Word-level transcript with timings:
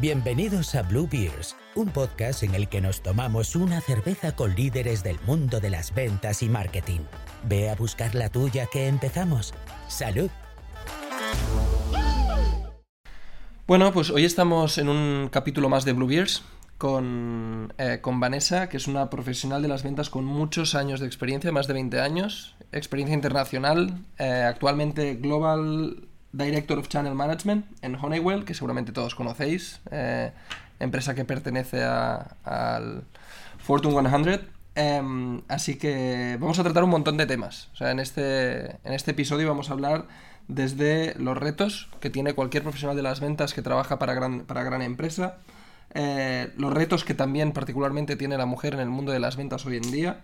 Bienvenidos 0.00 0.74
a 0.74 0.82
Blue 0.82 1.08
Beers, 1.08 1.54
un 1.76 1.88
podcast 1.88 2.42
en 2.42 2.56
el 2.56 2.68
que 2.68 2.80
nos 2.80 3.00
tomamos 3.00 3.54
una 3.54 3.80
cerveza 3.80 4.34
con 4.34 4.52
líderes 4.56 5.04
del 5.04 5.20
mundo 5.24 5.60
de 5.60 5.70
las 5.70 5.94
ventas 5.94 6.42
y 6.42 6.48
marketing. 6.48 6.98
Ve 7.44 7.70
a 7.70 7.76
buscar 7.76 8.12
la 8.16 8.28
tuya 8.28 8.66
que 8.66 8.88
empezamos. 8.88 9.54
¡Salud! 9.86 10.30
Bueno, 13.68 13.92
pues 13.92 14.10
hoy 14.10 14.24
estamos 14.24 14.78
en 14.78 14.88
un 14.88 15.28
capítulo 15.30 15.68
más 15.68 15.84
de 15.84 15.92
Blue 15.92 16.08
Beers 16.08 16.42
con, 16.76 17.72
eh, 17.78 18.00
con 18.02 18.18
Vanessa, 18.18 18.68
que 18.68 18.78
es 18.78 18.88
una 18.88 19.10
profesional 19.10 19.62
de 19.62 19.68
las 19.68 19.84
ventas 19.84 20.10
con 20.10 20.24
muchos 20.24 20.74
años 20.74 20.98
de 20.98 21.06
experiencia, 21.06 21.52
más 21.52 21.68
de 21.68 21.74
20 21.74 22.00
años, 22.00 22.56
experiencia 22.72 23.14
internacional, 23.14 24.04
eh, 24.18 24.42
actualmente 24.44 25.14
Global 25.14 26.08
Director 26.34 26.78
of 26.78 26.88
Channel 26.88 27.14
Management 27.14 27.66
en 27.82 27.94
Honeywell, 27.94 28.44
que 28.44 28.54
seguramente 28.54 28.92
todos 28.92 29.14
conocéis, 29.14 29.80
eh, 29.90 30.32
empresa 30.80 31.14
que 31.14 31.24
pertenece 31.24 31.82
al 31.82 33.04
Fortune 33.58 34.08
100. 34.08 34.40
Em, 34.76 35.42
así 35.46 35.76
que 35.76 36.36
vamos 36.40 36.58
a 36.58 36.64
tratar 36.64 36.82
un 36.82 36.90
montón 36.90 37.16
de 37.16 37.26
temas. 37.26 37.68
O 37.72 37.76
sea, 37.76 37.92
en 37.92 38.00
este, 38.00 38.72
en 38.84 38.92
este 38.92 39.12
episodio 39.12 39.48
vamos 39.48 39.70
a 39.70 39.74
hablar 39.74 40.06
desde 40.48 41.14
los 41.18 41.38
retos 41.38 41.88
que 42.00 42.10
tiene 42.10 42.34
cualquier 42.34 42.64
profesional 42.64 42.96
de 42.96 43.02
las 43.02 43.20
ventas 43.20 43.54
que 43.54 43.62
trabaja 43.62 44.00
para 44.00 44.14
gran, 44.14 44.40
para 44.40 44.64
gran 44.64 44.82
empresa, 44.82 45.38
eh, 45.94 46.52
los 46.56 46.72
retos 46.72 47.04
que 47.04 47.14
también 47.14 47.52
particularmente 47.52 48.16
tiene 48.16 48.36
la 48.36 48.46
mujer 48.46 48.74
en 48.74 48.80
el 48.80 48.88
mundo 48.88 49.12
de 49.12 49.20
las 49.20 49.36
ventas 49.36 49.64
hoy 49.64 49.76
en 49.76 49.92
día, 49.92 50.22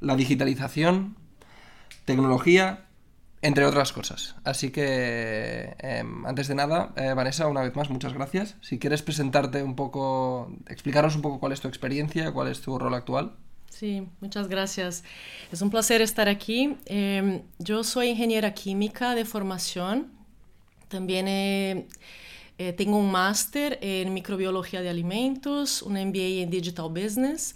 la 0.00 0.16
digitalización, 0.16 1.16
tecnología 2.04 2.85
entre 3.42 3.64
otras 3.64 3.92
cosas. 3.92 4.34
Así 4.44 4.70
que, 4.70 5.76
em, 5.78 6.24
antes 6.26 6.48
de 6.48 6.54
nada, 6.54 6.92
eh, 6.96 7.12
Vanessa, 7.14 7.46
una 7.46 7.62
vez 7.62 7.74
más, 7.76 7.90
muchas 7.90 8.12
gracias. 8.12 8.56
Si 8.60 8.78
quieres 8.78 9.02
presentarte 9.02 9.62
un 9.62 9.76
poco, 9.76 10.50
explicarnos 10.68 11.16
un 11.16 11.22
poco 11.22 11.38
cuál 11.38 11.52
es 11.52 11.60
tu 11.60 11.68
experiencia, 11.68 12.32
cuál 12.32 12.48
es 12.48 12.60
tu 12.60 12.78
rol 12.78 12.94
actual. 12.94 13.36
Sí, 13.70 14.08
muchas 14.20 14.48
gracias. 14.48 15.04
Es 15.52 15.60
un 15.60 15.70
placer 15.70 16.00
estar 16.00 16.28
aquí. 16.28 16.76
Em, 16.86 17.42
yo 17.58 17.84
soy 17.84 18.08
ingeniera 18.08 18.54
química 18.54 19.14
de 19.14 19.24
formación. 19.24 20.12
También 20.88 21.26
eh, 21.28 22.72
tengo 22.76 22.96
un 22.96 23.10
máster 23.10 23.78
en 23.82 24.14
microbiología 24.14 24.80
de 24.80 24.88
alimentos, 24.88 25.82
un 25.82 25.94
MBA 25.94 26.42
en 26.42 26.50
Digital 26.50 26.88
Business 26.88 27.54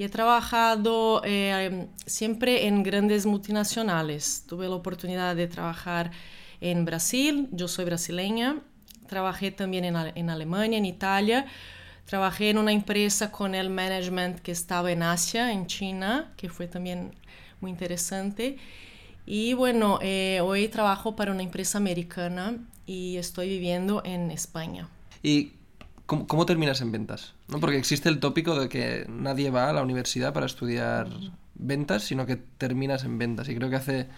y 0.00 0.04
he 0.04 0.08
trabajado 0.08 1.20
eh, 1.26 1.86
siempre 2.06 2.66
en 2.66 2.82
grandes 2.82 3.26
multinacionales. 3.26 4.44
Tuve 4.48 4.66
la 4.66 4.74
oportunidad 4.74 5.36
de 5.36 5.46
trabajar 5.46 6.10
en 6.62 6.86
Brasil, 6.86 7.50
yo 7.52 7.68
soy 7.68 7.84
brasileña, 7.84 8.62
trabajé 9.08 9.50
también 9.50 9.84
en, 9.84 9.96
en 10.14 10.30
Alemania, 10.30 10.78
en 10.78 10.86
Italia, 10.86 11.44
trabajé 12.06 12.48
en 12.48 12.56
una 12.56 12.72
empresa 12.72 13.30
con 13.30 13.54
el 13.54 13.68
management 13.68 14.40
que 14.40 14.52
estaba 14.52 14.90
en 14.90 15.02
Asia, 15.02 15.52
en 15.52 15.66
China, 15.66 16.32
que 16.38 16.48
fue 16.48 16.66
también 16.66 17.14
muy 17.60 17.70
interesante. 17.70 18.56
Y 19.26 19.52
bueno, 19.52 19.98
eh, 20.00 20.40
hoy 20.42 20.68
trabajo 20.68 21.14
para 21.14 21.30
una 21.30 21.42
empresa 21.42 21.76
americana 21.76 22.56
y 22.86 23.18
estoy 23.18 23.50
viviendo 23.50 24.00
en 24.06 24.30
España. 24.30 24.88
¿Y 25.22 25.52
¿Cómo, 26.10 26.44
terminas 26.44 26.80
en 26.80 26.90
ventas? 26.90 27.34
¿No? 27.46 27.60
Porque 27.60 27.78
existe 27.78 28.08
el 28.08 28.18
tópico 28.18 28.58
de 28.58 28.68
que 28.68 29.06
nadie 29.08 29.48
va 29.50 29.70
a 29.70 29.72
la 29.72 29.80
universidad 29.80 30.32
para 30.32 30.46
estudiar 30.46 31.08
ventas, 31.54 32.02
sino 32.02 32.26
que 32.26 32.34
terminas 32.34 33.04
en 33.04 33.16
ventas. 33.16 33.48
Y 33.48 33.54
creo 33.54 33.70
que 33.70 33.76
hace, 33.76 34.08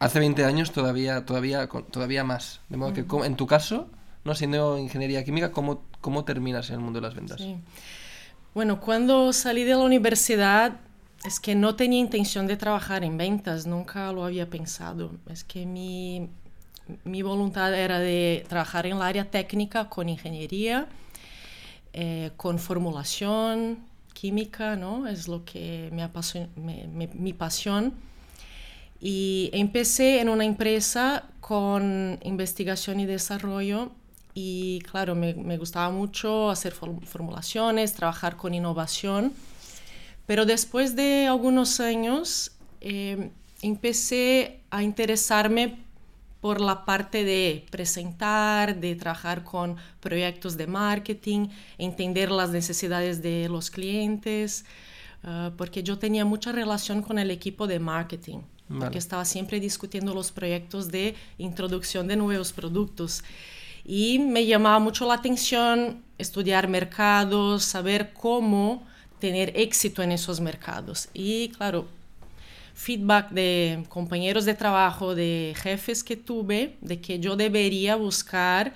hace 0.00 0.18
20 0.18 0.44
años 0.44 0.72
todavía, 0.72 1.24
todavía, 1.24 1.68
todavía 1.68 2.24
más. 2.24 2.60
De 2.68 2.76
modo 2.76 2.92
que 2.92 3.06
en 3.24 3.36
tu 3.36 3.46
caso, 3.46 3.88
no 4.24 4.34
siendo 4.34 4.76
ingeniería 4.78 5.22
química, 5.22 5.52
¿cómo, 5.52 5.84
¿cómo 6.00 6.24
terminas 6.24 6.70
en 6.70 6.74
el 6.74 6.80
mundo 6.80 7.00
de 7.00 7.06
las 7.06 7.14
ventas? 7.14 7.40
Bueno, 8.52 8.80
cuando 8.80 9.32
salí 9.32 9.62
de 9.62 9.74
la 9.74 9.78
universidad 9.78 10.80
es 11.24 11.38
que 11.38 11.54
no 11.54 11.76
tenía 11.76 12.00
intención 12.00 12.48
de 12.48 12.56
trabajar 12.56 13.04
en 13.04 13.16
ventas, 13.16 13.64
nunca 13.64 14.10
lo 14.10 14.24
había 14.24 14.50
pensado. 14.50 15.12
Es 15.30 15.44
que 15.44 15.66
mi, 15.66 16.30
mi 17.04 17.22
voluntad 17.22 17.72
era 17.72 18.00
de 18.00 18.44
trabajar 18.48 18.86
en 18.86 18.96
el 18.96 19.02
área 19.02 19.30
técnica 19.30 19.88
con 19.88 20.08
ingeniería 20.08 20.88
eh, 21.92 22.30
con 22.36 22.58
formulación 22.58 23.78
química, 24.14 24.76
¿no? 24.76 25.06
Es 25.06 25.28
lo 25.28 25.44
que 25.44 25.90
me 25.92 26.02
apasiona, 26.02 26.48
mi 26.56 27.32
pasión. 27.32 27.94
Y 29.00 29.50
empecé 29.52 30.20
en 30.20 30.28
una 30.28 30.44
empresa 30.44 31.24
con 31.40 32.18
investigación 32.22 33.00
y 33.00 33.06
desarrollo 33.06 33.90
y 34.34 34.80
claro, 34.90 35.14
me, 35.14 35.34
me 35.34 35.58
gustaba 35.58 35.90
mucho 35.90 36.50
hacer 36.50 36.72
formulaciones, 36.72 37.92
trabajar 37.92 38.36
con 38.36 38.54
innovación. 38.54 39.32
Pero 40.26 40.46
después 40.46 40.96
de 40.96 41.26
algunos 41.26 41.80
años 41.80 42.52
eh, 42.80 43.30
empecé 43.60 44.60
a 44.70 44.82
interesarme 44.82 45.78
por 46.42 46.60
la 46.60 46.84
parte 46.84 47.22
de 47.22 47.64
presentar, 47.70 48.80
de 48.80 48.96
trabajar 48.96 49.44
con 49.44 49.76
proyectos 50.00 50.56
de 50.56 50.66
marketing, 50.66 51.46
entender 51.78 52.32
las 52.32 52.50
necesidades 52.50 53.22
de 53.22 53.48
los 53.48 53.70
clientes, 53.70 54.64
ah, 55.22 55.52
porque 55.56 55.84
yo 55.84 55.98
tenía 56.00 56.24
mucha 56.24 56.50
relación 56.50 57.00
con 57.00 57.20
el 57.20 57.30
equipo 57.30 57.68
de 57.68 57.78
marketing, 57.78 58.40
porque 58.76 58.98
estaba 58.98 59.24
siempre 59.24 59.60
discutiendo 59.60 60.14
los 60.14 60.32
proyectos 60.32 60.90
de 60.90 61.14
introducción 61.38 62.08
de 62.08 62.16
nuevos 62.16 62.52
productos. 62.52 63.22
Y 63.84 64.18
me 64.18 64.44
llamaba 64.44 64.80
mucho 64.80 65.06
la 65.06 65.14
atención 65.14 66.02
estudiar 66.18 66.66
mercados, 66.66 67.62
saber 67.62 68.12
cómo 68.14 68.84
tener 69.20 69.52
éxito 69.54 70.02
en 70.02 70.10
esos 70.10 70.40
mercados. 70.40 71.08
Y 71.14 71.50
claro, 71.50 71.86
feedback 72.74 73.30
de 73.30 73.84
compañeros 73.88 74.44
de 74.44 74.54
trabajo, 74.54 75.14
de 75.14 75.54
jefes 75.56 76.02
que 76.02 76.16
tuve, 76.16 76.76
de 76.80 77.00
que 77.00 77.18
yo 77.18 77.36
debería 77.36 77.96
buscar 77.96 78.72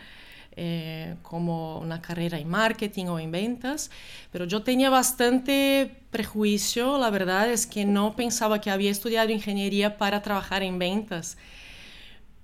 eh, 0.59 1.17
como 1.21 1.81
una 1.81 2.01
carrera 2.01 2.39
en 2.39 2.49
marketing 2.49 3.07
o 3.07 3.19
en 3.19 3.31
ventas, 3.31 3.91
pero 4.33 4.47
yo 4.47 4.63
tenía 4.63 4.89
bastante 4.89 5.91
prejuicio, 6.11 6.97
la 6.97 7.11
verdad 7.11 7.51
es 7.51 7.67
que 7.67 7.85
no 7.85 8.17
pensaba 8.17 8.61
que 8.61 8.71
había 8.71 8.91
estudiado 8.91 9.31
ingeniería 9.31 9.99
para 9.99 10.23
trabajar 10.23 10.63
en 10.63 10.79
ventas. 10.79 11.37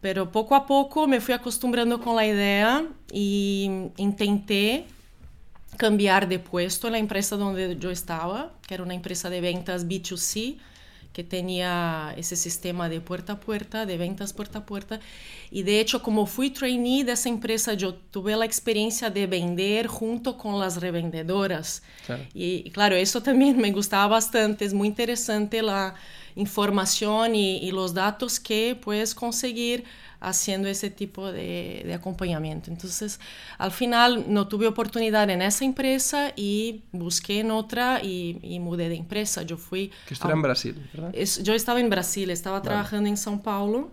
Pero 0.02 0.30
poco 0.30 0.54
a 0.54 0.66
poco 0.66 1.06
me 1.06 1.20
fui 1.20 1.32
acostumbrando 1.32 2.00
con 2.00 2.16
la 2.16 2.26
idea 2.26 2.84
y 3.10 3.70
intenté 3.96 4.84
cambiar 5.78 6.28
de 6.28 6.38
puesto 6.38 6.88
en 6.88 6.92
la 6.92 6.98
empresa 6.98 7.36
donde 7.36 7.78
yo 7.78 7.90
estaba, 7.90 8.52
que 8.66 8.74
era 8.74 8.82
una 8.82 8.94
empresa 8.94 9.30
de 9.30 9.40
ventas 9.40 9.86
B2C, 9.86 10.58
que 11.12 11.24
tenía 11.24 12.14
ese 12.16 12.36
sistema 12.36 12.88
de 12.88 13.00
puerta 13.00 13.34
a 13.34 13.40
puerta, 13.40 13.86
de 13.86 13.98
ventas 13.98 14.32
puerta 14.32 14.60
a 14.60 14.66
puerta. 14.66 15.00
Y 15.50 15.62
de 15.62 15.80
hecho, 15.80 16.02
como 16.02 16.26
fui 16.26 16.50
trainee 16.50 17.04
de 17.04 17.12
esa 17.12 17.28
empresa, 17.28 17.74
yo 17.74 17.94
tuve 17.94 18.34
la 18.36 18.44
experiencia 18.44 19.10
de 19.10 19.26
vender 19.26 19.86
junto 19.86 20.38
con 20.38 20.58
las 20.58 20.80
revendedoras. 20.80 21.82
Y, 22.34 22.70
claro, 22.70 22.96
eso 22.96 23.22
también 23.22 23.58
me 23.58 23.70
gustaba 23.70 24.06
bastante, 24.06 24.64
es 24.64 24.74
muy 24.74 24.88
interesante 24.88 25.62
la 25.62 25.94
información 26.34 27.34
y, 27.34 27.58
y 27.58 27.70
los 27.72 27.92
datos 27.92 28.40
que 28.40 28.78
puedes 28.80 29.14
conseguir 29.14 29.84
haciendo 30.22 30.68
ese 30.68 30.88
tipo 30.88 31.30
de, 31.32 31.82
de, 31.84 31.94
acompañamiento. 31.94 32.70
Entonces, 32.70 33.18
al 33.58 33.72
final 33.72 34.24
no 34.28 34.46
tuve 34.46 34.66
oportunidad 34.66 35.28
en 35.28 35.42
esa 35.42 35.64
empresa 35.64 36.32
y 36.36 36.82
busqué 36.92 37.40
en 37.40 37.50
otra 37.50 38.00
y, 38.02 38.38
y 38.42 38.60
mudé 38.60 38.88
de 38.88 38.96
empresa. 38.96 39.42
Yo 39.42 39.56
fui... 39.56 39.90
Que 40.06 40.14
estuvo 40.14 40.32
en 40.32 40.42
Brasil, 40.42 40.88
¿verdad? 40.94 41.10
Es, 41.12 41.42
yo 41.42 41.54
estaba 41.54 41.80
en 41.80 41.90
Brasil, 41.90 42.30
estaba 42.30 42.58
vale. 42.60 42.68
trabajando 42.68 43.08
en 43.08 43.16
São 43.16 43.42
Paulo 43.42 43.90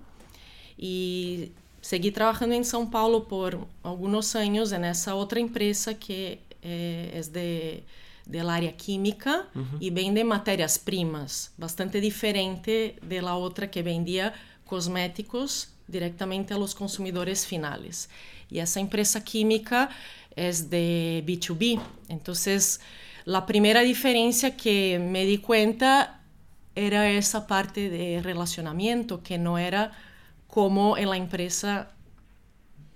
y 0.77 1.51
seguí 1.81 2.11
trabajando 2.11 2.55
en 2.55 2.63
São 2.63 2.89
Paulo 2.89 3.27
por 3.27 3.67
algunos 3.83 4.35
años 4.35 4.71
en 4.71 4.85
esa 4.85 5.15
otra 5.15 5.39
empresa 5.39 5.95
que 5.95 6.41
eh, 6.61 7.11
es 7.15 7.33
de 7.33 7.83
del 8.29 8.47
área 8.47 8.77
química 8.77 9.47
uh 9.55 9.59
-huh. 9.59 9.77
y 9.79 9.89
vende 9.89 10.23
materias 10.23 10.77
primas, 10.77 11.51
bastante 11.57 11.99
diferente 11.99 12.95
de 13.01 13.23
la 13.23 13.35
otra 13.35 13.71
que 13.71 13.81
vendía 13.81 14.35
cosméticos 14.65 15.73
directamente 15.89 16.53
a 16.53 16.57
los 16.57 16.75
consumidores 16.75 17.45
finales. 17.45 18.09
Y 18.49 18.59
esa 18.59 18.79
empresa 18.79 19.23
química 19.23 19.89
es 20.35 20.69
de 20.69 21.23
B2B. 21.25 21.79
Entonces, 22.07 22.79
la 23.25 23.45
primera 23.45 23.81
diferencia 23.81 24.55
que 24.55 24.99
me 24.99 25.25
di 25.25 25.37
cuenta 25.37 26.21
era 26.75 27.09
esa 27.09 27.45
parte 27.45 27.89
de 27.89 28.21
relacionamiento, 28.21 29.21
que 29.21 29.37
no 29.37 29.57
era 29.57 29.91
como 30.47 30.97
en 30.97 31.09
la 31.09 31.17
empresa 31.17 31.91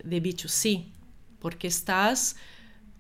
de 0.04 0.22
B2C, 0.22 0.86
porque 1.40 1.68
estás 1.68 2.36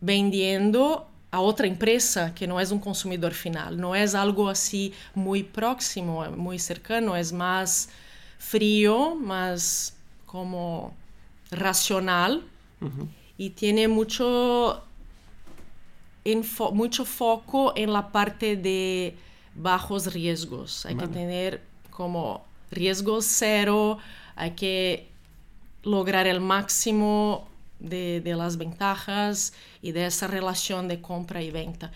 vendiendo 0.01 1.07
a 1.31 1.39
outra 1.39 1.65
empresa 1.65 2.31
que 2.35 2.45
não 2.45 2.59
é 2.59 2.63
um 2.71 2.77
consumidor 2.77 3.31
final, 3.31 3.71
não 3.71 3.95
é 3.95 4.05
algo 4.15 4.47
assim 4.47 4.91
muito 5.15 5.51
próximo, 5.51 6.23
muito 6.37 6.61
cercano, 6.61 7.15
é 7.15 7.23
mais 7.31 7.89
frío, 8.49 9.15
más 9.15 9.95
como 10.25 10.93
racional 11.51 12.43
uh 12.81 12.85
-huh. 12.85 13.07
y 13.37 13.51
tiene 13.51 13.87
mucho 13.87 14.83
mucho 16.71 17.05
foco 17.05 17.73
en 17.75 17.91
la 17.91 18.11
parte 18.11 18.55
de 18.55 19.15
bajos 19.55 20.13
riesgos. 20.13 20.85
Hay 20.85 20.95
que 20.95 21.07
tener 21.07 21.61
como 21.89 22.45
riesgos 22.71 23.25
cero, 23.25 23.97
hay 24.35 24.51
que 24.51 25.09
lograr 25.83 26.25
el 26.27 26.39
máximo 26.39 27.47
de, 27.79 28.21
las 28.37 28.57
ventajas 28.57 29.53
y 29.81 29.91
de 29.91 30.05
esa 30.05 30.27
relación 30.27 30.87
de 30.87 31.01
compra 31.01 31.41
y 31.41 31.51
venta. 31.51 31.91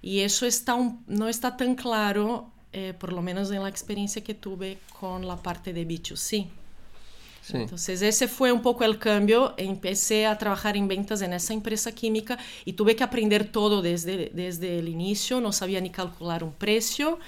Y 0.00 0.20
eso 0.20 0.46
está 0.46 0.76
no 1.06 1.28
está 1.28 1.56
tan 1.56 1.74
claro, 1.74 2.50
eh, 2.74 2.92
por 2.92 3.12
lo 3.12 3.22
menos 3.22 3.50
en 3.50 3.62
la 3.62 3.68
experiencia 3.68 4.22
que 4.22 4.34
tuve 4.34 4.78
con 4.98 5.26
la 5.26 5.36
parte 5.36 5.72
de 5.72 5.86
B2C. 5.86 6.46
Entonces 7.52 8.02
ese 8.02 8.26
fue 8.26 8.52
un 8.52 8.62
poco 8.62 8.84
el 8.84 8.98
cambio. 8.98 9.54
Empecé 9.56 10.26
a 10.26 10.36
trabajar 10.38 10.76
en 10.76 10.88
ventas 10.88 11.22
en 11.22 11.32
esa 11.34 11.52
empresa 11.52 11.92
química 11.92 12.38
y 12.64 12.72
tuve 12.72 12.96
que 12.96 13.04
aprender 13.04 13.50
todo 13.52 13.80
desde, 13.80 14.30
desde 14.34 14.78
el 14.78 14.88
inicio. 14.88 15.40
No 15.40 15.52
sabía 15.52 15.80
ni 15.80 15.90
calcular 15.90 16.42
un 16.42 16.52
precio. 16.52 17.18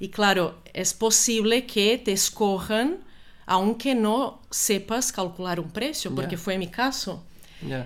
Y 0.00 0.08
claro, 0.08 0.58
es 0.72 0.94
posible 0.94 1.64
que 1.66 1.98
te 1.98 2.12
escojan 2.12 2.98
aunque 3.46 3.94
no 3.94 4.40
sepas 4.50 5.12
calcular 5.12 5.60
un 5.60 5.70
precio, 5.70 6.14
porque 6.14 6.36
fue 6.36 6.58
mi 6.58 6.68
caso. 6.68 7.22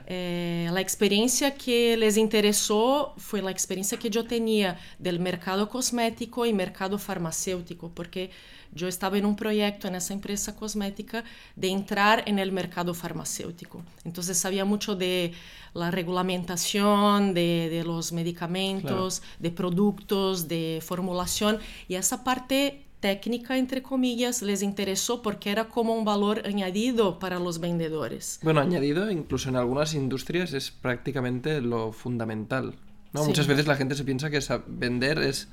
Eh, 0.07 0.69
la 0.73 0.81
experiencia 0.81 1.55
que 1.55 1.97
les 1.97 2.17
interesó 2.17 3.15
fue 3.19 3.43
la 3.43 3.51
experiencia 3.51 3.99
que 3.99 4.11
yo 4.11 4.25
tenía 4.25 4.79
del 4.99 5.21
mercado 5.21 5.69
cosmético 5.69 6.47
y 6.47 6.53
mercado 6.53 6.99
farmacéutico, 6.99 7.91
porque 7.91 8.31
yo 8.73 8.89
estaba 8.89 9.19
en 9.19 9.27
un 9.27 9.37
proyecto 9.37 9.89
en 9.89 9.95
esa 9.95 10.13
empresa 10.13 10.55
cosmética 10.55 11.25
de 11.55 11.69
entrar 11.69 12.23
en 12.27 12.39
el 12.39 12.53
mercado 12.53 12.95
farmacéutico. 12.95 13.83
Entonces 14.05 14.39
sabía 14.39 14.65
mucho 14.65 14.95
de 14.95 15.33
la 15.75 15.91
regulamentación 15.91 17.35
de, 17.35 17.83
los 17.85 18.13
medicamentos, 18.13 19.23
de 19.39 19.51
productos, 19.51 20.49
de 20.49 20.81
formulación 20.83 21.59
y 21.89 21.95
esa 21.95 22.25
parte 22.25 22.86
técnica, 23.07 23.57
entre 23.57 23.83
comillas, 23.83 24.43
les 24.43 24.63
interesó 24.63 25.23
porque 25.23 25.53
era 25.53 25.69
como 25.69 25.95
un 25.95 26.05
valor 26.05 26.43
añadido 26.45 27.21
para 27.21 27.39
los 27.39 27.61
vendedores. 27.61 28.41
Bueno, 28.43 28.61
añadido 28.61 29.09
incluso 29.13 29.49
en 29.49 29.55
algunas 29.55 29.95
industrias 29.95 30.53
es 30.53 30.73
prácticamente 30.73 31.61
lo 31.61 31.93
fundamental. 31.93 32.75
¿no? 33.13 33.25
Muchas 33.25 33.47
veces 33.47 33.69
la 33.69 33.77
gente 33.77 33.95
se 33.95 34.03
piensa 34.03 34.29
que 34.29 34.41
vender 34.67 35.19
es, 35.19 35.47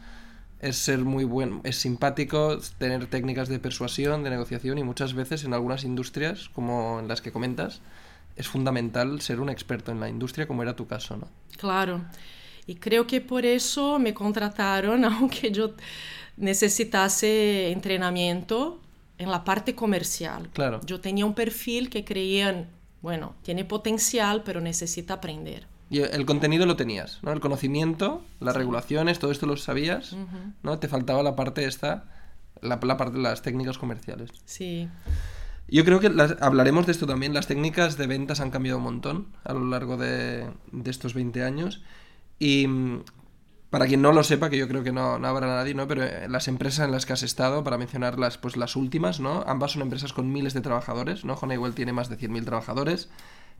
es 0.61 0.77
ser 0.77 1.05
muy 1.05 1.25
bueno, 1.25 1.61
es 1.63 1.75
simpático, 1.75 2.57
tener 2.79 3.05
técnicas 3.05 3.50
de 3.50 3.59
persuasión, 3.59 4.23
de 4.23 4.31
negociación 4.31 4.79
y 4.79 4.83
muchas 4.83 5.13
veces 5.13 5.44
en 5.44 5.53
algunas 5.53 5.83
industrias, 5.83 6.49
como 6.56 6.99
en 7.01 7.07
las 7.07 7.21
que 7.21 7.31
comentas, 7.31 7.81
es 8.35 8.47
fundamental 8.47 9.21
ser 9.21 9.39
un 9.39 9.51
experto 9.51 9.91
en 9.91 9.99
la 9.99 10.09
industria 10.09 10.47
como 10.47 10.63
era 10.63 10.75
tu 10.75 10.88
caso, 10.88 11.17
¿no? 11.17 11.27
Claro. 11.57 12.01
Y 12.65 12.75
creo 12.75 13.07
que 13.07 13.21
por 13.21 13.45
eso 13.45 14.00
me 14.00 14.13
contrataron, 14.13 15.06
aunque 15.06 15.51
yo 15.51 15.71
necesitase 16.38 17.71
entrenamiento 17.71 18.80
en 19.18 19.30
la 19.31 19.44
parte 19.44 19.75
comercial. 19.75 20.50
Claro. 20.54 20.81
Yo 20.86 21.00
tenía 21.00 21.25
un 21.25 21.33
perfil 21.33 21.89
que 21.89 22.04
creían, 22.04 22.68
bueno, 23.01 23.36
tiene 23.44 23.65
potencial, 23.65 24.44
pero 24.44 24.62
necesita 24.62 25.15
aprender. 25.15 25.68
Y 25.89 26.00
el 26.00 26.25
contenido 26.25 26.65
lo 26.65 26.75
tenías, 26.75 27.19
¿no? 27.21 27.31
El 27.31 27.39
conocimiento, 27.39 28.24
las 28.39 28.56
regulaciones, 28.56 29.19
todo 29.19 29.31
esto 29.31 29.45
lo 29.45 29.56
sabías, 29.57 30.16
¿no? 30.63 30.80
Te 30.80 30.88
faltaba 30.88 31.21
la 31.21 31.36
parte 31.36 31.66
esta, 31.66 32.06
la, 32.62 32.80
parte 32.80 33.12
de 33.12 33.19
las 33.21 33.44
técnicas 33.44 33.77
comerciales. 33.77 34.31
Sí. 34.45 34.89
Yo 35.68 35.86
creo 35.86 36.00
que 36.00 36.12
hablaremos 36.42 36.88
de 36.88 36.94
esto 36.94 37.06
también. 37.06 37.36
Las 37.36 37.45
técnicas 37.45 37.95
de 37.98 38.07
ventas 38.07 38.39
han 38.39 38.50
cambiado 38.50 38.80
un 38.80 38.86
montón 38.86 39.27
a 39.44 39.54
lo 39.54 39.66
largo 39.68 39.98
de, 39.98 40.50
de 40.71 40.92
estos 40.92 41.13
20 41.13 41.44
años. 41.44 41.83
Y 42.44 42.68
para 43.69 43.88
quien 43.88 44.01
no 44.01 44.12
lo 44.12 44.22
sepa, 44.22 44.50
que 44.50 44.57
yo 44.57 44.68
creo 44.68 44.84
que 44.84 44.92
no, 44.92 45.18
no, 45.18 45.28
habrá 45.30 45.48
nadie, 45.48 45.74
¿no? 45.74 45.88
Pero 45.88 46.04
eh, 46.04 46.28
las 46.28 46.50
empresas 46.50 46.84
en 46.84 46.92
las 46.92 47.06
que 47.06 47.13
has 47.13 47.24
estado, 47.24 47.63
para 47.63 47.78
mencionar 47.78 48.19
las, 48.19 48.38
pues, 48.38 48.57
las 48.57 48.75
últimas, 48.75 49.22
¿no? 49.22 49.45
Ambas 49.48 49.72
son 49.72 49.81
empresas 49.81 50.12
con 50.12 50.30
miles 50.30 50.54
de 50.54 50.60
trabajadores, 50.60 51.24
¿no? 51.24 51.36
Honeywell 51.36 51.74
tiene 51.74 51.94
más 51.94 52.10
de 52.10 52.18
100.000 52.18 52.44
trabajadores. 52.44 53.07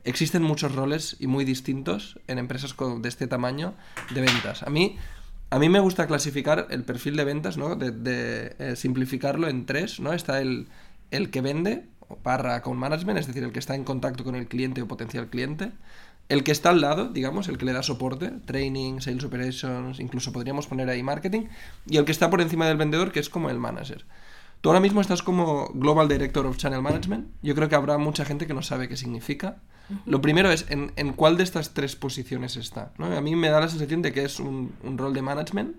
Existen 0.04 0.42
muchos 0.42 0.74
roles 0.74 1.16
y 1.18 1.28
muy 1.28 1.46
distintos 1.46 2.20
en 2.26 2.38
empresas 2.38 2.74
de 3.00 3.08
este 3.08 3.26
tamaño 3.26 3.72
de 4.12 4.20
ventas. 4.20 4.62
A 4.64 4.68
mí, 4.68 4.98
a 5.48 5.58
mí 5.58 5.70
me 5.70 5.80
gusta 5.80 6.06
clasificar 6.06 6.66
el 6.68 6.84
perfil 6.84 7.16
de 7.16 7.24
ventas, 7.24 7.56
¿no? 7.56 7.76
De, 7.76 8.54
eh, 8.58 8.76
simplificarlo 8.76 9.48
en 9.48 9.64
tres, 9.64 9.98
¿no? 9.98 10.12
Está 10.12 10.42
el, 10.42 10.68
el 11.10 11.30
que 11.30 11.40
vende, 11.40 11.86
o 12.00 12.18
barra 12.22 12.56
account 12.56 12.78
management, 12.78 13.18
es 13.18 13.26
decir, 13.26 13.44
el 13.44 13.52
que 13.52 13.60
está 13.60 13.74
en 13.74 13.84
contacto 13.84 14.24
con 14.24 14.34
el 14.34 14.46
cliente 14.46 14.82
o 14.82 14.86
potencial 14.86 15.28
cliente 15.28 15.72
el 16.28 16.42
que 16.42 16.52
está 16.52 16.70
al 16.70 16.80
lado, 16.80 17.08
digamos, 17.08 17.48
el 17.48 17.58
que 17.58 17.64
le 17.64 17.72
da 17.72 17.82
soporte, 17.82 18.30
training, 18.46 19.00
sales 19.00 19.24
operations, 19.24 20.00
incluso 20.00 20.32
podríamos 20.32 20.66
poner 20.66 20.88
ahí 20.88 21.02
marketing, 21.02 21.46
y 21.86 21.98
el 21.98 22.04
que 22.04 22.12
está 22.12 22.30
por 22.30 22.40
encima 22.40 22.66
del 22.66 22.76
vendedor, 22.76 23.12
que 23.12 23.20
es 23.20 23.28
como 23.28 23.50
el 23.50 23.58
manager. 23.58 24.04
Tú 24.60 24.70
ahora 24.70 24.80
mismo 24.80 25.02
estás 25.02 25.22
como 25.22 25.70
Global 25.74 26.08
Director 26.08 26.46
of 26.46 26.56
Channel 26.56 26.80
Management. 26.80 27.28
Yo 27.42 27.54
creo 27.54 27.68
que 27.68 27.74
habrá 27.74 27.98
mucha 27.98 28.24
gente 28.24 28.46
que 28.46 28.54
no 28.54 28.62
sabe 28.62 28.88
qué 28.88 28.96
significa. 28.96 29.58
Lo 30.06 30.22
primero 30.22 30.50
es, 30.50 30.64
¿en, 30.70 31.12
cuál 31.12 31.36
de 31.36 31.42
estas 31.42 31.74
tres 31.74 31.96
posiciones 31.96 32.56
está? 32.56 32.90
A 32.98 33.20
mí 33.20 33.36
me 33.36 33.50
da 33.50 33.60
la 33.60 33.68
sensación 33.68 34.00
de 34.00 34.14
que 34.14 34.24
es 34.24 34.40
un, 34.40 34.72
un, 34.82 34.96
rol 34.96 35.12
de 35.12 35.20
management, 35.20 35.76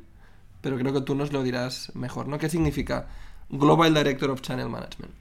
pero 0.61 0.77
creo 0.77 0.93
que 0.93 1.01
tú 1.01 1.15
nos 1.15 1.33
lo 1.33 1.41
dirás 1.41 1.91
mejor, 1.95 2.27
¿no? 2.27 2.37
¿Qué 2.37 2.47
significa 2.47 3.07
Global 3.49 3.91
Director 3.91 4.29
of 4.29 4.41
Channel 4.41 4.69
Management? 4.69 5.11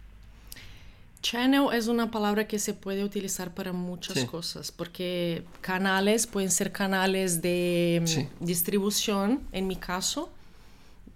Channel 1.24 1.68
es 1.72 1.88
una 1.88 2.10
palabra 2.10 2.46
que 2.46 2.58
se 2.58 2.74
puede 2.74 3.02
utilizar 3.02 3.54
para 3.54 3.72
muchas 3.72 4.26
cosas, 4.26 4.70
porque 4.70 5.42
canales 5.62 6.26
pueden 6.26 6.50
ser 6.50 6.70
canales 6.70 7.40
de 7.40 8.04
mm, 8.04 8.44
distribución, 8.44 9.40
en 9.50 9.66
mi 9.66 9.76
caso. 9.76 10.30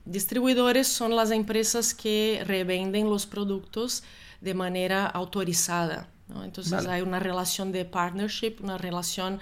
Distribuidores 0.07 0.89
son 0.89 1.15
las 1.15 1.31
empresas 1.31 1.93
que 1.93 2.43
revenden 2.47 3.11
los 3.11 3.27
productos 3.27 4.03
de 4.41 4.55
manera 4.55 5.05
autorizada. 5.05 6.09
Entonces 6.43 6.87
hay 6.87 7.03
una 7.03 7.21
relación 7.21 7.71
de 7.71 7.85
partnership, 7.85 8.57
una 8.63 8.79
relación 8.79 9.41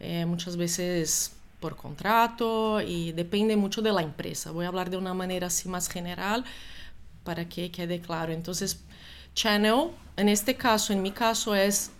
eh, 0.00 0.24
muchas 0.24 0.56
veces 0.56 1.32
por 1.60 1.76
contrato 1.76 2.80
y 2.80 3.12
depende 3.12 3.58
mucho 3.58 3.82
de 3.82 3.92
la 3.92 4.00
empresa. 4.00 4.52
Voy 4.52 4.64
a 4.64 4.68
hablar 4.68 4.88
de 4.88 4.96
una 4.96 5.12
manera 5.12 5.48
así 5.48 5.68
más 5.68 5.86
general 5.86 6.46
para 7.24 7.46
que 7.46 7.70
quede 7.70 8.00
claro. 8.00 8.32
Entonces, 8.32 8.80
Channel, 9.38 9.92
en 10.16 10.28
este 10.28 10.56
caso, 10.56 10.92
en 10.92 11.00
mi 11.00 11.12
caso 11.12 11.54
es 11.54 11.92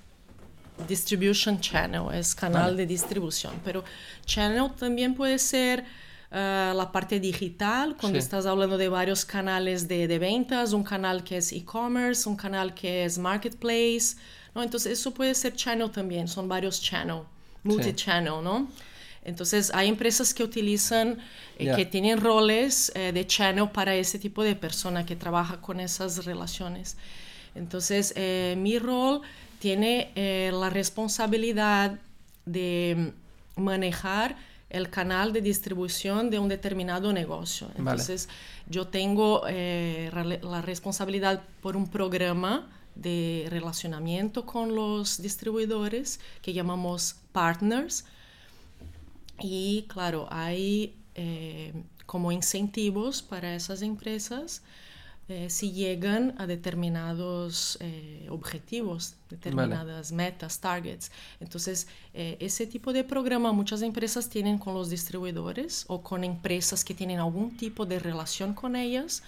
distribution 0.88 1.60
channel, 1.60 2.12
es 2.12 2.34
canal 2.34 2.76
de 2.76 2.84
distribución, 2.84 3.52
pero 3.64 3.84
channel 4.26 4.72
también 4.76 5.14
puede 5.14 5.38
ser 5.38 5.84
uh, 6.32 6.74
la 6.74 6.90
parte 6.90 7.20
digital, 7.20 7.96
cuando 7.96 8.18
estás 8.18 8.44
hablando 8.44 8.76
de 8.76 8.88
varios 8.88 9.24
canales 9.24 9.86
de, 9.86 10.08
de 10.08 10.18
ventas, 10.18 10.72
un 10.72 10.82
canal 10.82 11.22
que 11.22 11.36
es 11.36 11.52
e-commerce, 11.52 12.28
un 12.28 12.34
canal 12.34 12.74
que 12.74 13.04
es 13.04 13.18
marketplace, 13.18 14.16
¿no? 14.52 14.64
Entonces 14.64 14.98
eso 14.98 15.14
puede 15.14 15.32
ser 15.36 15.54
channel 15.54 15.92
también, 15.92 16.26
son 16.26 16.48
varios 16.48 16.82
channel, 16.82 17.22
multi-channel, 17.62 18.42
¿no? 18.42 18.66
Entonces 19.24 19.70
hay 19.72 19.88
empresas 19.88 20.34
que 20.34 20.42
utilizan, 20.42 21.18
eh, 21.56 21.72
que 21.76 21.86
tienen 21.86 22.20
roles 22.20 22.90
eh, 22.96 23.12
de 23.12 23.24
channel 23.24 23.68
para 23.70 23.94
ese 23.94 24.18
tipo 24.18 24.42
de 24.42 24.56
persona 24.56 25.06
que 25.06 25.14
trabaja 25.14 25.60
con 25.60 25.78
esas 25.78 26.24
relaciones. 26.24 26.96
Entonces, 27.58 28.12
eh, 28.16 28.54
mi 28.56 28.78
rol 28.78 29.20
tiene 29.58 30.12
eh, 30.14 30.50
la 30.52 30.70
responsabilidad 30.70 31.98
de 32.46 33.12
manejar 33.56 34.36
el 34.70 34.90
canal 34.90 35.32
de 35.32 35.40
distribución 35.40 36.30
de 36.30 36.38
un 36.38 36.48
determinado 36.48 37.12
negocio. 37.12 37.70
Entonces, 37.76 38.28
yo 38.68 38.86
tengo 38.86 39.42
eh, 39.48 40.10
la 40.42 40.62
responsabilidad 40.62 41.42
por 41.62 41.76
un 41.76 41.88
programa 41.88 42.68
de 42.94 43.46
relacionamiento 43.48 44.44
con 44.44 44.74
los 44.74 45.22
distribuidores 45.22 46.20
que 46.42 46.52
llamamos 46.52 47.16
partners. 47.32 48.04
Y 49.40 49.86
claro, 49.88 50.28
hay 50.30 50.94
como 52.06 52.30
incentivos 52.30 53.22
para 53.22 53.54
esas 53.54 53.82
empresas 53.82 54.62
eh, 55.30 55.50
si 55.50 55.72
llegan 55.72 56.34
a 56.38 56.46
determinados 56.46 57.76
eh, 57.80 58.26
objetivos, 58.30 59.16
determinadas 59.28 60.10
metas, 60.10 60.58
targets. 60.58 61.12
Entonces, 61.38 61.86
eh, 62.14 62.38
ese 62.40 62.66
tipo 62.66 62.94
de 62.94 63.04
programa 63.04 63.52
muchas 63.52 63.82
empresas 63.82 64.30
tienen 64.30 64.56
con 64.56 64.72
los 64.72 64.88
distribuidores 64.88 65.84
o 65.88 66.00
con 66.00 66.24
empresas 66.24 66.82
que 66.82 66.94
tienen 66.94 67.18
algún 67.18 67.58
tipo 67.58 67.84
de 67.84 67.98
relación 67.98 68.54
con 68.54 68.74
ellas 68.74 69.22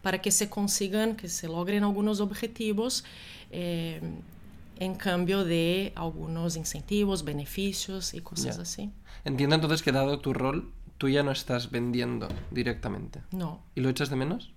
para 0.00 0.22
que 0.22 0.30
se 0.30 0.48
consigan, 0.48 1.14
que 1.14 1.28
se 1.28 1.46
logren 1.46 1.84
algunos 1.84 2.20
objetivos 2.20 3.04
en 3.50 4.94
cambio 4.96 5.44
de 5.44 5.92
algunos 5.94 6.56
incentivos, 6.56 7.22
beneficios 7.22 8.14
y 8.14 8.20
cosas 8.20 8.58
así. 8.58 8.90
Entiendo 9.24 9.56
entonces 9.56 9.82
que 9.82 9.92
dado 9.92 10.18
tu 10.20 10.32
rol, 10.32 10.72
tú 10.96 11.08
ya 11.10 11.22
no 11.22 11.30
estás 11.30 11.70
vendiendo 11.70 12.28
directamente. 12.50 13.20
No. 13.30 13.62
¿Y 13.74 13.82
lo 13.82 13.90
echas 13.90 14.10
de 14.10 14.16
menos? 14.16 14.54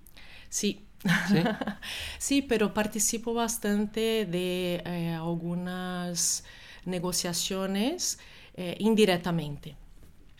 Sí. 0.49 0.83
¿Sí? 2.17 2.41
pero 2.41 2.73
participo 2.73 3.33
bastante 3.33 4.25
de 4.25 4.81
eh, 4.85 5.13
algunas 5.13 6.43
negociaciones 6.85 8.19
eh, 8.55 8.75
indirectamente. 8.79 9.75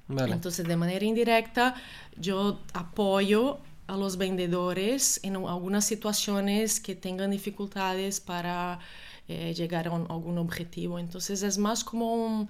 Vale. 0.08 0.34
Entonces, 0.34 0.68
de 0.68 0.76
manera 0.78 1.06
indirecta, 1.06 1.76
yo 2.18 2.62
apoyo 2.74 3.60
a 3.88 3.98
los 3.98 4.18
vendedores 4.18 5.20
en 5.24 5.36
algunas 5.38 5.86
situaciones 5.86 6.80
que 6.80 6.96
tengan 6.96 7.32
dificultades 7.32 8.20
para 8.22 8.80
eh, 9.28 9.54
llegar 9.54 9.88
a 9.88 9.92
un- 9.92 10.08
algún 10.10 10.38
objetivo. 10.38 11.00
Entonces, 11.00 11.44
es 11.44 11.58
más 11.58 11.84
como 11.84 12.14
un, 12.16 12.50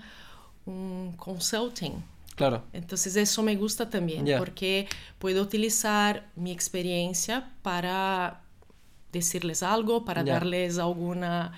un 0.65 1.13
consulting. 1.17 1.93
Claro. 2.37 2.63
Entonces 2.71 3.15
eso 3.15 3.41
me 3.41 3.55
gusta 3.55 3.89
también 3.89 4.25
porque 4.37 4.87
puedo 5.17 5.41
utilizar 5.41 6.27
mi 6.35 6.51
experiencia 6.51 7.49
para 7.63 8.41
decirles 9.11 9.63
algo, 9.63 10.05
para 10.05 10.23
darles 10.23 10.77
alguna 10.77 11.51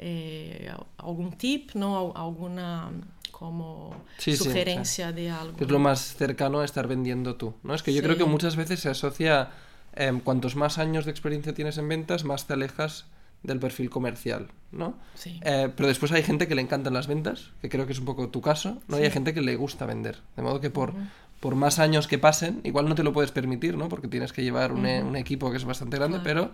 eh, 0.00 0.72
algún 0.98 1.30
tip, 1.38 1.70
no, 1.74 2.12
alguna 2.16 2.90
como 3.30 4.04
Sí, 4.18 4.36
sí, 4.36 4.44
sugerencia 4.44 5.12
de 5.12 5.30
algo. 5.30 5.58
Es 5.60 5.70
lo 5.70 5.78
más 5.78 6.16
cercano 6.16 6.58
a 6.58 6.64
estar 6.64 6.88
vendiendo 6.88 7.36
tú, 7.36 7.54
¿no? 7.62 7.72
Es 7.74 7.84
que 7.84 7.94
yo 7.94 8.02
creo 8.02 8.16
que 8.16 8.24
muchas 8.24 8.56
veces 8.56 8.80
se 8.80 8.88
asocia, 8.90 9.50
em, 9.94 10.18
cuantos 10.18 10.56
más 10.56 10.78
años 10.78 11.04
de 11.04 11.12
experiencia 11.12 11.54
tienes 11.54 11.78
en 11.78 11.88
ventas, 11.88 12.24
más 12.24 12.48
te 12.48 12.54
alejas 12.54 13.04
del 13.42 13.58
perfil 13.60 13.90
comercial, 13.90 14.48
¿no? 14.72 14.98
Sí. 15.14 15.40
Eh, 15.44 15.70
pero 15.76 15.88
después 15.88 16.10
hay 16.12 16.22
gente 16.22 16.48
que 16.48 16.54
le 16.54 16.62
encantan 16.62 16.94
las 16.94 17.06
ventas, 17.06 17.50
que 17.62 17.68
creo 17.68 17.86
que 17.86 17.92
es 17.92 17.98
un 17.98 18.04
poco 18.06 18.28
tu 18.28 18.40
caso, 18.40 18.78
¿no? 18.88 18.98
Y 18.98 19.02
hay 19.02 19.10
gente 19.10 19.32
que 19.34 19.40
le 19.40 19.56
gusta 19.56 19.86
vender. 19.86 20.20
De 20.36 20.42
modo 20.42 20.60
que 20.60 20.70
por, 20.70 20.94
por 21.40 21.54
más 21.54 21.78
años 21.78 22.08
que 22.08 22.18
pasen, 22.18 22.60
igual 22.64 22.88
no 22.88 22.94
te 22.94 23.02
lo 23.04 23.12
puedes 23.12 23.30
permitir, 23.30 23.76
¿no? 23.76 23.88
Porque 23.88 24.08
tienes 24.08 24.32
que 24.32 24.42
llevar 24.42 24.72
un, 24.72 24.86
e- 24.86 25.02
un 25.02 25.16
equipo 25.16 25.50
que 25.50 25.58
es 25.58 25.64
bastante 25.64 25.96
grande, 25.96 26.20
Claro. 26.20 26.50
pero, 26.50 26.52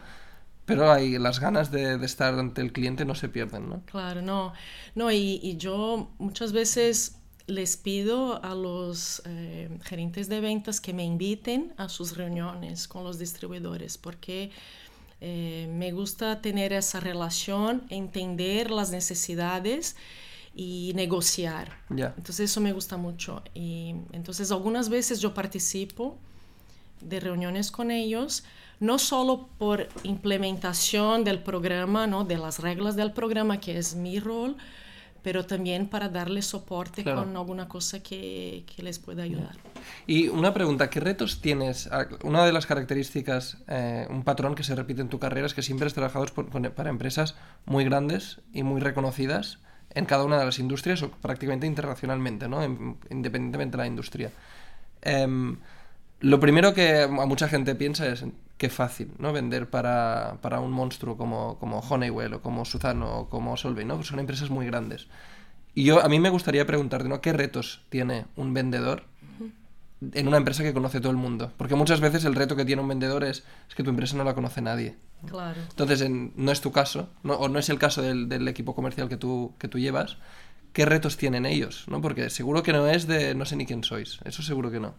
pero 0.64 0.92
hay, 0.92 1.18
las 1.18 1.40
ganas 1.40 1.70
de, 1.70 1.98
de 1.98 2.06
estar 2.06 2.38
ante 2.38 2.60
el 2.60 2.72
cliente 2.72 3.04
no 3.04 3.14
se 3.14 3.28
pierden, 3.28 3.68
¿no? 3.68 3.82
Claro, 3.86 4.22
no. 4.22 4.52
No, 4.94 5.10
y, 5.10 5.40
y 5.42 5.56
yo 5.56 6.10
muchas 6.18 6.52
veces 6.52 7.16
les 7.48 7.76
pido 7.76 8.42
a 8.44 8.54
los 8.54 9.20
eh, 9.26 9.68
gerentes 9.82 10.28
de 10.28 10.40
ventas 10.40 10.80
que 10.80 10.92
me 10.94 11.04
inviten 11.04 11.74
a 11.76 11.88
sus 11.88 12.16
reuniones 12.16 12.86
con 12.86 13.02
los 13.02 13.18
distribuidores, 13.18 13.98
porque 13.98 14.52
eh, 15.24 15.68
me 15.70 15.92
gusta 15.92 16.40
tener 16.40 16.72
esa 16.72 16.98
relación, 16.98 17.84
entender 17.90 18.72
las 18.72 18.90
necesidades 18.90 19.94
y 20.52 20.90
negociar. 20.96 21.78
Ya. 21.90 22.12
Entonces 22.16 22.50
eso 22.50 22.60
me 22.60 22.72
gusta 22.72 22.96
mucho. 22.96 23.44
Y 23.54 23.94
entonces 24.10 24.50
algunas 24.50 24.88
veces 24.88 25.20
yo 25.20 25.32
participo 25.32 26.18
de 27.00 27.20
reuniones 27.20 27.70
con 27.70 27.92
ellos, 27.92 28.42
no 28.80 28.98
solo 28.98 29.48
por 29.58 29.88
implementación 30.02 31.22
del 31.22 31.40
programa, 31.40 32.08
¿no? 32.08 32.24
de 32.24 32.36
las 32.36 32.58
reglas 32.58 32.96
del 32.96 33.12
programa, 33.12 33.60
que 33.60 33.78
es 33.78 33.94
mi 33.94 34.18
rol, 34.18 34.56
pero 35.22 35.46
también 35.46 35.86
para 35.86 36.08
darles 36.08 36.46
soporte 36.46 37.02
Claro. 37.02 37.24
con 37.24 37.36
alguna 37.36 37.68
cosa 37.68 38.02
que, 38.02 38.64
que 38.74 38.82
les 38.82 38.98
pueda 38.98 39.22
ayudar. 39.22 39.56
Y 40.06 40.28
una 40.28 40.52
pregunta, 40.52 40.90
¿qué 40.90 41.00
retos 41.00 41.40
tienes? 41.40 41.88
Ah, 41.92 42.06
Una 42.24 42.44
de 42.44 42.52
las 42.52 42.66
características, 42.66 43.58
eh, 43.68 44.06
un 44.10 44.24
patrón 44.24 44.54
que 44.54 44.64
se 44.64 44.74
repite 44.74 45.00
en 45.00 45.08
tu 45.08 45.18
carrera 45.18 45.46
es 45.46 45.54
que 45.54 45.62
siempre 45.62 45.86
has 45.86 45.94
trabajado 45.94 46.26
por- 46.26 46.48
con- 46.50 46.62
para 46.74 46.90
empresas 46.90 47.36
muy 47.64 47.84
grandes 47.84 48.40
y 48.52 48.62
muy 48.62 48.80
reconocidas 48.80 49.58
en 49.94 50.06
cada 50.06 50.24
una 50.24 50.38
de 50.38 50.44
las 50.46 50.58
industrias 50.58 51.02
o 51.02 51.10
prácticamente 51.10 51.66
internacionalmente, 51.66 52.48
¿no? 52.48 52.62
En- 52.62 52.96
independientemente 53.10 53.76
de 53.76 53.82
la 53.82 53.86
industria. 53.86 54.30
Em, 55.02 55.58
lo 56.20 56.40
primero 56.40 56.72
que 56.74 57.02
a 57.02 57.08
mucha 57.08 57.48
gente 57.48 57.74
piensa 57.74 58.06
es 58.06 58.24
qué 58.62 58.68
fácil, 58.70 59.10
¿no? 59.18 59.32
Vender 59.32 59.68
para, 59.68 60.38
para 60.40 60.60
un 60.60 60.70
monstruo 60.70 61.16
como, 61.16 61.58
como 61.58 61.80
Honeywell 61.80 62.34
o 62.34 62.40
como 62.42 62.64
Suzano 62.64 63.06
o 63.18 63.28
como 63.28 63.56
Solvay, 63.56 63.84
¿no? 63.84 64.00
Son 64.04 64.20
empresas 64.20 64.50
muy 64.50 64.66
grandes. 64.66 65.08
Y 65.74 65.82
yo, 65.82 66.00
a 66.00 66.08
mí 66.08 66.20
me 66.20 66.30
gustaría 66.30 66.64
preguntarte, 66.64 67.08
¿no? 67.08 67.20
¿Qué 67.20 67.32
retos 67.32 67.82
tiene 67.88 68.26
un 68.36 68.54
vendedor 68.54 69.02
en 70.12 70.28
una 70.28 70.36
empresa 70.36 70.62
que 70.62 70.72
conoce 70.72 71.00
todo 71.00 71.10
el 71.10 71.18
mundo? 71.18 71.50
Porque 71.56 71.74
muchas 71.74 72.00
veces 72.00 72.24
el 72.24 72.36
reto 72.36 72.54
que 72.54 72.64
tiene 72.64 72.82
un 72.82 72.88
vendedor 72.88 73.24
es, 73.24 73.42
es 73.68 73.74
que 73.74 73.82
tu 73.82 73.90
empresa 73.90 74.16
no 74.16 74.22
la 74.22 74.34
conoce 74.34 74.60
nadie. 74.62 74.94
Claro. 75.28 75.60
Entonces, 75.70 76.00
en- 76.02 76.32
no 76.36 76.52
es 76.52 76.60
tu 76.60 76.70
caso, 76.70 77.08
no- 77.24 77.34
o 77.34 77.48
no 77.48 77.58
es 77.58 77.68
el 77.68 77.78
caso 77.80 78.00
del, 78.00 78.28
del 78.28 78.46
equipo 78.46 78.74
comercial 78.76 79.08
que 79.08 79.16
tú, 79.16 79.54
que 79.58 79.66
tú 79.68 79.78
llevas. 79.80 80.18
¿Qué 80.72 80.84
retos 80.84 81.16
tienen 81.16 81.46
ellos? 81.46 81.84
¿no? 81.88 82.00
Porque 82.00 82.30
seguro 82.30 82.62
que 82.62 82.72
no 82.72 82.86
es 82.86 83.08
de 83.08 83.34
no 83.34 83.44
sé 83.44 83.56
ni 83.56 83.66
quién 83.66 83.82
sois. 83.82 84.20
Eso 84.24 84.42
seguro 84.42 84.70
que 84.70 84.78
no. 84.78 84.94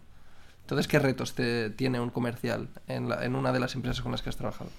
Entonces, 0.63 0.87
¿qué 0.87 0.99
retos 0.99 1.33
te, 1.33 1.69
tiene 1.69 1.99
un 1.99 2.09
comercial 2.09 2.69
en, 2.87 3.09
la- 3.09 3.23
en 3.25 3.35
una 3.35 3.51
de 3.51 3.59
las 3.59 3.75
empresas 3.75 4.01
con 4.01 4.11
las 4.11 4.21
que 4.21 4.29
has 4.29 4.37
trabajado? 4.37 4.69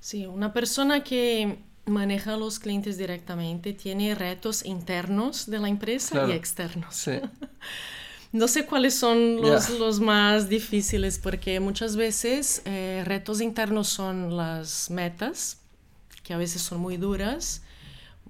Sí, 0.00 0.26
una 0.26 0.52
persona 0.52 1.02
que 1.04 1.58
maneja 1.86 2.34
a 2.34 2.36
los 2.36 2.58
clientes 2.58 2.96
directamente 2.96 3.72
tiene 3.74 4.14
retos 4.14 4.64
internos 4.64 5.46
de 5.50 5.58
la 5.58 5.68
empresa 5.68 6.10
Claro. 6.12 6.28
y 6.30 6.32
externos. 6.32 6.94
Sí, 6.94 7.12
No 8.32 8.48
sé 8.48 8.66
cuáles 8.66 8.94
son 8.96 9.36
los, 9.40 9.68
Ya. 9.68 9.74
los 9.78 10.00
más 10.00 10.48
difíciles 10.48 11.20
porque 11.20 11.60
muchas 11.60 11.94
veces 11.94 12.62
eh, 12.64 13.02
retos 13.06 13.40
internos 13.40 13.88
son 13.88 14.36
las 14.36 14.90
metas, 14.90 15.58
que 16.24 16.34
a 16.34 16.36
veces 16.36 16.60
son 16.62 16.80
muy 16.80 16.96
duras. 16.96 17.62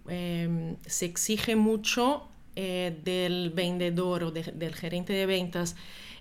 Eh, 0.09 0.77
se 0.87 1.07
exige 1.07 1.57
mucho 1.57 2.29
eh, 2.55 3.01
del 3.03 3.49
vendedor 3.51 4.25
o 4.25 4.31
de- 4.31 4.43
del 4.55 4.75
gerente 4.75 5.15
de 5.15 5.25
ventas 5.25 5.75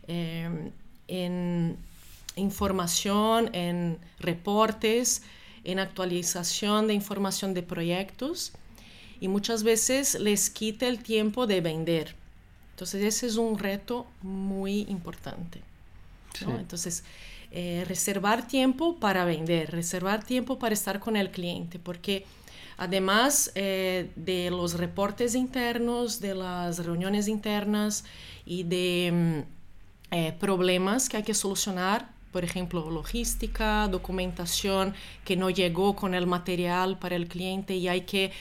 eh, 0.07 0.71
en 1.07 1.77
información, 2.35 3.53
en 3.53 3.97
reportes, 4.19 5.23
en 5.63 5.79
actualización 5.79 6.87
de 6.87 6.93
información 6.93 7.53
de 7.53 7.63
proyectos 7.63 8.53
y 9.19 9.27
muchas 9.27 9.63
veces 9.63 10.15
les 10.19 10.49
quita 10.49 10.87
el 10.87 11.01
tiempo 11.01 11.47
de 11.47 11.61
vender. 11.61 12.15
Entonces 12.71 13.03
ese 13.03 13.27
es 13.27 13.37
un 13.37 13.57
reto 13.57 14.05
muy 14.21 14.81
importante. 14.89 15.61
¿no? 16.41 16.47
Sí. 16.51 16.55
Entonces, 16.59 17.03
eh, 17.51 17.85
reservar 17.87 18.47
tiempo 18.47 18.97
para 18.99 19.25
vender, 19.25 19.69
reservar 19.69 20.23
tiempo 20.23 20.57
para 20.57 20.73
estar 20.73 20.99
con 20.99 21.15
el 21.15 21.29
cliente, 21.29 21.77
porque 21.77 22.25
además 22.77 23.51
eh, 23.53 24.09
de 24.15 24.49
los 24.49 24.73
reportes 24.73 25.35
internos, 25.35 26.19
de 26.19 26.33
las 26.33 26.83
reuniones 26.83 27.27
internas 27.27 28.05
y 28.43 28.63
de 28.63 29.45
mm, 29.45 29.62
eh, 30.15 30.31
problemas 30.31 31.09
que 31.09 31.17
hay 31.17 31.23
que 31.23 31.33
solucionar, 31.33 32.13
por 32.31 32.43
ejemplo, 32.43 32.91
logística, 32.91 33.87
documentación 33.87 34.93
que 35.25 35.35
no 35.35 35.49
llegó 35.49 35.95
con 35.95 36.13
el 36.13 36.27
material 36.27 36.99
para 36.99 37.15
el 37.15 37.27
cliente 37.27 37.75
y 37.75 37.87
hay 37.87 38.01
que 38.01 38.31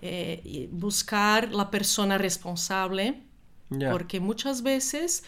eh, 0.00 0.70
buscar 0.72 1.52
la 1.52 1.70
persona 1.70 2.16
responsable 2.16 3.20
ya. 3.68 3.90
porque 3.92 4.20
muchas 4.20 4.62
veces 4.62 5.22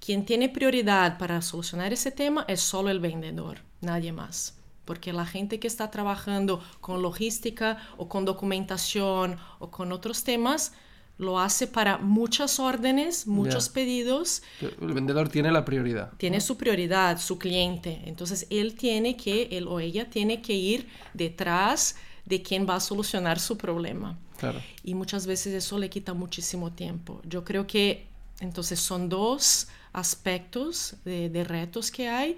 quien 0.00 0.24
tiene 0.24 0.48
prioridad 0.48 1.18
para 1.18 1.42
solucionar 1.42 1.92
ese 1.92 2.10
tema 2.10 2.46
es 2.48 2.62
solo 2.62 2.88
el 2.88 3.00
vendedor, 3.00 3.58
nadie 3.82 4.12
más. 4.12 4.56
Porque 4.86 5.12
la 5.12 5.26
gente 5.26 5.60
que 5.60 5.66
está 5.66 5.90
trabajando 5.90 6.64
con 6.80 7.02
logística 7.02 7.76
o 7.98 8.08
con 8.08 8.24
documentación 8.24 9.36
o 9.58 9.70
con 9.70 9.92
otros 9.92 10.24
temas 10.24 10.72
lo 11.16 11.38
hace 11.38 11.66
para 11.66 11.98
muchas 11.98 12.58
órdenes, 12.58 13.26
muchos 13.26 13.68
pedidos, 13.68 14.42
El 14.60 14.92
vendedor 14.92 15.28
tiene 15.28 15.52
la 15.52 15.64
prioridad. 15.64 16.12
tiene 16.16 16.40
su 16.40 16.56
prioridad, 16.56 17.20
su 17.20 17.38
cliente. 17.38 18.02
Entonces 18.06 18.46
él 18.50 18.74
tiene 18.74 19.16
que, 19.16 19.48
él 19.52 19.68
o 19.68 19.78
ella 19.78 20.10
tiene 20.10 20.42
que 20.42 20.54
ir 20.54 20.88
detrás 21.12 21.96
de 22.24 22.42
quien 22.42 22.66
va 22.68 22.76
a 22.76 22.80
solucionar 22.80 23.38
su 23.38 23.56
problema. 23.56 24.18
Claro. 24.38 24.60
Y 24.82 24.94
muchas 24.94 25.26
veces 25.26 25.54
eso 25.54 25.78
le 25.78 25.88
quita 25.88 26.14
muchísimo 26.14 26.72
tiempo. 26.72 27.20
Yo 27.24 27.44
creo 27.44 27.66
que 27.66 28.06
entonces 28.40 28.80
son 28.80 29.08
dos 29.08 29.68
aspectos 29.92 30.96
de, 31.04 31.28
de 31.30 31.44
retos 31.44 31.92
que 31.92 32.08
hay. 32.08 32.36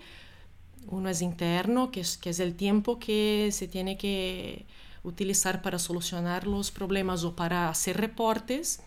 Uno 0.89 1.09
es 1.09 1.23
interno, 1.23 1.91
que 1.91 2.01
es, 2.01 2.19
que 2.19 2.31
es 2.31 2.41
el 2.41 2.55
tiempo 2.55 2.99
que 2.99 3.49
se 3.53 3.67
tiene 3.67 3.97
que 3.97 4.67
utilizar 5.07 5.63
para 5.63 5.79
solucionar 5.79 6.47
los 6.47 6.71
problemas 6.71 7.25
o 7.25 7.35
para 7.37 7.69
hacer 7.71 7.97
reportes 7.99 8.81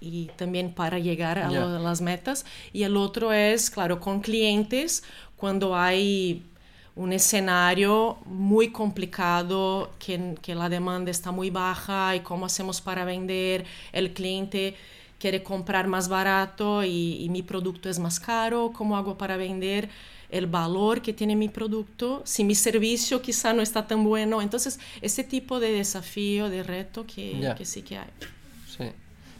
y 0.00 0.26
también 0.36 0.72
para 0.74 0.98
llegar 0.98 1.38
a 1.38 1.50
lo- 1.50 1.78
las 1.78 2.00
metas. 2.00 2.44
Y 2.72 2.82
el 2.82 2.96
otro 2.96 3.32
es, 3.32 3.70
claro, 3.70 4.00
con 4.00 4.20
clientes, 4.20 5.02
cuando 5.36 5.76
hay 5.76 6.44
un 6.94 7.12
escenario 7.12 8.18
muy 8.26 8.70
complicado, 8.72 9.90
que, 9.98 10.34
que 10.42 10.54
la 10.54 10.68
demanda 10.68 11.10
está 11.10 11.30
muy 11.30 11.50
baja 11.50 12.16
y 12.16 12.20
cómo 12.20 12.46
hacemos 12.46 12.80
para 12.80 13.04
vender, 13.04 13.64
el 13.92 14.12
cliente 14.12 14.76
quiere 15.18 15.42
comprar 15.42 15.86
más 15.88 16.08
barato 16.08 16.84
y, 16.84 17.18
y 17.22 17.28
mi 17.30 17.42
producto 17.42 17.88
es 17.88 17.98
más 17.98 18.20
caro, 18.20 18.72
cómo 18.74 18.96
hago 18.96 19.16
para 19.18 19.36
vender 19.36 19.88
el 20.30 20.46
valor 20.46 21.02
que 21.02 21.12
tiene 21.12 21.36
mi 21.36 21.48
producto, 21.48 22.22
si 22.24 22.44
mi 22.44 22.54
servicio 22.54 23.22
quizá 23.22 23.52
no 23.52 23.62
está 23.62 23.86
tan 23.86 24.04
bueno. 24.04 24.42
Entonces, 24.42 24.78
ese 25.00 25.24
tipo 25.24 25.60
de 25.60 25.72
desafío, 25.72 26.48
de 26.50 26.62
reto 26.62 27.06
que, 27.06 27.38
Ya. 27.40 27.54
que 27.54 27.64
sí 27.64 27.82
que 27.82 27.98
hay. 27.98 28.08
Sí. 28.66 28.84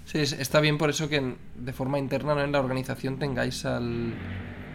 Sí, 0.06 0.18
es- 0.18 0.32
está 0.32 0.60
bien 0.60 0.78
por 0.78 0.88
eso 0.90 1.08
que 1.08 1.34
de 1.56 1.72
forma 1.72 1.98
interna 1.98 2.34
¿no? 2.34 2.42
en 2.42 2.52
la 2.52 2.60
organización 2.60 3.18
tengáis 3.18 3.64
al, 3.64 4.14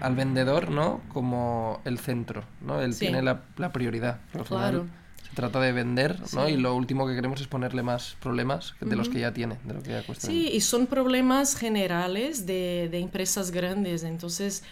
al 0.02 0.16
vendedor 0.16 0.72
¿no? 0.72 1.02
como 1.08 1.82
el 1.86 2.00
centro, 2.00 2.44
¿no? 2.60 2.82
Él 2.82 2.94
Sí. 2.94 3.02
tiene 3.02 3.22
la, 3.22 3.44
la 3.58 3.72
prioridad. 3.72 4.20
Al 4.34 4.46
final 4.46 4.72
Claro. 4.72 4.86
Es 5.24 5.30
Se 5.30 5.36
trata 5.38 5.62
de 5.62 5.72
vender, 5.72 6.18
¿no? 6.34 6.50
Y 6.50 6.58
lo 6.58 6.76
último 6.76 7.08
que 7.08 7.16
queremos 7.16 7.40
es 7.40 7.48
ponerle 7.48 7.82
más 7.84 8.18
problemas 8.20 8.76
de 8.82 8.98
los 8.98 9.08
que 9.08 9.20
ya 9.22 9.32
tiene, 9.32 9.58
de 9.64 9.74
lo 9.76 9.82
que 9.82 9.92
ya 9.92 10.04
cuesta. 10.04 10.28
Sí, 10.28 10.50
y 10.52 10.60
son 10.60 10.88
problemas 10.88 11.56
generales 11.56 12.46
de, 12.46 12.90
de 12.92 13.00
empresas 13.00 13.52
grandes. 13.52 14.04
Entonces, 14.04 14.64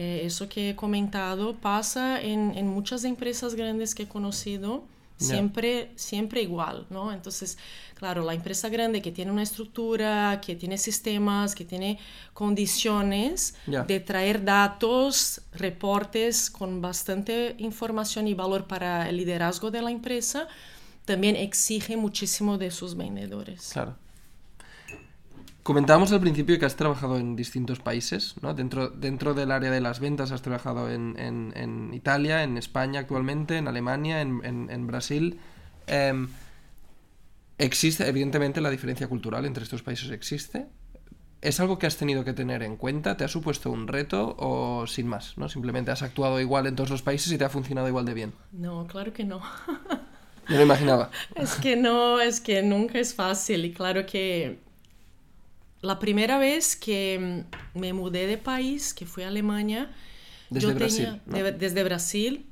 eh, 0.00 0.20
eso 0.24 0.48
que 0.48 0.70
he 0.70 0.76
comentado 0.76 1.56
pasa 1.56 2.22
en, 2.22 2.56
en, 2.56 2.68
muchas 2.68 3.02
empresas 3.02 3.56
grandes 3.56 3.96
que 3.96 4.04
he 4.04 4.08
conocido, 4.08 4.84
siempre, 5.16 5.90
siempre 5.96 6.40
igual, 6.40 6.86
¿no? 6.88 7.12
Entonces, 7.12 7.58
claro, 7.96 8.22
la 8.22 8.32
empresa 8.32 8.68
grande 8.68 9.02
que 9.02 9.10
tiene 9.10 9.32
una 9.32 9.42
estructura, 9.42 10.40
que 10.40 10.54
tiene 10.54 10.78
sistemas, 10.78 11.56
que 11.56 11.64
tiene 11.64 11.98
condiciones 12.32 13.56
de 13.66 13.98
traer 13.98 14.44
datos, 14.44 15.40
reportes 15.52 16.48
con 16.48 16.80
bastante 16.80 17.56
información 17.58 18.28
y 18.28 18.34
valor 18.34 18.68
para 18.68 19.08
el 19.08 19.16
liderazgo 19.16 19.72
de 19.72 19.82
la 19.82 19.90
empresa, 19.90 20.46
también 21.06 21.34
exige 21.34 21.96
muchísimo 21.96 22.56
de 22.56 22.70
sus 22.70 22.96
vendedores. 22.96 23.70
Claro. 23.72 23.96
Comentábamos 25.68 26.12
al 26.12 26.20
principio 26.20 26.58
que 26.58 26.64
has 26.64 26.76
trabajado 26.76 27.18
en 27.18 27.36
distintos 27.36 27.78
países, 27.78 28.36
¿no? 28.40 28.54
Dentro, 28.54 28.88
dentro 28.88 29.34
del 29.34 29.52
área 29.52 29.70
de 29.70 29.82
las 29.82 30.00
ventas 30.00 30.32
has 30.32 30.40
trabajado 30.40 30.90
en, 30.90 31.14
en, 31.18 31.92
Italia, 31.92 32.42
en 32.42 32.56
España 32.56 33.00
actualmente, 33.00 33.58
en 33.58 33.68
Alemania, 33.68 34.22
en, 34.22 34.40
en 34.42 34.86
Brasil. 34.86 35.38
Em, 35.86 36.30
existe, 37.58 38.08
evidentemente, 38.08 38.62
la 38.62 38.70
diferencia 38.70 39.08
cultural 39.08 39.44
entre 39.44 39.62
estos 39.62 39.82
países 39.82 40.10
existe. 40.10 40.68
¿Es 41.42 41.60
algo 41.60 41.78
que 41.78 41.86
has 41.86 41.98
tenido 41.98 42.24
que 42.24 42.32
tener 42.32 42.62
en 42.62 42.78
cuenta? 42.78 43.18
¿Te 43.18 43.24
ha 43.24 43.28
supuesto 43.28 43.70
un 43.70 43.88
reto 43.88 44.36
o 44.38 44.86
sin 44.86 45.06
más? 45.06 45.36
¿no? 45.36 45.50
Simplemente 45.50 45.90
has 45.90 46.00
actuado 46.00 46.40
igual 46.40 46.66
en 46.66 46.76
todos 46.76 46.88
los 46.88 47.02
países 47.02 47.30
y 47.30 47.36
te 47.36 47.44
ha 47.44 47.50
funcionado 47.50 47.88
igual 47.88 48.06
de 48.06 48.14
bien. 48.14 48.32
No, 48.52 48.86
claro 48.86 49.12
que 49.12 49.24
no. 49.24 49.42
Yo 50.48 50.56
lo 50.56 50.62
imaginaba. 50.62 51.10
Es 51.34 51.56
que 51.56 51.76
no, 51.76 52.22
es 52.22 52.40
que 52.40 52.62
nunca 52.62 52.98
es 52.98 53.14
fácil 53.14 53.66
y 53.66 53.74
claro 53.74 54.06
que 54.06 54.66
la 55.80 55.98
primera 55.98 56.38
vez 56.38 56.76
que 56.76 57.44
mm, 57.74 57.78
me 57.78 57.92
mudé 57.92 58.26
de 58.26 58.38
país, 58.38 58.94
que 58.94 59.06
fue 59.06 59.24
a 59.24 59.28
Alemania, 59.28 59.90
desde 60.50 60.72
Brasil, 60.74 61.20
desde 61.26 61.84
Brasil, 61.84 62.46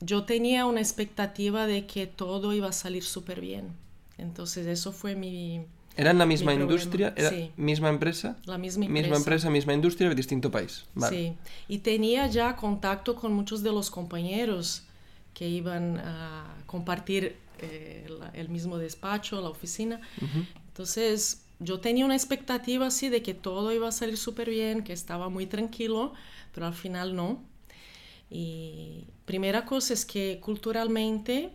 yo 0.00 0.24
tenía 0.24 0.66
una 0.66 0.80
expectativa 0.80 1.66
de 1.66 1.86
que 1.86 2.06
todo 2.06 2.52
iba 2.52 2.68
a 2.68 2.72
salir 2.72 3.04
súper 3.04 3.40
bien. 3.40 3.68
Entonces 4.18 4.66
eso 4.66 4.92
fue 4.92 5.14
mi... 5.14 5.66
¿Era 5.96 6.10
en 6.10 6.18
la 6.18 6.26
misma 6.26 6.52
industria? 6.52 7.14
¿Era 7.16 7.30
misma 7.56 7.88
empresa? 7.88 8.36
La 8.46 8.58
misma 8.58 8.86
empresa. 8.86 9.02
Misma 9.02 9.16
empresa, 9.16 9.50
misma 9.50 9.74
industria, 9.74 10.12
distinto 10.14 10.50
país. 10.50 10.84
Sí. 11.08 11.34
Y 11.68 11.78
tenía 11.78 12.26
ya 12.26 12.56
contacto 12.56 13.14
con 13.14 13.32
muchos 13.32 13.62
de 13.62 13.70
los 13.70 13.90
compañeros 13.90 14.82
que 15.34 15.48
iban 15.48 15.98
a 15.98 16.56
compartir 16.66 17.36
eh, 17.60 18.08
el 18.32 18.48
mismo 18.48 18.78
despacho, 18.78 19.40
la 19.40 19.50
oficina. 19.50 20.00
Entonces 20.68 21.43
yo 21.60 21.80
tenía 21.80 22.04
una 22.04 22.14
expectativa 22.14 22.86
así 22.86 23.08
de 23.08 23.22
que 23.22 23.34
todo 23.34 23.72
iba 23.72 23.88
a 23.88 23.92
salir 23.92 24.16
súper 24.16 24.50
bien, 24.50 24.84
que 24.84 24.92
estaba 24.92 25.28
muy 25.28 25.46
tranquilo, 25.46 26.12
pero 26.52 26.66
al 26.66 26.74
final 26.74 27.14
no. 27.14 27.42
Y 28.30 29.04
primera 29.24 29.64
cosa 29.64 29.94
es 29.94 30.04
que 30.04 30.40
culturalmente 30.40 31.50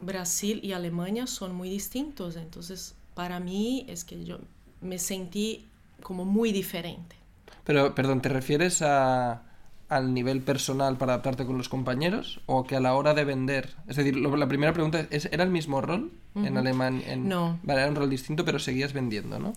Brasil 0.00 0.60
y 0.62 0.72
Alemania 0.72 1.26
son 1.26 1.54
muy 1.54 1.68
distintos, 1.68 2.36
entonces 2.36 2.94
para 3.14 3.40
mí 3.40 3.86
es 3.88 4.04
que 4.04 4.24
yo 4.24 4.38
me 4.80 4.98
sentí 4.98 5.66
como 6.02 6.24
muy 6.24 6.52
diferente. 6.52 7.16
Pero, 7.64 7.94
perdón, 7.94 8.20
¿te 8.20 8.28
refieres 8.28 8.82
a 8.82 9.42
al 9.88 10.14
nivel 10.14 10.40
personal 10.40 10.96
para 10.96 11.14
adaptarte 11.14 11.44
con 11.44 11.58
los 11.58 11.68
compañeros 11.68 12.40
o 12.46 12.64
que 12.64 12.76
a 12.76 12.80
la 12.80 12.94
hora 12.94 13.14
de 13.14 13.24
vender? 13.24 13.74
Es 13.86 13.96
decir, 13.96 14.16
la 14.16 14.48
primera 14.48 14.72
pregunta 14.72 15.06
es, 15.10 15.26
¿era 15.26 15.44
el 15.44 15.50
mismo 15.50 15.80
rol 15.80 16.12
en 16.34 16.56
Alemania? 16.56 17.16
No. 17.16 17.58
Vale, 17.62 17.80
era 17.80 17.90
un 17.90 17.96
rol 17.96 18.10
distinto, 18.10 18.44
pero 18.44 18.58
seguías 18.58 18.92
vendiendo, 18.92 19.38
¿no? 19.38 19.52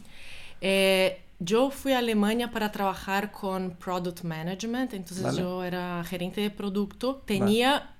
Eh, 0.61 1.21
yo 1.39 1.69
fui 1.69 1.93
a 1.93 1.99
Alemania 1.99 2.51
para 2.51 2.71
trabajar 2.71 3.31
con 3.31 3.71
Product 3.71 4.23
Management, 4.23 4.93
entonces 4.93 5.35
yo 5.35 5.63
era 5.63 6.03
gerente 6.03 6.41
de 6.41 6.49
producto, 6.49 7.21
tenía 7.25 7.93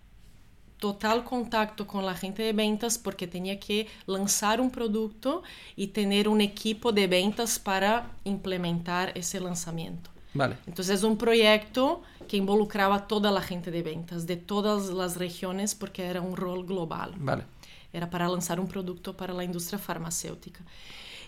total 0.80 1.24
contacto 1.24 1.88
con 1.88 2.06
la 2.06 2.14
gente 2.14 2.44
de 2.44 2.54
ventas 2.54 2.98
porque 2.98 3.28
tenía 3.28 3.60
que 3.60 3.88
lanzar 4.06 4.62
un 4.62 4.70
producto 4.70 5.44
y 5.76 5.88
tener 5.88 6.28
un 6.28 6.42
equipo 6.42 6.92
de 6.92 7.08
ventas 7.08 7.60
para 7.60 8.12
implementar 8.24 9.12
ese 9.16 9.40
lanzamiento. 9.40 10.10
Vale. 10.34 10.58
Entonces 10.68 11.00
es 11.00 11.04
un 11.04 11.18
proyecto 11.18 12.02
que 12.28 12.38
involucraba 12.38 12.96
a 12.96 13.08
toda 13.08 13.32
la 13.32 13.42
gente 13.42 13.72
de 13.72 13.82
ventas 13.82 14.28
de 14.28 14.38
todas 14.38 14.90
las 14.90 15.18
regiones 15.18 15.76
porque 15.76 16.04
era 16.06 16.22
un 16.22 16.36
rol 16.36 16.66
global. 16.66 17.14
Vale. 17.18 17.44
Era 17.94 18.10
para 18.10 18.28
lanzar 18.28 18.60
un 18.60 18.68
producto 18.68 19.16
para 19.16 19.34
la 19.34 19.44
industria 19.44 19.80
farmacéutica. 19.80 20.62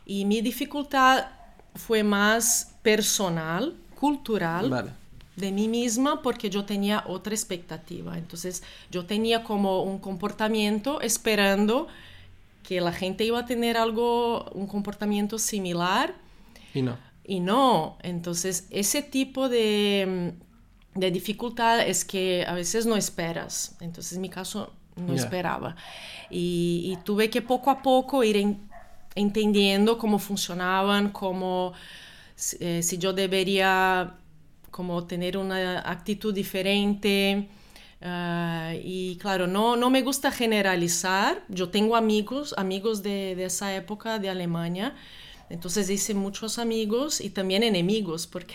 Y 0.06 0.26
mi 0.26 0.42
dificultad 0.42 1.28
fue 1.76 2.04
más 2.04 2.76
personal, 2.82 3.76
cultural. 4.00 4.70
Vale. 4.70 4.92
de 5.36 5.54
mí 5.54 5.70
misma 5.70 6.22
porque 6.22 6.50
yo 6.50 6.66
tenía 6.66 7.06
otra 7.08 7.34
expectativa. 7.34 8.18
Entonces 8.18 8.62
yo 8.92 9.06
tenía 9.06 9.44
como 9.44 9.84
un 9.84 9.98
comportamiento 10.00 11.00
esperando 11.00 11.88
que 12.62 12.82
la 12.82 12.92
gente 12.92 13.24
iba 13.24 13.40
a 13.40 13.46
tener 13.46 13.78
algo, 13.78 14.52
un 14.52 14.68
comportamiento 14.68 15.40
similar. 15.40 16.14
Y 16.74 16.82
no 16.82 16.98
y 17.30 17.40
no. 17.40 17.98
Entonces, 18.02 18.68
ese 18.72 19.04
tipo 19.04 19.50
de, 19.50 20.34
de, 21.00 21.12
dificultad 21.12 21.82
es 21.88 22.06
que 22.06 22.46
a 22.48 22.54
veces 22.54 22.86
no 22.86 22.96
esperas. 22.96 23.76
Entonces, 23.80 24.14
en 24.14 24.22
mi 24.22 24.30
caso, 24.30 24.74
no 24.96 25.14
esperaba. 25.14 25.76
Y, 26.30 26.98
tuve 27.04 27.30
que 27.30 27.42
poco 27.42 27.70
a 27.70 27.82
poco 27.82 28.24
ir 28.24 28.58
entendiendo 29.16 29.98
cómo 29.98 30.20
funcionaban, 30.20 31.10
cómo, 31.10 31.74
eh, 32.60 32.82
si 32.84 32.98
yo 32.98 33.14
debería 33.14 34.16
como 34.72 35.06
tener 35.06 35.38
una 35.38 35.80
actitud 35.80 36.34
diferente. 36.34 37.50
Ah, 38.02 38.74
y 38.82 39.18
claro, 39.18 39.48
no, 39.48 39.76
no 39.76 39.90
me 39.90 40.02
gusta 40.02 40.32
generalizar. 40.32 41.44
Yo 41.50 41.70
tengo 41.70 41.96
amigos, 41.96 42.54
amigos 42.58 43.04
de, 43.04 43.36
de 43.36 43.46
esa 43.46 43.76
época 43.76 44.20
de 44.20 44.30
Alemania, 44.30 44.96
entonces 45.50 45.90
hice 45.90 46.14
muchos 46.14 46.60
amigos 46.60 47.20
y 47.20 47.32
también 47.32 47.64
enemigos, 47.64 48.28
porque 48.28 48.54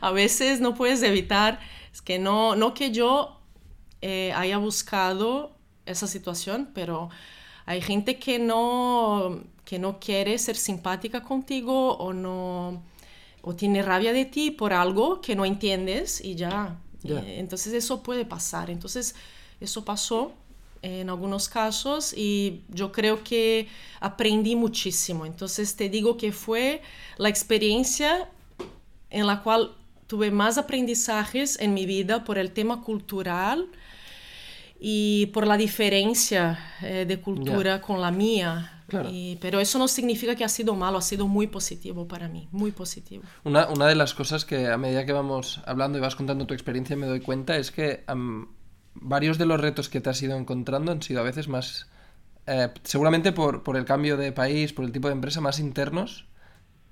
a 0.00 0.10
veces 0.10 0.60
no 0.60 0.74
puedes 0.74 1.02
evitar, 1.02 1.60
es 1.92 2.00
que 2.02 2.18
no, 2.18 2.56
no 2.56 2.74
que 2.74 2.90
yo 2.90 3.40
eh, 4.02 4.32
haya 4.34 4.58
buscado 4.58 5.56
esa 5.86 6.06
situación, 6.06 6.70
pero 6.74 7.10
hay 7.66 7.80
gente 7.80 8.18
que 8.18 8.38
no, 8.38 9.42
que 9.64 9.78
no 9.78 10.00
quiere 10.00 10.38
ser 10.38 10.56
simpática 10.56 11.22
contigo 11.22 11.96
o 11.96 12.12
no 12.12 12.82
o 13.42 13.54
tiene 13.54 13.82
rabia 13.82 14.12
de 14.12 14.26
ti 14.26 14.50
por 14.50 14.72
algo 14.72 15.20
que 15.20 15.34
no 15.34 15.44
entiendes 15.44 16.22
y 16.22 16.34
ya. 16.34 16.78
entonces 17.02 17.72
eso 17.72 18.02
puede 18.02 18.24
pasar. 18.24 18.70
Entonces 18.70 19.14
eso 19.60 19.84
pasó 19.84 20.32
en 20.82 21.10
algunos 21.10 21.48
casos 21.48 22.12
y 22.16 22.62
yo 22.68 22.92
creo 22.92 23.22
que 23.22 23.68
aprendí 24.00 24.56
muchísimo. 24.56 25.26
Entonces 25.26 25.76
te 25.76 25.88
digo 25.88 26.16
que 26.16 26.32
fue 26.32 26.82
la 27.16 27.28
experiencia 27.28 28.30
en 29.10 29.26
la 29.26 29.42
cual 29.42 29.72
tuve 30.06 30.30
más 30.30 30.58
aprendizajes 30.58 31.60
en 31.60 31.74
mi 31.74 31.86
vida 31.86 32.24
por 32.24 32.38
el 32.38 32.50
tema 32.50 32.82
cultural 32.82 33.68
y 34.80 35.26
por 35.26 35.46
la 35.46 35.56
diferencia 35.56 36.58
eh, 36.82 37.04
de 37.06 37.20
cultura 37.20 37.80
con 37.80 38.00
la 38.00 38.10
mía. 38.10 38.82
pero 39.40 39.60
eso 39.60 39.78
no 39.78 39.86
significa 39.86 40.34
que 40.34 40.42
ha 40.42 40.48
sido 40.48 40.74
malo, 40.74 40.98
ha 40.98 41.02
sido 41.02 41.28
muy 41.28 41.46
positivo 41.46 42.08
para 42.08 42.26
mí, 42.26 42.48
muy 42.50 42.72
positivo. 42.72 43.22
Una, 43.44 43.68
una 43.68 43.86
de 43.86 43.94
las 43.94 44.14
cosas 44.14 44.44
que 44.44 44.66
a 44.66 44.76
medida 44.78 45.06
que 45.06 45.12
vamos 45.12 45.60
hablando 45.64 45.96
y 45.98 46.00
vas 46.00 46.16
contando 46.16 46.44
tu 46.46 46.54
experiencia 46.54 46.96
me 46.96 47.06
doy 47.06 47.20
cuenta 47.20 47.56
es 47.56 47.70
que 47.70 48.02
varios 48.94 49.38
de 49.38 49.46
los 49.46 49.60
retos 49.60 49.88
que 49.88 50.00
te 50.00 50.10
has 50.10 50.20
ido 50.22 50.36
encontrando 50.36 50.90
han 50.90 51.02
sido 51.02 51.20
a 51.20 51.22
veces 51.22 51.46
más, 51.46 51.88
eh, 52.48 52.70
seguramente 52.82 53.30
por, 53.30 53.62
por, 53.62 53.76
el 53.76 53.84
cambio 53.84 54.16
de 54.16 54.32
país, 54.32 54.72
por 54.72 54.84
el 54.84 54.90
tipo 54.90 55.06
de 55.06 55.14
empresa, 55.14 55.40
más 55.40 55.60
internos 55.60 56.26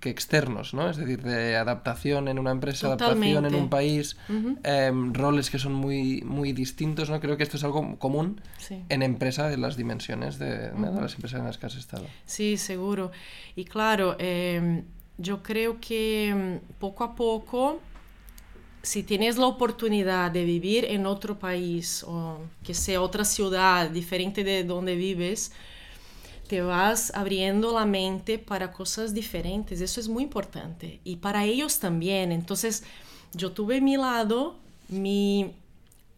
que 0.00 0.10
externos, 0.10 0.74
¿no? 0.74 0.88
Es 0.88 0.96
decir, 0.96 1.22
de 1.22 1.56
adaptación 1.56 2.28
en 2.28 2.38
una 2.38 2.52
empresa, 2.52 2.86
adaptación 2.86 3.46
en 3.46 3.54
un 3.54 3.68
país, 3.68 4.16
em, 4.62 5.12
roles 5.12 5.50
que 5.50 5.58
son 5.58 5.74
muy, 5.74 6.22
muy 6.22 6.52
distintos, 6.52 7.10
¿no? 7.10 7.20
Creo 7.20 7.36
que 7.36 7.42
esto 7.42 7.56
es 7.56 7.64
algo 7.64 7.98
común 7.98 8.40
en 8.88 9.02
empresa 9.02 9.48
de 9.48 9.56
las 9.56 9.76
dimensiones 9.76 10.38
de, 10.38 10.70
las 10.72 11.14
empresas 11.14 11.40
en 11.40 11.46
las 11.46 11.58
que 11.58 11.66
has 11.66 11.76
estado. 11.76 12.06
Sí, 12.26 12.56
seguro. 12.56 13.10
Y 13.56 13.64
claro, 13.64 14.16
em, 14.18 14.84
yo 15.16 15.42
creo 15.42 15.80
que 15.80 16.28
em, 16.28 16.60
poco 16.78 17.02
a 17.02 17.14
poco 17.16 17.80
si 18.82 19.02
tienes 19.02 19.36
la 19.36 19.46
oportunidad 19.46 20.30
de 20.30 20.44
vivir 20.44 20.84
en 20.84 21.06
otro 21.06 21.38
país 21.38 22.04
o 22.06 22.38
que 22.62 22.74
sea 22.74 23.02
otra 23.02 23.24
ciudad 23.24 23.90
diferente 23.90 24.44
de 24.44 24.64
donde 24.64 24.94
vives, 24.94 25.52
te 26.48 26.62
vas 26.62 27.12
abriendo 27.14 27.72
la 27.72 27.84
mente 27.86 28.38
para 28.38 28.72
cosas 28.72 29.14
diferentes. 29.14 29.80
Eso 29.80 30.00
es 30.00 30.08
muy 30.08 30.22
importante. 30.24 31.00
Y 31.04 31.16
para 31.16 31.44
ellos 31.44 31.78
también. 31.78 32.32
Entonces, 32.32 32.84
yo 33.34 33.52
tuve 33.52 33.80
mi 33.80 33.96
lado, 33.96 34.56
mi, 34.88 35.54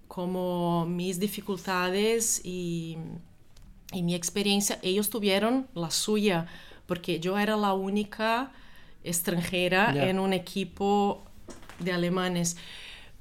como 0.09 0.87
mis 0.87 1.19
dificultades 1.21 2.41
y 2.45 2.97
y 3.93 4.03
mi 4.05 4.15
experiencia, 4.15 4.79
ellos 4.83 5.11
tuvieron 5.11 5.67
la 5.75 5.91
suya, 5.91 6.47
porque 6.87 7.19
yo 7.19 7.37
era 7.39 7.57
la 7.57 7.73
única 7.75 8.53
extranjera 9.03 9.93
Ya. 9.93 10.09
en 10.09 10.21
un 10.21 10.33
equipo 10.33 11.23
de 11.81 11.93
alemanes. 11.93 12.57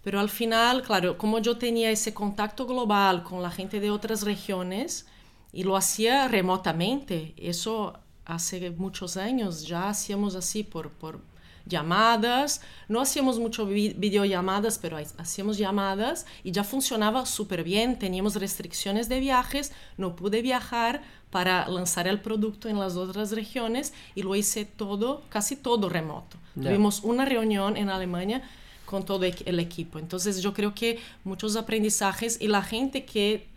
Pero 0.03 0.19
al 0.19 0.29
final, 0.29 0.83
claro, 0.83 1.17
como 1.17 1.39
yo 1.39 1.57
tenía 1.57 1.89
ese 1.91 2.13
contacto 2.13 2.67
global 2.67 3.23
con 3.23 3.41
la 3.41 3.49
gente 3.49 3.79
de 3.79 3.89
otras 3.89 4.21
regiones 4.23 5.07
y 5.51 5.63
lo 5.63 5.75
hacía 5.75 6.27
remotamente, 6.27 7.33
eso 7.37 7.97
hace 8.25 8.69
muchos 8.71 9.17
años 9.17 9.65
ya 9.67 9.89
hacíamos 9.89 10.35
así 10.35 10.63
por, 10.63 10.89
por 10.89 11.19
llamadas, 11.65 12.61
no 12.87 12.99
hacíamos 13.01 13.39
mucho 13.39 13.65
vi- 13.65 13.93
videollamadas, 13.93 14.77
pero 14.79 14.97
ha- 14.97 15.03
hacíamos 15.21 15.57
llamadas 15.57 16.25
y 16.43 16.51
ya 16.51 16.63
funcionaba 16.63 17.25
súper 17.25 17.63
bien, 17.63 17.97
teníamos 17.99 18.35
restricciones 18.35 19.07
de 19.09 19.19
viajes, 19.19 19.71
no 19.97 20.15
pude 20.15 20.41
viajar 20.41 21.01
para 21.29 21.67
lanzar 21.67 22.07
el 22.07 22.19
producto 22.19 22.69
en 22.69 22.79
las 22.79 22.95
otras 22.95 23.31
regiones 23.31 23.93
y 24.15 24.23
lo 24.23 24.35
hice 24.35 24.65
todo, 24.65 25.21
casi 25.29 25.55
todo 25.55 25.89
remoto. 25.89 26.37
Ya. 26.55 26.63
Tuvimos 26.69 27.01
una 27.03 27.25
reunión 27.25 27.77
en 27.77 27.89
Alemania 27.89 28.41
con 28.85 29.05
todo 29.05 29.23
el 29.23 29.59
equipo. 29.59 29.99
Entonces 29.99 30.41
yo 30.41 30.53
creo 30.53 30.73
que 30.73 30.99
muchos 31.23 31.55
aprendizajes 31.55 32.41
y 32.41 32.47
la 32.47 32.63
gente 32.63 33.05
que 33.05 33.47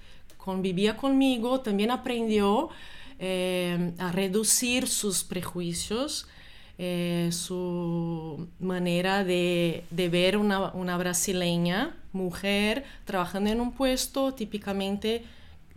convivía 0.42 0.96
conmigo 0.96 1.60
también 1.60 1.90
aprendió 1.90 2.68
eh, 3.18 3.92
a 3.98 4.10
reducir 4.10 4.88
sus 4.88 5.22
prejuicios, 5.22 6.26
eh, 6.78 7.28
su 7.30 8.48
manera 8.58 9.22
de, 9.22 9.84
de 9.90 10.08
ver 10.08 10.36
una, 10.36 10.72
una 10.72 10.96
brasileña 10.96 11.94
mujer 12.12 12.84
trabajando 13.04 13.50
en 13.50 13.60
un 13.60 13.72
puesto 13.72 14.34
típicamente 14.34 15.24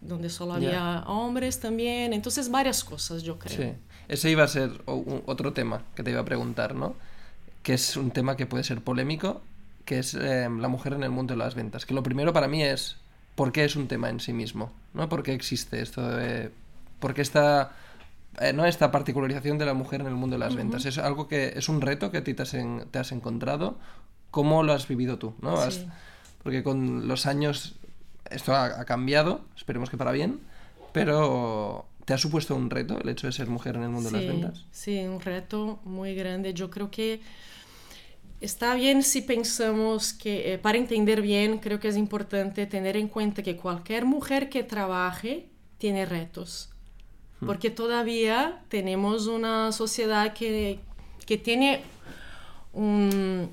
donde 0.01 0.30
solo 0.30 0.54
había 0.54 1.04
hombres 1.06 1.60
también. 1.60 2.13
Entonces 2.13 2.49
varias 2.49 2.84
cosas 2.84 3.21
yo 3.21 3.38
creo. 3.38 3.58
Sí. 3.58 3.78
Ese 4.08 4.32
iba 4.32 4.43
a 4.43 4.47
ser 4.47 4.71
otro 4.86 5.54
tema 5.54 5.84
que 5.95 6.04
te 6.04 6.12
iba 6.12 6.21
a 6.21 6.25
preguntar, 6.25 6.75
¿no? 6.75 6.95
Que 7.62 7.73
es 7.73 7.97
un 7.97 8.12
tema 8.12 8.36
que 8.36 8.45
puede 8.45 8.63
ser 8.63 8.82
polémico, 8.82 9.41
que 9.84 9.99
es 9.99 10.13
eh, 10.15 10.47
la 10.60 10.67
mujer 10.67 10.93
en 10.93 11.04
el 11.04 11.12
mundo 11.12 11.34
de 11.34 11.38
las 11.38 11.56
ventas. 11.56 11.86
Que 11.86 11.93
lo 11.93 12.04
primero 12.04 12.34
para 12.34 12.47
mí 12.47 12.63
es 12.63 12.97
por 13.35 13.51
qué 13.51 13.65
es 13.65 13.75
un 13.75 13.87
tema 13.87 14.09
en 14.09 14.19
sí 14.19 14.33
mismo, 14.33 14.71
¿no? 14.93 15.09
¿Por 15.09 15.21
qué 15.23 15.33
existe 15.33 15.81
esto 15.81 16.07
de... 16.09 16.51
¿Por 16.99 17.13
qué 17.13 17.21
esta, 17.21 17.73
eh, 18.39 18.53
¿no? 18.53 18.65
esta 18.65 18.91
particularización 18.91 19.57
de 19.57 19.65
la 19.65 19.73
mujer 19.73 20.01
en 20.01 20.07
el 20.07 20.15
mundo 20.15 20.35
de 20.35 20.39
las 20.39 20.55
ventas? 20.55 20.85
¿Es 20.85 20.97
algo 20.97 21.27
que 21.27 21.53
es 21.55 21.67
un 21.69 21.81
reto 21.81 22.11
que 22.11 22.19
a 22.19 22.23
ti 22.23 22.33
te 22.33 22.43
has, 22.43 22.53
en- 22.53 22.85
te 22.91 22.99
has 22.99 23.11
encontrado? 23.11 23.77
¿Cómo 24.31 24.63
lo 24.63 24.73
has 24.73 24.87
vivido 24.87 25.17
tú? 25.19 25.33
¿no? 25.41 25.57
Has- 25.59 25.75
Sí. 25.75 25.87
porque 26.43 26.63
con 26.63 27.07
los 27.07 27.25
años 27.25 27.75
esto 28.29 28.53
ha, 28.55 28.65
ha 28.79 28.85
cambiado, 28.85 29.41
esperemos 29.57 29.89
que 29.89 29.97
para 29.97 30.11
bien, 30.11 30.39
pero 30.93 31.85
¿te 32.05 32.13
ha 32.13 32.17
supuesto 32.17 32.55
un 32.55 32.69
reto 32.69 32.99
el 33.01 33.09
hecho 33.09 33.27
de 33.27 33.33
ser 33.33 33.47
mujer 33.47 33.75
en 33.75 33.83
el 33.83 33.89
mundo 33.89 34.09
de 34.09 34.15
las 34.15 34.21
Sí, 34.23 34.27
ventas? 34.29 34.65
Sí, 34.71 34.99
un 35.05 35.19
reto 35.19 35.79
muy 35.83 36.15
grande. 36.15 36.53
Yo 36.53 36.69
creo 36.69 36.89
que 36.89 37.21
está 38.41 38.75
bien 38.75 39.03
si 39.03 39.21
pensamos 39.21 40.13
que, 40.13 40.53
eh, 40.53 40.57
para 40.57 40.77
entender 40.77 41.21
bien, 41.21 41.57
creo 41.59 41.79
que 41.79 41.87
es 41.87 41.97
importante 41.97 42.65
tener 42.65 42.97
en 42.97 43.07
cuenta 43.07 43.41
que 43.43 43.55
cualquier 43.57 44.05
mujer 44.05 44.49
que 44.49 44.63
trabaje 44.63 45.47
tiene 45.77 46.05
retos. 46.05 46.69
Porque 47.45 47.69
todavía 47.69 48.61
tenemos 48.69 49.27
una 49.27 49.71
sociedad 49.71 50.33
que, 50.33 50.79
que 51.25 51.37
tiene 51.37 51.81
un- 52.73 53.49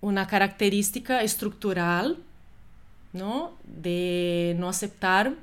una 0.00 0.26
característica 0.26 1.22
estructural 1.22 2.18
¿no? 3.12 3.52
De 3.64 4.56
no 4.58 4.68
aceptar 4.68 5.34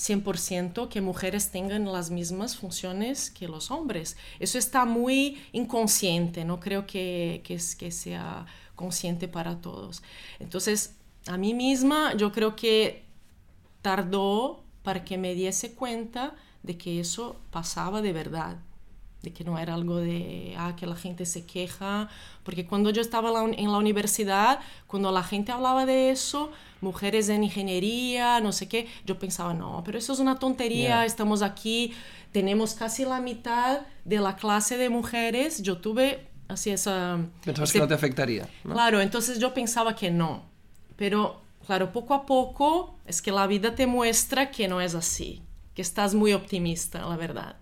100% 0.00 0.88
que 0.88 1.00
mujeres 1.00 1.50
tengan 1.50 1.84
las 1.92 2.10
mismas 2.10 2.56
funciones 2.56 3.30
que 3.30 3.48
los 3.48 3.70
hombres. 3.70 4.16
Eso 4.38 4.58
está 4.58 4.86
muy 4.86 5.42
inconsciente, 5.52 6.44
no 6.44 6.58
creo 6.58 6.86
que, 6.86 7.42
que, 7.44 7.58
sea 7.90 8.46
consciente 8.74 9.28
para 9.28 9.60
todos. 9.60 10.02
Entonces, 10.38 10.96
a 11.26 11.36
mí 11.36 11.52
misma, 11.52 12.14
yo 12.14 12.32
creo 12.32 12.56
que 12.56 13.04
tardó 13.82 14.64
para 14.82 15.04
que 15.04 15.18
me 15.18 15.34
diese 15.34 15.74
cuenta 15.74 16.34
de 16.62 16.78
que 16.78 17.00
eso 17.00 17.36
pasaba 17.50 18.00
de 18.00 18.12
verdad, 18.14 18.56
de 19.22 19.32
que 19.32 19.44
no 19.44 19.58
era 19.58 19.74
algo 19.74 19.96
de 19.96 20.54
ah, 20.56 20.74
que 20.76 20.86
la 20.86 20.96
gente 20.96 21.26
se 21.26 21.44
queja, 21.44 22.08
porque 22.42 22.66
cuando 22.66 22.90
yo 22.90 23.02
estaba 23.02 23.30
en 23.44 23.72
la 23.72 23.78
universidad, 23.78 24.60
cuando 24.86 25.12
la 25.12 25.22
gente 25.22 25.52
hablaba 25.52 25.84
de 25.86 26.10
eso, 26.10 26.50
mujeres 26.80 27.28
en 27.28 27.44
ingeniería, 27.44 28.40
no 28.40 28.52
sé 28.52 28.68
qué, 28.68 28.88
yo 29.04 29.18
pensaba, 29.18 29.52
no, 29.52 29.82
pero 29.84 29.98
eso 29.98 30.12
es 30.12 30.20
una 30.20 30.38
tontería, 30.38 31.04
estamos 31.04 31.42
aquí, 31.42 31.92
tenemos 32.32 32.74
casi 32.74 33.04
la 33.04 33.20
mitad 33.20 33.80
de 34.04 34.18
la 34.18 34.36
clase 34.36 34.78
de 34.78 34.88
mujeres, 34.88 35.62
yo 35.62 35.78
tuve 35.78 36.26
así 36.48 36.70
esa... 36.70 37.18
Pensabas 37.44 37.70
ese 37.70 37.78
que 37.78 37.82
no 37.82 37.88
te 37.88 37.94
afectaría, 37.94 38.48
¿no? 38.64 38.72
Claro, 38.72 39.00
entonces 39.00 39.38
yo 39.38 39.52
pensaba 39.52 39.94
que 39.94 40.10
no. 40.10 40.44
Pero, 40.96 41.40
claro, 41.66 41.92
poco 41.92 42.14
a 42.14 42.26
poco 42.26 42.96
es 43.06 43.20
que 43.20 43.32
la 43.32 43.46
vida 43.46 43.74
te 43.74 43.86
muestra 43.86 44.50
que 44.50 44.68
no 44.68 44.80
es 44.80 44.94
así, 44.94 45.42
que 45.74 45.82
estás 45.82 46.14
muy 46.14 46.32
optimista, 46.32 47.06
la 47.06 47.16
verdad. 47.16 47.56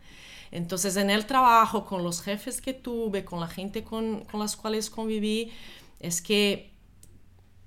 Entonces, 0.50 0.96
en 0.96 1.10
el 1.10 1.26
trabajo, 1.26 1.84
con 1.84 2.02
los 2.02 2.22
jefes 2.22 2.60
que 2.60 2.72
tuve, 2.74 3.24
con 3.24 3.40
la 3.40 3.48
gente 3.48 3.84
con, 3.84 4.24
con 4.24 4.40
las 4.40 4.56
cuales 4.56 4.90
conviví, 4.90 5.52
es 6.00 6.22
que 6.22 6.70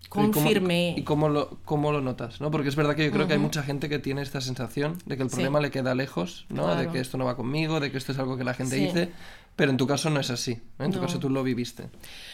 ¿Y 0.04 0.08
cómo- 0.10 0.32
confirmé. 0.32 0.96
¿Y 0.98 1.04
cómo 1.04 1.30
lo, 1.30 1.60
cómo 1.66 1.92
lo 1.92 2.02
notas? 2.02 2.42
¿no? 2.42 2.52
Porque 2.52 2.70
es 2.70 2.76
verdad 2.76 2.96
que 2.96 3.06
yo 3.06 3.12
creo 3.12 3.28
que 3.28 3.34
hay 3.34 3.40
mucha 3.40 3.64
gente 3.64 3.88
que 3.90 4.00
tiene 4.00 4.22
esta 4.22 4.42
sensación 4.42 4.98
de 5.06 5.16
que 5.18 5.24
el 5.24 5.30
Sí. 5.30 5.36
problema 5.36 5.60
le 5.62 5.72
queda 5.72 5.96
lejos, 5.96 6.46
¿no? 6.50 6.68
De 6.70 6.74
Claro. 6.76 6.92
que 6.92 7.00
esto 7.00 7.18
no 7.18 7.26
va 7.26 7.36
conmigo, 7.38 7.80
de 7.80 7.92
que 7.92 7.98
esto 7.98 8.12
es 8.12 8.20
algo 8.20 8.38
que 8.38 8.44
la 8.44 8.54
gente 8.54 8.76
Sí. 8.78 8.86
dice, 8.86 9.12
pero 9.56 9.72
en 9.72 9.78
tu 9.78 9.88
caso 9.88 10.10
no 10.10 10.20
es 10.20 10.30
así, 10.30 10.60
¿no? 10.80 10.86
En 10.86 10.92
tu 10.92 11.00
No. 11.00 11.06
caso 11.06 11.20
tú 11.20 11.30
lo 11.30 11.44
viviste. 11.44 11.90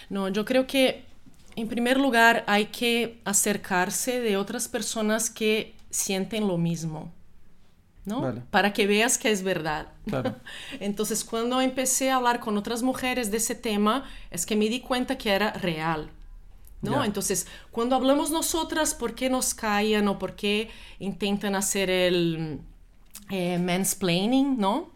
No, 0.10 0.29
yo 0.29 0.45
creo 0.45 0.65
que 0.65 1.05
en 1.55 1.67
primer 1.67 1.97
lugar 1.99 2.43
hay 2.47 2.67
que 2.67 3.19
acercarse 3.25 4.19
de 4.21 4.38
otras 4.38 4.67
personas 4.67 5.29
que 5.29 5.75
sienten 5.89 6.47
lo 6.47 6.57
mismo, 6.57 7.12
¿no? 8.08 8.22
Vale. 8.22 8.41
Para 8.50 8.72
que 8.72 8.88
veas 8.88 9.17
que 9.17 9.30
es 9.30 9.43
verdad. 9.43 9.89
Claro. 10.08 10.36
Entonces, 10.80 11.24
cuando 11.24 11.62
empecé 11.62 12.10
a 12.10 12.15
hablar 12.15 12.39
con 12.39 12.58
otras 12.58 12.82
mujeres 12.82 13.30
de 13.30 13.38
ese 13.38 13.54
tema, 13.54 14.06
es 14.32 14.46
que 14.46 14.56
me 14.56 14.70
di 14.70 14.80
cuenta 14.80 15.17
que 15.17 15.30
era 15.30 15.52
real. 15.54 16.10
¿no? 16.82 17.04
Entonces, 17.04 17.48
cuando 17.72 17.96
hablamos 17.96 18.32
nosotras, 18.32 18.93
¿por 18.93 19.13
qué 19.13 19.30
nos 19.30 19.54
callan 19.54 20.08
o 20.08 20.17
por 20.17 20.36
qué 20.36 20.70
intentan 21.00 21.56
hacer 21.56 21.89
el 21.89 22.62
eh, 23.30 23.58
mansplaining, 23.58 24.58
¿no? 24.58 24.91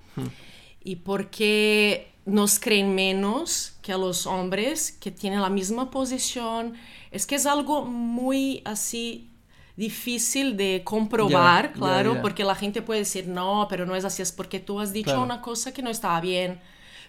Y 0.83 0.97
por 0.97 1.29
qué 1.29 2.13
nos 2.25 2.59
creen 2.59 2.95
menos 2.95 3.73
que 3.81 3.91
a 3.91 3.97
los 3.97 4.25
hombres 4.25 4.91
que 4.91 5.11
tienen 5.11 5.41
la 5.41 5.49
misma 5.49 5.89
posición. 5.89 6.75
Es 7.09 7.25
que 7.25 7.35
es 7.35 7.45
algo 7.45 7.83
muy 7.83 8.61
así 8.63 9.30
difícil 9.77 10.57
de 10.57 10.81
comprobar, 10.83 11.67
ya, 11.67 11.73
claro, 11.73 12.15
ya. 12.15 12.21
porque 12.21 12.43
la 12.43 12.55
gente 12.55 12.81
puede 12.81 13.01
decir, 13.01 13.27
no, 13.27 13.67
pero 13.69 13.85
no 13.85 13.95
es 13.95 14.05
así, 14.05 14.21
es 14.21 14.31
porque 14.31 14.59
tú 14.59 14.79
has 14.79 14.93
dicho 14.93 15.05
Claro. 15.11 15.23
una 15.23 15.41
cosa 15.41 15.73
que 15.73 15.81
no 15.81 15.89
estaba 15.89 16.19
bien. 16.21 16.59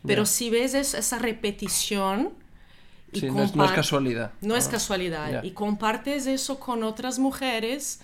Pero 0.05 0.27
si 0.27 0.51
ves 0.51 0.75
es- 0.75 0.95
esa 0.95 1.19
repetición 1.19 2.31
y 3.13 3.21
Sí, 3.21 3.31
no 3.31 3.43
es, 3.43 3.55
no 3.55 3.65
es 3.65 3.73
casualidad. 3.73 4.33
no 4.41 4.57
es 4.57 4.69
casualidad. 4.69 5.31
Ya. 5.31 5.45
Y 5.45 5.53
compartes 5.53 6.27
eso 6.27 6.59
con 6.59 6.83
otras 6.83 7.19
mujeres, 7.19 8.01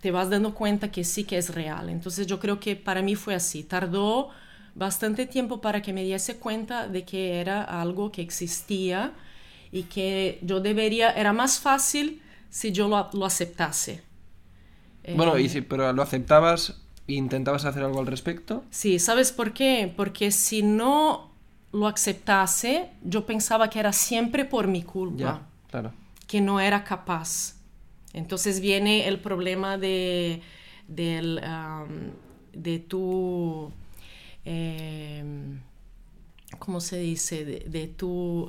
te 0.00 0.10
vas 0.10 0.30
dando 0.30 0.54
cuenta 0.54 0.90
que 0.90 1.04
sí 1.04 1.24
que 1.24 1.38
es 1.38 1.54
real. 1.54 1.88
Entonces 1.90 2.26
yo 2.26 2.38
creo 2.40 2.60
que 2.60 2.76
para 2.76 3.02
mí 3.02 3.14
fue 3.16 3.34
así. 3.34 3.62
Tardó 3.64 4.30
bastante 4.74 5.26
tiempo 5.26 5.60
para 5.60 5.82
que 5.82 5.92
me 5.92 6.02
diese 6.04 6.36
cuenta 6.36 6.86
de 6.88 7.04
que 7.04 7.40
era 7.40 7.62
algo 7.62 8.12
que 8.12 8.22
existía 8.22 9.12
y 9.72 9.84
que 9.84 10.38
yo 10.42 10.60
debería, 10.60 11.10
era 11.12 11.32
más 11.32 11.58
fácil 11.58 12.22
si 12.56 12.72
yo 12.72 12.88
lo, 12.88 13.10
lo 13.12 13.26
aceptase. 13.26 14.02
Eh, 15.04 15.14
Bueno, 15.14 15.36
y 15.38 15.48
si, 15.50 15.60
pero 15.60 15.92
lo 15.92 16.00
aceptabas 16.02 16.80
e 17.06 17.12
intentabas 17.12 17.66
hacer 17.66 17.82
algo 17.84 18.00
al 18.00 18.06
respecto. 18.06 18.64
Sí, 18.70 18.98
¿sabes 18.98 19.30
por 19.30 19.52
qué? 19.52 19.92
Porque 19.94 20.30
si 20.30 20.62
no 20.62 21.30
lo 21.72 21.86
aceptase, 21.86 22.88
yo 23.02 23.26
pensaba 23.26 23.68
que 23.68 23.78
era 23.78 23.92
siempre 23.92 24.46
por 24.46 24.68
mi 24.68 24.82
culpa. 24.82 25.18
Ya, 25.18 25.42
claro. 25.70 25.92
que 26.26 26.40
no 26.40 26.58
era 26.58 26.82
capaz. 26.82 27.56
Entonces 28.14 28.60
viene 28.60 29.06
el 29.06 29.20
problema 29.20 29.76
de, 29.76 30.40
del, 30.88 31.38
de 32.54 32.78
tu, 32.78 33.70
em, 34.46 35.60
¿cómo 36.58 36.80
se 36.80 36.98
dice? 37.00 37.44
De, 37.44 37.58
de 37.68 37.86
tu, 37.88 38.48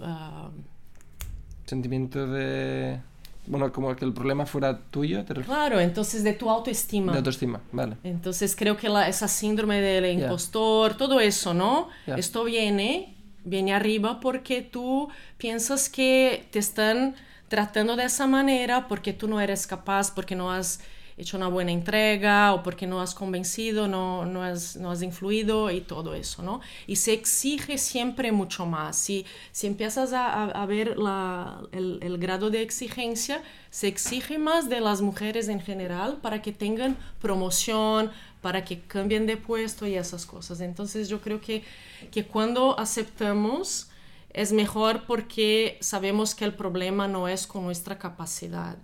Sentimiento 1.66 2.26
de... 2.28 3.02
Bueno, 3.48 3.72
como 3.72 3.96
que 3.96 4.06
el 4.06 4.14
problema 4.14 4.46
fuera 4.46 4.78
tuyo, 4.78 5.24
te 5.24 5.34
claro, 5.34 5.80
entonces 5.80 6.24
de 6.24 6.34
tu 6.34 6.50
autoestima. 6.50 7.12
De 7.14 7.20
autoestima, 7.20 7.62
vale. 7.72 7.98
Entonces 8.04 8.56
creo 8.56 8.78
que 8.78 8.90
la, 8.90 9.08
esa 9.08 9.28
síndrome 9.28 9.82
del 9.82 10.20
impostor, 10.20 10.96
todo 10.96 11.20
eso, 11.20 11.54
¿no? 11.54 11.90
Ya. 12.06 12.16
Esto 12.16 12.44
viene, 12.44 13.16
viene 13.46 13.74
arriba 13.74 14.20
porque 14.20 14.62
tú 14.62 15.10
piensas 15.38 15.90
que 15.90 16.48
te 16.52 16.60
están 16.60 17.16
tratando 17.48 17.96
de 17.96 18.04
esa 18.04 18.28
manera 18.28 18.88
porque 18.88 19.14
tú 19.14 19.28
no 19.28 19.40
eres 19.40 19.66
capaz, 19.66 20.12
porque 20.12 20.36
no 20.36 20.52
has 20.52 20.82
hecho 21.18 21.36
una 21.38 21.48
buena 21.48 21.72
entrega 21.72 22.54
o 22.54 22.62
porque 22.62 22.86
no 22.86 23.02
has 23.02 23.16
convencido, 23.16 23.88
no, 23.88 24.26
no, 24.26 24.44
has, 24.44 24.76
no 24.78 24.92
has 24.92 25.02
influido 25.02 25.72
y 25.72 25.82
todo 25.82 26.14
eso, 26.14 26.44
¿no? 26.44 26.62
Y 26.86 26.98
se 26.98 27.14
exige 27.14 27.78
siempre 27.78 28.32
mucho 28.32 28.66
más. 28.66 28.96
Si, 28.98 29.26
si 29.52 29.66
empiezas 29.66 30.14
a, 30.14 30.44
a 30.44 30.66
ver 30.68 30.98
la, 30.98 31.62
el, 31.72 32.00
el 32.02 32.18
grado 32.20 32.50
de 32.50 32.62
exigencia, 32.62 33.42
se 33.72 33.88
exige 33.88 34.38
más 34.38 34.70
de 34.70 34.80
las 34.80 35.02
mujeres 35.02 35.50
en 35.50 35.60
general 35.60 36.18
para 36.22 36.42
que 36.42 36.52
tengan 36.52 36.96
promoción, 37.20 38.12
para 38.42 38.64
que 38.64 38.82
cambien 38.82 39.26
de 39.26 39.38
puesto 39.38 39.88
y 39.88 39.96
esas 39.96 40.26
cosas. 40.26 40.62
Entonces 40.62 41.10
yo 41.10 41.20
creo 41.20 41.42
que, 41.42 41.64
que 42.12 42.26
cuando 42.26 42.80
aceptamos 42.80 43.90
es 44.30 44.52
mejor 44.52 45.06
porque 45.08 45.78
sabemos 45.82 46.36
que 46.36 46.46
el 46.46 46.54
problema 46.54 47.08
no 47.08 47.28
es 47.28 47.48
con 47.48 47.64
nuestra 47.64 47.98
capacidad. 47.98 48.78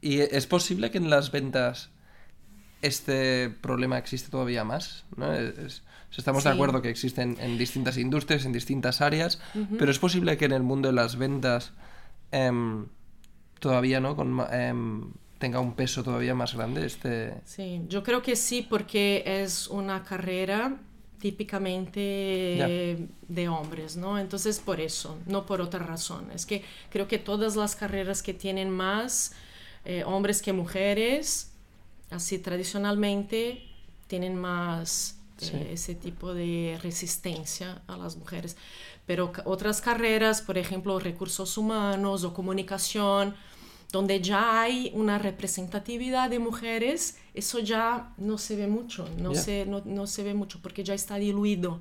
¿Y 0.00 0.20
es 0.20 0.46
posible 0.46 0.90
que 0.90 0.98
en 0.98 1.10
las 1.10 1.30
ventas 1.30 1.90
este 2.82 3.50
problema 3.50 3.98
existe 3.98 4.30
todavía 4.30 4.64
más? 4.64 5.04
¿no? 5.16 5.32
estamos 6.16 6.44
de 6.44 6.50
acuerdo 6.50 6.80
que 6.82 6.88
existen 6.88 7.36
en 7.40 7.58
distintas 7.58 7.98
industrias, 7.98 8.44
en 8.44 8.52
distintas 8.52 9.00
áreas, 9.00 9.40
pero 9.78 9.90
es 9.90 9.98
posible 9.98 10.36
que 10.36 10.46
en 10.46 10.52
el 10.52 10.62
mundo 10.62 10.88
de 10.88 10.94
las 10.94 11.16
ventas 11.16 11.72
em, 12.32 12.86
todavía 13.58 14.00
no 14.00 14.16
con, 14.16 14.40
em, 14.50 15.12
tenga 15.38 15.60
un 15.60 15.74
peso 15.74 16.02
todavía 16.02 16.34
más 16.34 16.54
grande 16.54 16.84
este 16.84 17.34
sí 17.44 17.82
yo 17.88 18.02
creo 18.02 18.22
que 18.22 18.34
sí 18.34 18.66
porque 18.68 19.22
es 19.24 19.68
una 19.68 20.02
carrera 20.02 20.76
típicamente 21.18 23.08
de 23.28 23.48
hombres, 23.48 23.96
¿no? 23.96 24.18
Entonces 24.18 24.60
por 24.60 24.80
eso, 24.80 25.18
no 25.26 25.46
por 25.46 25.60
otra 25.60 25.80
razón. 25.80 26.30
Es 26.32 26.46
que 26.46 26.62
creo 26.90 27.08
que 27.08 27.18
todas 27.18 27.56
las 27.56 27.76
carreras 27.76 28.22
que 28.22 28.34
tienen 28.34 28.70
más 28.70 29.32
eh, 29.90 30.04
hombres 30.04 30.42
que 30.42 30.52
mujeres, 30.52 31.50
así 32.10 32.38
tradicionalmente, 32.38 33.62
tienen 34.06 34.36
más 34.36 35.16
eh, 35.40 35.70
ese 35.72 35.94
tipo 35.94 36.34
de 36.34 36.78
resistencia 36.82 37.80
a 37.86 37.96
las 37.96 38.14
mujeres. 38.16 38.58
Pero 39.06 39.32
otras 39.46 39.80
carreras, 39.80 40.42
por 40.42 40.58
ejemplo, 40.58 40.98
recursos 40.98 41.56
humanos 41.56 42.22
o 42.24 42.34
comunicación, 42.34 43.34
donde 43.90 44.20
ya 44.20 44.60
hay 44.60 44.90
una 44.92 45.18
representatividad 45.18 46.28
de 46.28 46.38
mujeres, 46.38 47.16
eso 47.32 47.58
ya 47.58 48.12
no 48.18 48.36
se 48.36 48.56
ve 48.56 48.66
mucho, 48.66 49.08
no, 49.16 49.34
se, 49.34 49.64
no, 49.64 50.06
se 50.06 50.22
ve 50.22 50.34
mucho 50.34 50.60
porque 50.60 50.84
ya 50.84 50.92
está 50.92 51.16
diluido. 51.16 51.80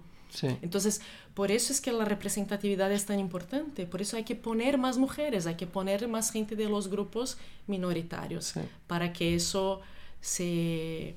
Entonces, 0.62 1.02
por 1.34 1.52
eso 1.52 1.74
es 1.74 1.82
que 1.82 1.92
la 1.92 2.06
representatividad 2.06 2.92
es 2.92 3.06
tan 3.06 3.20
importante, 3.20 3.86
por 3.86 4.02
eso 4.02 4.18
hay 4.18 4.24
que 4.24 4.36
poner 4.36 4.78
más 4.78 4.98
mujeres, 4.98 5.48
hay 5.48 5.56
que 5.56 5.68
poner 5.68 6.08
más 6.08 6.32
gente 6.32 6.56
de 6.56 6.70
los 6.70 6.90
grupos 6.90 7.38
minoritarios 7.68 8.54
para 8.88 9.14
que 9.14 9.36
eso 9.36 9.82
se, 10.22 11.16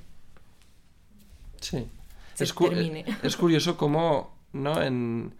sí. 1.61 1.87
es 2.39 2.55
termine. 2.55 3.05
Es 3.23 3.37
curioso 3.37 3.77
cómo, 3.77 4.35
¿no? 4.53 4.83
En... 4.83 5.35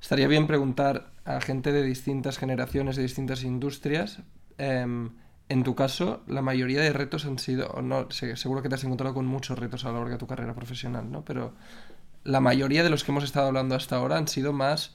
Estaría 0.00 0.28
bien 0.28 0.46
preguntar 0.46 1.10
a 1.24 1.40
gente 1.40 1.72
de 1.72 1.82
distintas 1.82 2.38
generaciones, 2.38 2.96
de 2.96 3.02
distintas 3.02 3.42
industrias, 3.42 4.20
Em, 4.58 5.10
en 5.48 5.62
tu 5.62 5.74
caso, 5.74 6.22
la 6.26 6.42
mayoría 6.42 6.80
de 6.80 6.92
retos 6.92 7.24
han 7.24 7.38
sido, 7.38 7.80
no, 7.82 8.08
seguro 8.10 8.62
que 8.62 8.68
te 8.68 8.74
has 8.74 8.84
encontrado 8.84 9.14
con 9.14 9.26
muchos 9.26 9.58
retos 9.58 9.84
a 9.84 9.88
lo 9.88 9.94
largo 9.94 10.10
de 10.10 10.18
tu 10.18 10.26
carrera 10.26 10.54
profesional, 10.54 11.10
¿no? 11.10 11.24
Pero 11.24 11.54
la 12.26 12.40
mayoría 12.40 12.82
de 12.82 12.90
los 12.90 13.04
que 13.04 13.12
hemos 13.12 13.24
estado 13.24 13.46
hablando 13.46 13.74
hasta 13.74 13.96
ahora 13.96 14.18
han 14.18 14.26
sido 14.28 14.52
más 14.52 14.94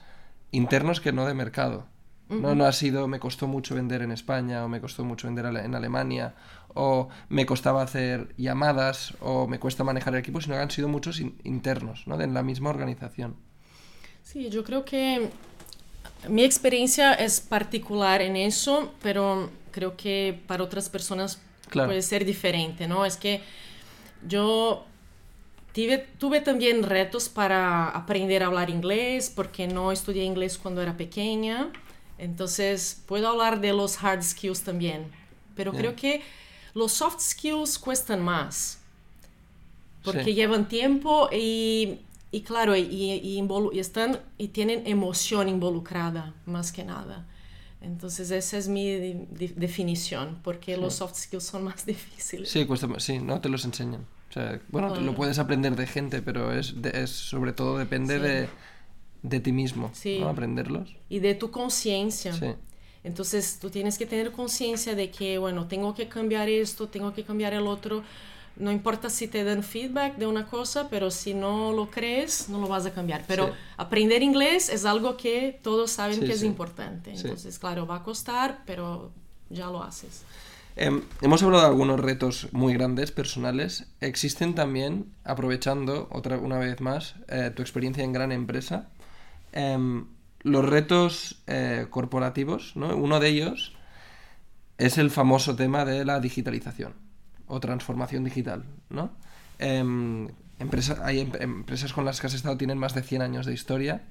internos 0.50 1.00
que 1.00 1.12
no 1.12 1.26
de 1.26 1.34
mercado. 1.34 1.86
No, 2.28 2.54
no 2.54 2.64
ha 2.64 2.72
sido, 2.72 3.08
me 3.08 3.20
costó 3.20 3.46
mucho 3.46 3.74
vender 3.74 4.00
en 4.00 4.10
España, 4.10 4.64
o 4.64 4.68
me 4.68 4.80
costó 4.80 5.04
mucho 5.04 5.26
vender 5.26 5.44
en 5.44 5.74
Alemania, 5.74 6.34
o 6.72 7.10
me 7.28 7.44
costaba 7.44 7.82
hacer 7.82 8.34
llamadas, 8.38 9.14
o 9.20 9.46
me 9.46 9.58
cuesta 9.58 9.84
manejar 9.84 10.14
el 10.14 10.20
equipo, 10.20 10.40
sino 10.40 10.54
que 10.54 10.62
han 10.62 10.70
sido 10.70 10.88
muchos 10.88 11.20
internos, 11.20 12.06
¿no? 12.06 12.16
De 12.16 12.24
en 12.24 12.32
la 12.32 12.42
misma 12.42 12.70
organización. 12.70 13.36
Sí, 14.22 14.48
yo 14.48 14.64
creo 14.64 14.86
que 14.86 15.28
mi 16.28 16.42
experiencia 16.42 17.12
es 17.12 17.40
particular 17.40 18.22
en 18.22 18.36
eso, 18.36 18.94
pero 19.02 19.50
creo 19.70 19.96
que 19.98 20.40
para 20.46 20.62
otras 20.62 20.88
personas 20.88 21.38
puede 21.70 22.00
ser 22.00 22.24
diferente, 22.24 22.88
¿no? 22.88 23.04
Es 23.04 23.18
que 23.18 23.42
yo 24.26 24.86
tuve, 25.72 26.40
también 26.40 26.82
retos 26.82 27.28
para 27.28 27.88
aprender 27.88 28.42
a 28.42 28.46
hablar 28.46 28.70
inglés, 28.70 29.32
porque 29.34 29.66
no 29.66 29.92
estudié 29.92 30.24
inglés 30.24 30.58
cuando 30.58 30.82
era 30.82 30.96
pequeña. 30.96 31.70
Entonces, 32.18 33.02
puedo 33.06 33.28
hablar 33.28 33.60
de 33.60 33.72
los 33.72 34.02
hard 34.02 34.22
skills 34.22 34.62
también. 34.62 35.10
Pero 35.54 35.72
creo 35.72 35.96
que 35.96 36.22
los 36.74 36.92
soft 36.92 37.20
skills 37.20 37.78
cuestan 37.78 38.22
más. 38.22 38.78
Porque 40.02 40.34
llevan 40.34 40.68
tiempo 40.68 41.28
y 41.32 42.00
y 42.34 42.40
claro, 42.40 42.74
y, 42.74 43.78
están, 43.78 44.18
y 44.38 44.48
tienen 44.48 44.86
emoción 44.86 45.50
involucrada 45.50 46.34
más 46.46 46.72
que 46.72 46.82
nada. 46.82 47.26
Entonces 47.82 48.30
esa 48.30 48.56
es 48.56 48.68
mi 48.68 48.90
definición, 49.54 50.38
porque 50.42 50.78
los 50.78 50.94
soft 50.94 51.16
skills 51.16 51.44
son 51.44 51.64
más 51.64 51.84
difíciles. 51.84 52.48
Sí, 52.48 52.64
cuesta, 52.64 52.88
sí, 52.98 53.18
no 53.18 53.38
te 53.42 53.50
los 53.50 53.66
enseñan. 53.66 54.06
Bueno, 54.68 54.94
lo 54.96 55.14
puedes 55.14 55.38
aprender 55.38 55.76
de 55.76 55.86
gente, 55.86 56.22
pero 56.22 56.52
es, 56.52 56.74
es 56.92 57.10
sobre 57.10 57.52
todo 57.52 57.78
depende 57.78 58.18
de, 58.18 58.48
de, 59.22 59.40
ti 59.40 59.52
mismo, 59.52 59.90
sí. 59.92 60.22
aprenderlos. 60.22 60.94
Y 61.08 61.20
de 61.20 61.34
tu 61.34 61.50
conciencia. 61.50 62.32
Sí. 62.32 62.54
Entonces 63.04 63.58
tú 63.60 63.70
tienes 63.70 63.98
que 63.98 64.06
tener 64.06 64.32
conciencia 64.32 64.94
de 64.94 65.10
que, 65.10 65.38
bueno, 65.38 65.66
tengo 65.66 65.94
que 65.94 66.08
cambiar 66.08 66.48
esto, 66.48 66.88
tengo 66.88 67.12
que 67.12 67.24
cambiar 67.24 67.52
el 67.52 67.66
otro 67.66 68.02
no 68.56 68.70
importa 68.70 69.08
si 69.08 69.28
te 69.28 69.44
dan 69.44 69.62
feedback 69.62 70.16
de 70.16 70.26
una 70.26 70.46
cosa, 70.46 70.88
pero 70.90 71.10
si 71.10 71.32
no 71.32 71.72
lo 71.72 71.90
crees, 71.90 72.48
no 72.48 72.60
lo 72.60 72.68
vas 72.68 72.84
a 72.84 72.92
cambiar. 72.92 73.24
Pero 73.26 73.54
aprender 73.76 74.22
inglés 74.22 74.68
es 74.68 74.84
algo 74.84 75.16
que 75.16 75.58
todos 75.62 75.90
saben 75.90 76.20
que 76.20 76.32
es 76.32 76.42
importante. 76.42 77.12
Entonces, 77.12 77.58
claro, 77.58 77.86
va 77.86 77.96
a 77.96 78.02
costar, 78.02 78.62
pero 78.66 79.10
ya 79.48 79.66
lo 79.66 79.82
haces. 79.82 80.22
Em, 80.74 81.02
hemos 81.20 81.42
hablado 81.42 81.62
de 81.62 81.68
algunos 81.68 82.00
retos 82.00 82.48
muy 82.52 82.72
grandes, 82.74 83.12
personales. 83.12 83.86
Existen 84.00 84.54
también, 84.54 85.12
aprovechando 85.24 86.08
otra 86.10 86.38
una 86.38 86.58
vez 86.58 86.80
más 86.80 87.16
eh, 87.28 87.50
tu 87.54 87.62
experiencia 87.62 88.04
en 88.04 88.12
gran 88.12 88.32
empresa, 88.32 88.88
em, 89.52 90.06
los 90.40 90.64
retos 90.64 91.42
eh, 91.46 91.86
corporativos. 91.90 92.74
¿no? 92.76 92.96
Uno 92.96 93.20
de 93.20 93.28
ellos 93.28 93.74
es 94.78 94.98
el 94.98 95.10
famoso 95.10 95.56
tema 95.56 95.84
de 95.84 96.04
la 96.04 96.20
digitalización 96.20 96.94
o 97.46 97.60
transformación 97.60 98.24
digital, 98.24 98.64
¿no? 98.88 99.10
Em, 99.58 100.28
hay 101.02 101.20
em, 101.20 101.32
empresas 101.40 101.92
con 101.92 102.04
las 102.04 102.20
que 102.20 102.26
has 102.28 102.34
estado 102.34 102.56
tienen 102.56 102.78
más 102.78 102.94
de 102.94 103.02
100 103.02 103.22
años 103.22 103.46
de 103.46 103.52
historia, 103.52 104.02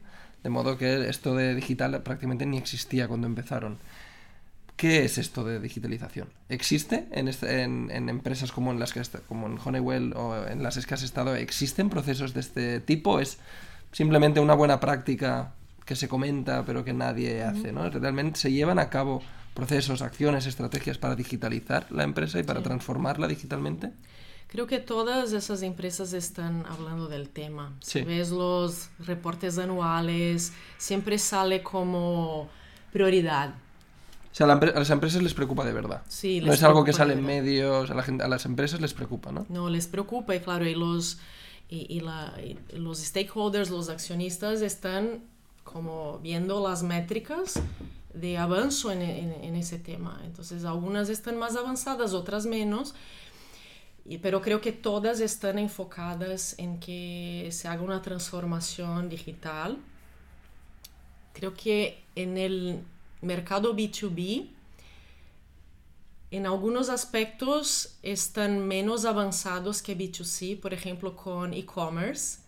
de 0.44 0.50
modo 0.50 0.78
que 0.78 1.10
esto 1.10 1.36
de 1.36 1.56
digital 1.56 2.02
prácticamente 2.04 2.46
ni 2.46 2.58
existía 2.58 3.08
cuando 3.08 3.28
empezaron. 3.28 3.80
¿Qué 4.76 5.06
es 5.06 5.18
esto 5.18 5.44
de 5.44 5.60
digitalización? 5.60 6.30
¿Existe 6.50 7.08
en, 7.12 7.28
este, 7.28 7.64
empresas 7.64 8.52
como 8.52 8.72
en 8.72 8.80
las 8.80 8.94
que 8.94 9.02
como 9.28 9.48
en 9.48 9.60
Honeywell 9.64 10.14
o 10.16 10.48
en 10.48 10.64
las 10.64 10.84
que 10.86 10.94
has 10.94 11.04
estado? 11.04 11.36
¿Existen 11.36 11.90
procesos 11.90 12.34
de 12.34 12.40
este 12.40 12.80
tipo? 12.80 13.20
¿Es 13.20 13.38
simplemente 13.92 14.40
una 14.40 14.56
buena 14.56 14.80
práctica 14.80 15.54
que 15.86 15.96
se 15.96 16.08
comenta 16.08 16.64
pero 16.66 16.84
que 16.84 16.94
nadie 16.94 17.44
hace? 17.44 17.72
¿no? 17.72 17.90
¿Realmente 17.90 18.40
se 18.40 18.52
llevan 18.52 18.80
a 18.80 18.90
cabo 18.90 19.22
procesos, 19.54 20.02
acciones, 20.02 20.48
estrategias 20.48 20.98
para 20.98 21.16
digitalizar 21.16 21.92
la 21.92 22.04
empresa 22.04 22.40
y 22.40 22.44
para 22.44 22.64
transformarla 22.64 23.28
digitalmente? 23.28 23.92
Creo 24.52 24.68
que 24.68 24.80
todas 24.80 25.32
esas 25.32 25.62
empresas 25.62 26.12
están 26.12 26.66
hablando 26.66 27.08
del 27.08 27.30
tema. 27.30 27.74
Si 27.80 28.02
ves 28.02 28.32
los 28.32 28.90
reportes 29.00 29.58
anuales, 29.58 30.52
siempre 30.78 31.18
sale 31.18 31.64
como 31.64 32.50
prioridad. 32.92 33.54
O 34.32 34.36
sea, 34.36 34.48
a, 34.48 34.56
las 34.56 34.90
empresas 34.90 35.22
les 35.22 35.34
preocupa 35.34 35.66
de 35.66 35.74
verdad. 35.74 36.04
Sí, 36.08 36.40
no 36.40 36.54
es 36.54 36.64
algo 36.64 36.86
que 36.86 36.94
sale 36.94 37.14
en 37.14 37.24
medios, 37.24 37.92
a, 37.92 37.94
la 37.94 38.04
gente, 38.04 38.24
a 38.24 38.30
las 38.30 38.46
empresas 38.46 38.80
les 38.80 38.94
preocupa, 38.94 39.32
¿no? 39.32 39.46
No, 39.50 39.70
les 39.70 39.88
preocupa 39.88 40.34
y 40.36 40.40
claro, 40.40 40.66
y 40.66 40.74
los, 40.74 41.20
y, 41.70 42.00
la, 42.00 42.34
y 42.42 42.58
los 42.78 43.00
stakeholders, 43.00 43.70
los 43.70 43.90
accionistas 43.90 44.62
están 44.62 45.24
como 45.66 46.20
viendo 46.20 46.66
las 46.66 46.82
métricas 46.82 47.62
de 48.14 48.38
avanzo 48.38 48.92
en, 48.92 49.02
en, 49.02 49.56
ese 49.56 49.80
tema. 49.80 50.22
Entonces, 50.24 50.64
algunas 50.64 51.10
están 51.10 51.38
más 51.38 51.58
avanzadas, 51.58 52.14
otras 52.14 52.46
menos, 52.46 52.96
y, 54.06 54.18
pero 54.20 54.42
creo 54.42 54.62
que 54.62 54.72
todas 54.72 55.20
están 55.20 55.60
enfocadas 55.60 56.56
en 56.58 56.80
que 56.80 57.50
se 57.52 57.68
haga 57.68 57.82
una 57.82 58.02
transformación 58.02 59.10
digital. 59.10 59.78
Creo 61.34 61.54
que 61.54 62.02
en 62.16 62.38
el 62.38 62.84
mercado 63.22 63.76
B2B, 63.76 64.48
en 66.32 66.46
algunos 66.46 66.90
aspectos 66.90 67.98
están 68.04 68.66
menos 68.68 69.04
avanzados 69.06 69.82
que 69.82 69.98
B2C, 69.98 70.60
por 70.60 70.74
ejemplo, 70.74 71.16
con 71.16 71.54
e-commerce 71.54 72.40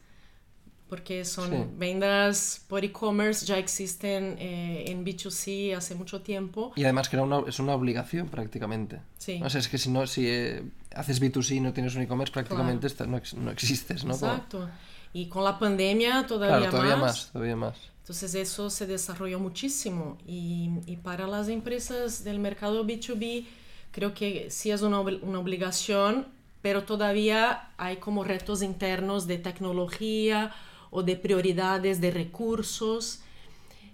porque 0.90 1.26
son 1.26 1.50
Sí. 1.50 1.58
ventas 1.78 2.62
por 2.68 2.84
e-commerce, 2.86 3.46
ya 3.48 3.58
existen 3.58 4.36
eh, 4.38 4.86
en 4.92 5.04
B2C 5.04 5.76
hace 5.76 5.96
mucho 5.96 6.22
tiempo. 6.22 6.72
Y 6.76 6.84
además 6.84 7.10
que 7.10 7.16
era 7.16 7.24
una, 7.24 7.40
es 7.48 7.60
una 7.60 7.74
obligación 7.74 8.28
prácticamente. 8.30 9.02
Sí. 9.18 9.42
O 9.44 9.50
sea, 9.50 9.60
es 9.60 9.68
que 9.68 9.80
si 9.80 9.90
no, 9.90 10.06
si 10.06 10.28
eh, 10.28 10.64
haces 10.96 11.20
B2C 11.20 11.56
y 11.56 11.60
no 11.62 11.74
tienes 11.74 11.96
un 11.96 12.04
e-commerce, 12.04 12.32
prácticamente 12.32 12.86
esta- 12.86 13.08
no, 13.08 13.20
no 13.38 13.52
existes, 13.52 14.06
¿no? 14.06 14.14
Exacto. 14.14 14.70
Y 15.14 15.28
con 15.30 15.44
la 15.44 15.58
pandemia 15.58 16.28
todavía, 16.28 16.58
claro, 16.70 16.72
todavía 16.72 16.96
más. 16.98 17.02
más, 17.18 17.30
todavía 17.32 17.56
más. 17.56 17.78
Entonces 18.04 18.36
eso 18.36 18.70
se 18.70 18.86
desarrolló 18.86 19.40
muchísimo 19.40 20.18
y, 20.28 20.70
y 20.86 20.98
para 20.98 21.26
las 21.26 21.48
empresas 21.48 22.24
del 22.26 22.38
mercado 22.40 22.84
B2B 22.86 23.46
creo 23.92 24.14
que 24.14 24.50
sí 24.50 24.72
es 24.72 24.82
una, 24.82 25.00
una 25.00 25.40
obligación, 25.40 26.28
pero 26.62 26.84
todavía 26.84 27.70
hay 27.78 27.98
como 27.98 28.24
retos 28.26 28.62
internos 28.62 29.26
de 29.26 29.38
tecnología 29.38 30.52
o 30.92 31.02
de 31.04 31.16
prioridades 31.16 32.02
de 32.02 32.12
recursos. 32.12 33.22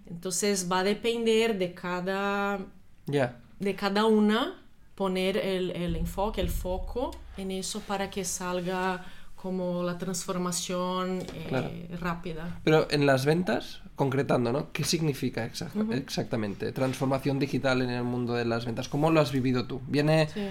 Entonces 0.10 0.67
va 0.72 0.80
a 0.80 0.84
depender 0.84 1.58
de 1.60 1.74
cada, 1.76 2.60
Ya. 3.06 3.39
de 3.60 3.76
cada 3.76 4.06
una 4.06 4.60
poner 4.95 5.38
el, 5.38 5.69
el 5.72 5.95
enfoque, 5.95 6.41
el 6.41 6.50
foco 6.50 7.12
en 7.38 7.52
eso 7.52 7.80
para 7.82 8.10
que 8.10 8.26
salga 8.26 9.06
como 9.41 9.84
la 9.84 9.97
transformación 9.97 11.19
eh, 11.34 11.45
Claro. 11.47 11.69
rápida. 11.99 12.60
Pero 12.63 12.88
en 12.91 13.06
las 13.06 13.25
ventas, 13.25 13.82
concretando, 13.95 14.52
¿no? 14.52 14.71
¿Qué 14.71 14.84
significa 14.84 15.45
exacta- 15.45 15.86
exactamente 15.95 16.71
transformación 16.71 17.39
digital 17.39 17.82
en 17.82 17.89
el 17.89 18.04
mundo 18.04 18.34
de 18.34 18.45
las 18.45 18.65
ventas? 18.65 18.89
¿Cómo 18.89 19.12
lo 19.12 19.21
has 19.21 19.32
vivido 19.32 19.65
tú? 19.65 19.82
¿Viene 19.88 20.28
Sí. 20.34 20.41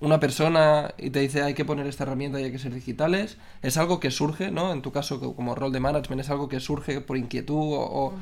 una 0.00 0.20
persona 0.20 0.92
y 0.98 1.10
te 1.10 1.20
dice 1.20 1.42
hay 1.42 1.54
que 1.54 1.64
poner 1.64 1.86
esta 1.86 2.04
herramienta 2.04 2.40
y 2.40 2.44
hay 2.44 2.52
que 2.52 2.58
ser 2.58 2.74
digitales? 2.74 3.38
¿Es 3.62 3.76
algo 3.78 4.00
que 4.00 4.10
surge, 4.10 4.50
¿no? 4.50 4.72
En 4.72 4.82
tu 4.82 4.92
caso, 4.92 5.18
co- 5.20 5.34
como 5.34 5.54
rol 5.54 5.72
de 5.72 5.80
management, 5.80 6.20
¿es 6.20 6.30
algo 6.30 6.48
que 6.48 6.60
surge 6.60 7.00
por 7.00 7.16
inquietud? 7.16 7.54
O, 7.56 7.80
o- 7.80 8.06
o 8.08 8.12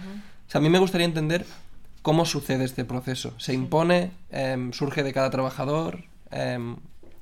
sea, 0.48 0.60
a 0.60 0.62
mí 0.62 0.68
me 0.70 0.78
gustaría 0.78 1.06
entender 1.06 1.44
cómo 2.02 2.24
sucede 2.24 2.64
este 2.64 2.84
proceso. 2.84 3.32
¿Se 3.38 3.52
impone? 3.54 4.12
Em, 4.30 4.72
¿Surge 4.72 5.02
de 5.02 5.12
cada 5.12 5.30
trabajador? 5.30 6.04
Em, 6.30 6.76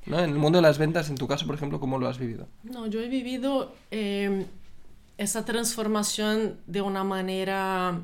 ¿no? 0.05 0.19
En 0.19 0.29
el 0.29 0.35
mundo 0.37 0.57
de 0.57 0.61
las 0.63 0.77
ventas, 0.77 1.09
en 1.09 1.15
tu 1.15 1.27
caso, 1.27 1.45
por 1.45 1.55
ejemplo, 1.55 1.79
¿cómo 1.79 1.97
lo 1.97 2.07
has 2.07 2.17
vivido? 2.17 2.47
No, 2.63 2.87
yo 2.87 3.01
he 3.01 3.07
vivido 3.07 3.73
eh, 3.91 4.45
esa 5.17 5.45
transformación 5.45 6.57
de 6.67 6.81
una 6.81 7.03
manera 7.03 8.01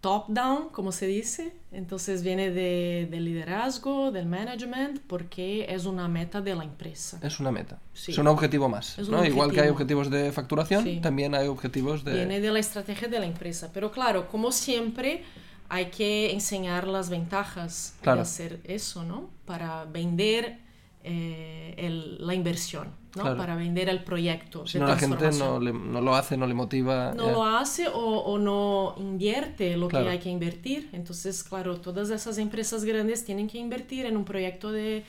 top-down, 0.00 0.68
como 0.70 0.92
se 0.92 1.06
dice. 1.06 1.52
Entonces 1.72 2.22
viene 2.22 2.50
de, 2.50 3.08
del 3.10 3.24
liderazgo, 3.24 4.12
del 4.12 4.26
management, 4.26 5.00
porque 5.06 5.66
es 5.68 5.84
una 5.84 6.06
meta 6.08 6.40
de 6.40 6.54
la 6.54 6.64
empresa. 6.64 7.18
Es 7.22 7.40
una 7.40 7.50
meta. 7.50 7.78
Sí. 7.92 8.12
Es 8.12 8.18
un 8.18 8.28
objetivo 8.28 8.68
más. 8.68 8.96
Un 8.98 9.10
¿no? 9.10 9.24
Igual 9.24 9.52
que 9.52 9.60
hay 9.60 9.68
objetivo. 9.68 10.00
objetivos 10.02 10.10
de 10.10 10.32
facturación, 10.32 10.84
Sí. 10.84 11.00
también 11.02 11.34
hay 11.34 11.48
objetivos 11.48 12.04
de... 12.04 12.14
Viene 12.14 12.40
de 12.40 12.50
la 12.50 12.58
estrategia 12.60 13.08
de 13.08 13.18
la 13.18 13.26
empresa. 13.26 13.70
Pero 13.74 13.90
claro, 13.90 14.28
como 14.28 14.52
siempre, 14.52 15.24
hay 15.68 15.86
que 15.86 16.32
enseñar 16.32 16.86
las 16.86 17.10
ventajas 17.10 17.94
Claro. 18.02 18.16
de 18.18 18.22
hacer 18.22 18.60
eso, 18.64 19.02
¿no? 19.02 19.28
Para 19.44 19.84
vender 19.86 20.60
eh, 21.08 21.74
el- 21.78 22.26
la 22.26 22.34
inversión, 22.34 22.88
¿no? 23.14 23.22
Claro. 23.22 23.36
Para 23.36 23.54
vender 23.54 23.88
el 23.88 24.02
proyecto. 24.02 24.66
Si 24.66 24.76
no, 24.78 24.86
la 24.88 24.96
gente 24.98 25.30
no, 25.38 25.60
le- 25.60 25.72
no 25.72 26.00
lo 26.00 26.14
hace, 26.16 26.36
no 26.36 26.46
le 26.48 26.54
motiva. 26.54 27.14
no 27.14 27.28
eh. 27.28 27.32
lo 27.32 27.44
hace 27.44 27.86
o, 27.88 27.94
o 28.00 28.38
no 28.38 28.94
invierte 28.98 29.76
lo 29.76 29.86
Claro. 29.88 30.06
que 30.06 30.10
hay 30.12 30.18
que 30.18 30.30
invertir. 30.30 30.90
Entonces, 30.92 31.44
claro, 31.44 31.80
todas 31.80 32.10
esas 32.10 32.38
empresas 32.38 32.84
grandes 32.84 33.24
tienen 33.24 33.46
que 33.46 33.58
invertir 33.58 34.04
en 34.04 34.16
un 34.16 34.24
proyecto 34.24 34.72
de 34.72 35.04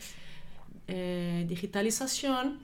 eh, 0.88 1.46
digitalización. 1.50 2.60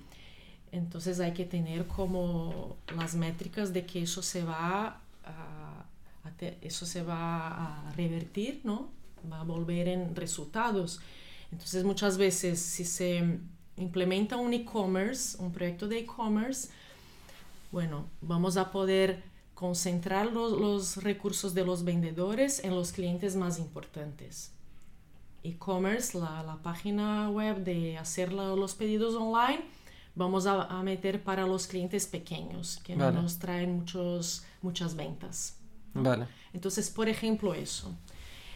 Entonces 0.72 1.20
hay 1.20 1.34
que 1.34 1.46
tener 1.46 1.86
como 1.88 2.78
las 2.96 3.16
métricas 3.16 3.74
de 3.74 3.86
que 3.86 4.04
eso 4.04 4.22
se 4.24 4.44
va 4.44 5.00
a, 5.26 5.86
a 6.24 6.32
te- 6.38 6.58
eso 6.62 6.86
se 6.86 7.04
va 7.04 7.88
a 7.90 7.92
revertir, 7.96 8.62
¿no? 8.64 8.90
Va 9.32 9.42
a 9.42 9.44
volver 9.44 9.88
en 9.88 10.16
resultados. 10.16 11.00
Entonces 11.54 11.84
muchas 11.84 12.18
veces 12.18 12.60
si 12.60 12.84
se 12.84 13.38
implementa 13.78 14.38
un 14.38 14.54
e-commerce, 14.54 15.38
un 15.40 15.52
proyecto 15.52 15.88
de 15.88 16.00
e-commerce, 16.00 16.70
bueno, 17.72 18.08
vamos 18.22 18.58
a 18.58 18.72
poder 18.72 19.22
concentrar 19.54 20.26
los, 20.32 20.52
los 20.60 20.98
recursos 21.04 21.54
de 21.54 21.64
los 21.64 21.84
vendedores 21.84 22.64
en 22.64 22.74
los 22.76 22.92
clientes 22.92 23.36
más 23.36 23.60
importantes. 23.60 24.52
E-commerce, 25.44 26.18
la, 26.18 26.42
la 26.42 26.56
página 26.64 27.30
web 27.30 27.64
de 27.64 27.98
hacer 28.00 28.34
la- 28.34 28.56
los 28.56 28.74
pedidos 28.74 29.14
online, 29.14 29.62
vamos 30.16 30.48
a, 30.48 30.64
a 30.64 30.82
meter 30.82 31.24
para 31.24 31.46
los 31.46 31.68
clientes 31.68 32.08
pequeños, 32.08 32.80
que 32.84 32.96
Vale. 32.96 33.16
no 33.16 33.22
nos 33.24 33.38
traen 33.38 33.76
muchos, 33.78 34.44
muchas 34.64 34.96
ventas. 34.96 35.58
Vale. 35.94 36.26
Entonces, 36.52 36.90
por 36.90 37.08
ejemplo, 37.10 37.54
eso. 37.54 37.92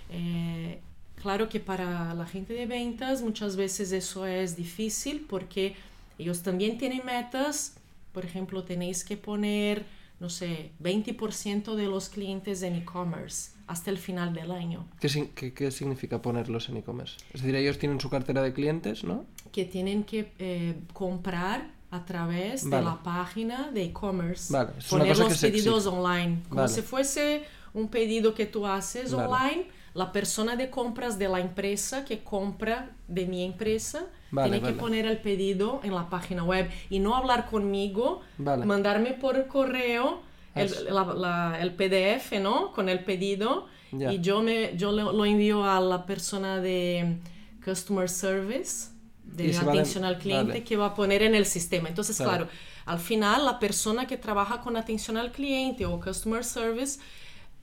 Eh, 0.10 0.82
claro 1.22 1.50
que 1.50 1.60
para 1.60 2.14
la 2.14 2.26
gente 2.26 2.54
de 2.54 2.66
ventas 2.66 3.22
muchas 3.22 3.56
veces 3.56 3.92
eso 3.92 4.26
es 4.26 4.56
difícil 4.56 5.26
porque 5.30 5.76
ellos 6.20 6.42
también 6.44 6.78
tienen 6.78 7.02
metas. 7.06 7.76
Por 8.12 8.26
ejemplo, 8.26 8.64
tenéis 8.64 9.04
que 9.04 9.16
poner, 9.18 9.86
no 10.20 10.30
sé, 10.30 10.72
20% 10.82 11.76
de 11.76 11.86
los 11.86 12.10
clientes 12.10 12.64
en 12.64 12.76
e-commerce 12.76 13.52
hasta 13.68 13.92
el 13.92 13.98
final 13.98 14.34
del 14.34 14.52
año. 14.52 14.88
¿Qué, 15.00 15.30
qué- 15.36 15.54
qué 15.54 15.72
significa 15.72 16.22
ponerlos 16.22 16.70
en 16.70 16.78
e-commerce? 16.78 17.18
Es 17.34 17.42
decir, 17.42 17.56
ellos 17.56 17.78
tienen 17.78 18.00
su 18.00 18.10
cartera 18.10 18.42
de 18.42 18.54
clientes, 18.54 19.04
¿no? 19.04 19.26
Que 19.52 19.66
tienen 19.66 20.04
que 20.04 20.32
eh, 20.40 20.76
comprar 20.94 21.70
a 21.92 22.04
través 22.06 22.64
Vale. 22.64 22.78
de 22.78 22.82
la 22.84 23.04
página 23.04 23.70
de 23.72 23.84
e-commerce. 23.86 24.52
Vale, 24.52 24.72
Poner 24.90 25.18
los 25.18 25.38
pedidos 25.38 25.86
online. 25.86 26.40
Como 26.50 26.62
Vale. 26.62 26.74
si 26.74 26.82
fuese 26.82 27.44
un 27.74 27.88
pedido 27.90 28.34
que 28.34 28.46
tú 28.46 28.66
haces 28.66 29.14
online, 29.14 29.68
la 29.94 30.12
persona 30.12 30.56
de 30.56 30.70
compras 30.70 31.18
de 31.18 31.28
la 31.30 31.40
empresa 31.40 32.06
que 32.06 32.24
compra 32.24 32.92
de 33.08 33.26
mi 33.26 33.44
empresa 33.44 34.06
Vale, 34.32 34.50
tiene 34.50 34.62
vale. 34.64 34.74
que 34.76 34.80
poner 34.80 35.06
el 35.06 35.18
pedido 35.20 35.80
en 35.84 35.96
la 35.96 36.10
página 36.10 36.44
web 36.44 36.70
y 36.90 37.00
no 37.00 37.16
hablar 37.16 37.50
conmigo, 37.50 38.22
Vale. 38.38 38.66
mandarme 38.66 39.14
por 39.14 39.48
correo 39.48 40.22
el, 40.56 40.72
la- 40.90 41.14
la- 41.14 41.58
el 41.62 41.74
PDF, 41.76 42.40
¿no? 42.40 42.72
Con 42.74 42.90
el 42.90 43.04
pedido 43.04 43.68
y 43.92 44.20
yo, 44.20 44.42
me, 44.42 44.76
yo 44.76 44.92
lo, 44.92 45.12
lo 45.14 45.24
envío 45.26 45.64
a 45.64 45.80
la 45.80 46.06
persona 46.06 46.60
de 46.60 47.18
Customer 47.64 48.10
Service, 48.10 48.90
de 49.24 49.56
atención 49.58 50.04
al 50.06 50.18
cliente, 50.20 50.64
que 50.64 50.76
va 50.78 50.88
a 50.88 50.94
poner 50.94 51.22
en 51.22 51.36
el 51.36 51.46
sistema. 51.46 51.88
Entonces, 51.90 52.18
claro, 52.18 52.48
al 52.86 53.00
final 53.00 53.46
la 53.46 53.60
persona 53.60 54.06
que 54.08 54.18
trabaja 54.18 54.62
con 54.62 54.76
atención 54.78 55.16
al 55.18 55.32
cliente 55.32 55.86
o 55.86 56.00
Customer 56.00 56.44
Service 56.44 57.00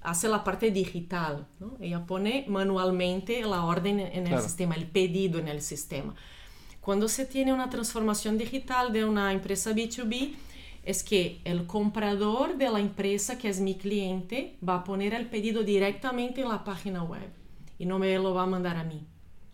hace 0.04 0.28
la 0.28 0.44
parte 0.44 0.70
digital, 0.70 1.46
¿no? 1.58 1.72
Ella 1.80 2.06
pone 2.06 2.44
manualmente 2.48 3.42
la 3.42 3.64
orden 3.64 3.98
en 4.00 4.22
el 4.24 4.28
Claro. 4.28 4.42
sistema, 4.42 4.74
el 4.76 4.86
pedido 4.86 5.38
en 5.38 5.48
el 5.48 5.60
sistema. 5.60 6.14
Cuando 6.80 7.08
se 7.08 7.24
tiene 7.24 7.52
una 7.52 7.70
transformación 7.70 8.36
digital 8.38 8.92
de 8.92 9.04
una 9.04 9.32
empresa 9.32 9.72
B2B, 9.72 10.34
es 10.84 11.02
que 11.02 11.40
el 11.44 11.66
comprador 11.66 12.58
de 12.58 12.70
la 12.70 12.78
empresa, 12.78 13.38
que 13.38 13.48
es 13.48 13.58
mi 13.60 13.74
cliente, 13.76 14.56
va 14.66 14.76
a 14.76 14.84
poner 14.84 15.14
el 15.14 15.26
pedido 15.26 15.62
directamente 15.64 16.42
en 16.42 16.48
la 16.50 16.62
página 16.62 17.02
web 17.02 17.30
y 17.78 17.86
no 17.86 17.98
me 17.98 18.14
lo 18.18 18.34
va 18.34 18.42
a 18.42 18.46
mandar 18.46 18.76
a 18.76 18.84
mí. 18.84 19.02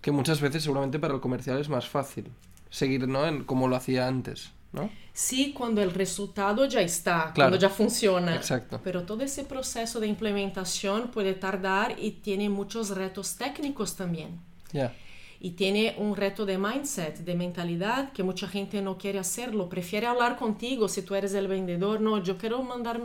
Que 0.01 0.11
muchas 0.11 0.41
veces 0.41 0.65
seguramente 0.65 0.99
para 0.99 1.15
el 1.15 1.21
comercial 1.21 1.61
es 1.61 1.69
más 1.69 1.89
fácil 1.89 2.25
seguir, 2.71 3.07
¿no? 3.07 3.25
En, 3.27 3.45
como 3.45 3.69
lo 3.69 3.77
hacía 3.77 4.09
antes, 4.09 4.51
¿no? 4.73 4.91
Sí, 5.13 5.53
cuando 5.53 5.83
el 5.83 5.93
resultado 5.93 6.65
ya 6.67 6.81
está, 6.81 7.33
Claro. 7.35 7.51
cuando 7.51 7.57
ya 7.59 7.69
funciona. 7.69 8.37
Exacto. 8.37 8.81
Pero 8.83 9.03
todo 9.03 9.23
ese 9.23 9.45
proceso 9.45 10.01
de 10.01 10.07
implementación 10.07 11.09
puede 11.09 11.35
tardar 11.35 11.97
y 11.99 12.13
tiene 12.13 12.49
muchos 12.49 12.91
retos 12.91 13.37
técnicos 13.37 13.97
también. 13.97 14.41
Ya. 14.73 14.95
Y 15.41 15.53
tiene 15.53 15.95
un 15.99 16.15
reto 16.17 16.45
de 16.47 16.59
mindset, 16.59 17.19
de 17.19 17.35
mentalidad, 17.35 18.13
que 18.13 18.23
mucha 18.23 18.47
gente 18.47 18.81
no 18.83 18.99
quiere 18.99 19.19
hacerlo. 19.19 19.69
Prefiere 19.69 20.07
hablar 20.07 20.37
contigo 20.37 20.87
si 20.89 21.03
tú 21.03 21.15
eres 21.15 21.33
el 21.35 21.49
vendedor. 21.49 22.01
No, 22.01 22.23
yo 22.23 22.37
quiero 22.39 22.63
mandar, 22.63 23.01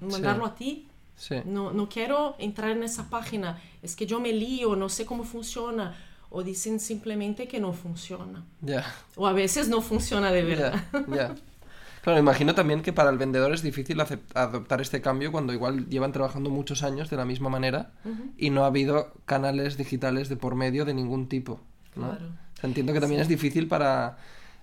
mandarlo 0.00 0.44
Sí. 0.46 0.50
a 0.50 0.54
ti. 0.54 0.86
Sí. 1.16 1.34
No, 1.46 1.72
no 1.72 1.88
quiero 1.88 2.36
entrar 2.38 2.70
en 2.70 2.82
esa 2.84 3.08
página. 3.10 3.60
Es 3.82 3.96
que 3.96 4.06
yo 4.06 4.20
me 4.20 4.32
lío, 4.32 4.76
no 4.76 4.88
sé 4.88 5.04
cómo 5.04 5.24
funciona. 5.24 5.96
O 6.30 6.42
dicen 6.42 6.80
simplemente 6.80 7.48
que 7.48 7.60
no 7.60 7.72
funciona. 7.72 8.44
Ya. 8.60 8.84
O 9.16 9.26
a 9.26 9.32
veces 9.32 9.68
no 9.68 9.80
funciona 9.80 10.30
de 10.30 10.42
verdad. 10.42 10.84
Ya, 11.08 11.16
ya. 11.16 11.34
Claro, 12.02 12.20
imagino 12.20 12.54
también 12.54 12.82
que 12.82 12.92
para 12.92 13.10
el 13.10 13.18
vendedor 13.18 13.52
es 13.52 13.62
difícil 13.62 14.00
adoptar 14.00 14.80
este 14.80 15.00
cambio 15.00 15.32
cuando 15.32 15.52
igual 15.52 15.88
llevan 15.88 16.12
trabajando 16.12 16.48
muchos 16.48 16.82
años 16.82 17.10
de 17.10 17.16
la 17.16 17.24
misma 17.24 17.48
manera 17.48 17.90
y 18.36 18.50
no 18.50 18.64
ha 18.64 18.68
habido 18.68 19.12
canales 19.26 19.76
digitales 19.76 20.28
de 20.28 20.36
por 20.36 20.54
medio 20.54 20.84
de 20.84 20.94
ningún 20.94 21.28
tipo. 21.28 21.60
¿no? 21.96 22.10
Claro. 22.10 22.26
O 22.26 22.60
sea, 22.60 22.68
entiendo 22.68 22.92
que 22.92 23.00
también 23.00 23.20
es 23.20 23.28
difícil 23.28 23.68
para... 23.68 24.16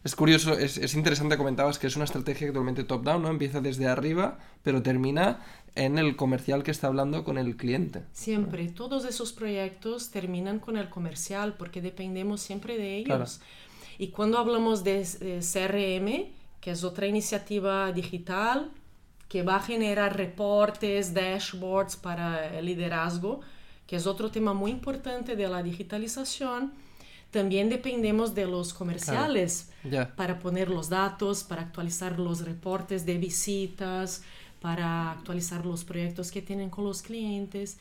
Es 0.03 0.15
curioso, 0.15 0.53
es, 0.53 0.77
es 0.77 0.93
interesante, 0.93 1.35
comentabas 1.35 1.79
que 1.79 1.87
es 1.87 1.95
una 1.95 2.05
estrategia 2.05 2.47
totalmente 2.47 2.83
top-down, 2.83 3.23
¿no? 3.23 3.29
Empieza 3.29 3.59
desde 3.59 3.87
arriba, 3.87 4.37
pero 4.61 4.83
termina 4.83 5.39
en 5.75 5.97
el 5.97 6.15
comercial 6.15 6.63
que 6.63 6.71
está 6.71 6.87
hablando 6.87 7.23
con 7.23 7.37
el 7.37 7.57
cliente. 7.57 8.03
Siempre, 8.13 8.69
todos 8.69 9.05
esos 9.05 9.33
proyectos 9.33 10.09
terminan 10.09 10.59
con 10.59 10.77
el 10.77 10.89
comercial 10.89 11.55
porque 11.57 11.81
dependemos 11.81 12.41
siempre 12.41 12.77
de 12.77 12.97
ellos. 12.97 13.07
Claro. 13.07 13.25
Y 13.97 14.07
cuando 14.07 14.37
hablamos 14.37 14.83
de, 14.83 15.01
eh, 15.21 15.39
CRM, 15.41 16.31
que 16.61 16.71
es 16.71 16.83
otra 16.83 17.07
iniciativa 17.07 17.91
digital 17.91 18.71
que 19.29 19.43
va 19.43 19.57
a 19.57 19.59
generar 19.59 20.15
reportes, 20.15 21.13
dashboards 21.13 21.95
para 21.95 22.57
el 22.57 22.65
liderazgo, 22.65 23.41
que 23.87 23.97
es 23.97 24.07
otro 24.07 24.31
tema 24.31 24.53
muy 24.53 24.71
importante 24.71 25.35
de 25.35 25.47
la 25.47 25.61
digitalización. 25.61 26.73
También 27.31 27.69
dependemos 27.69 28.33
de 28.33 28.45
los 28.45 28.73
comerciales 28.73 29.69
para 30.15 30.39
poner 30.39 30.69
los 30.69 30.89
datos, 30.89 31.43
para 31.43 31.63
actualizar 31.63 32.17
los 32.17 32.45
reportes 32.45 33.05
de 33.05 33.17
visitas, 33.17 34.23
para 34.65 35.11
actualizar 35.11 35.63
los 35.63 35.83
proyectos 35.83 36.31
que 36.31 36.41
tienen 36.41 36.71
con 36.71 36.85
los 36.85 37.03
clientes 37.03 37.77